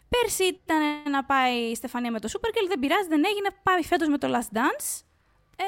[0.10, 3.50] Πέρσι ήταν να πάει η Στεφανία με το Supergirl, δεν πειράζει, δεν έγινε.
[3.64, 5.02] Πάει φέτος με το Last Dance.
[5.56, 5.64] Ε,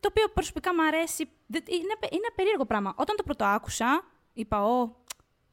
[0.00, 1.30] το οποίο προσωπικά μου αρέσει.
[1.46, 2.94] Δεν- Είναι, είναι περίεργο πράγμα.
[2.96, 4.90] Όταν το πρώτο άκουσα, είπα, Ω,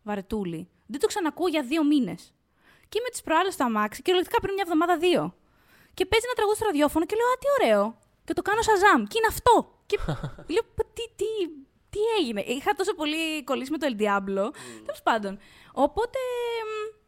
[0.03, 0.69] βαρετούλη.
[0.87, 2.33] Δεν το ξανακούω για δύο μήνες.
[2.89, 5.35] Και είμαι τι προάλλες στο αμάξι, κυριολεκτικά πριν μια εβδομάδα δύο.
[5.93, 7.97] Και παίζει ένα τραγούδι στο ραδιόφωνο και λέω, Α, τι ωραίο.
[8.25, 8.99] Και το κάνω Shazam.
[9.09, 9.55] Και είναι αυτό.
[9.85, 9.97] Και
[10.53, 11.29] λέω, «Πα, τι, τι,
[11.93, 14.51] τι έγινε; Είχα τόσο πολύ κολλήσει με το El Diablo.
[14.85, 15.37] Τέλος πάντων.
[15.73, 16.17] Οπότε.
[16.65, 17.01] μ,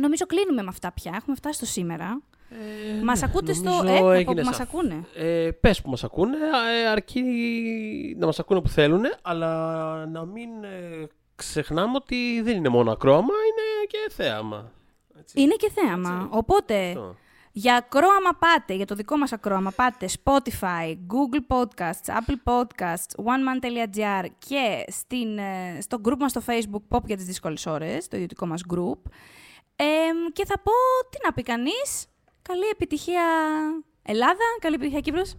[0.00, 1.12] Νομίζω κλείνουμε με αυτά πια.
[1.16, 2.20] Έχουμε φτάσει στο σήμερα.
[2.50, 3.70] Ε, Μας ναι, ακούτε στο.
[3.70, 6.36] νομίζω Ε, να πω έγινε που μας σαφ- ακούνε; Ε, πες που μας ακούνε,
[6.82, 7.22] ε, αρκεί
[8.18, 13.32] να μας ακούνε που θέλουν, αλλά να μην ε, ξεχνάμε ότι δεν είναι μόνο ακρόαμα,
[13.50, 14.72] είναι και θέαμα.
[15.18, 15.40] Έτσι.
[15.40, 16.28] Είναι και θέαμα.
[16.32, 17.16] Οπότε, Αυτό.
[17.58, 24.26] Για ακρόαμα πάτε, για το δικό μας ακρόαμα πάτε Spotify, Google Podcasts, Apple Podcasts, oneman.gr
[24.38, 28.46] και στην, ε, στο group μας στο Facebook Pop για τις δύσκολες ώρες, το ιδιωτικό
[28.46, 28.98] μας group.
[29.76, 30.72] Εμ, και θα πω,
[31.10, 32.06] τι να πει κανείς,
[32.42, 33.22] καλή επιτυχία
[34.02, 35.34] Ελλάδα, καλή επιτυχία Κύπρος.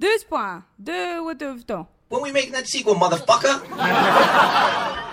[0.00, 1.88] Deux points, deux, what, αυτό.
[2.08, 3.54] When we making that sequel, motherfucker?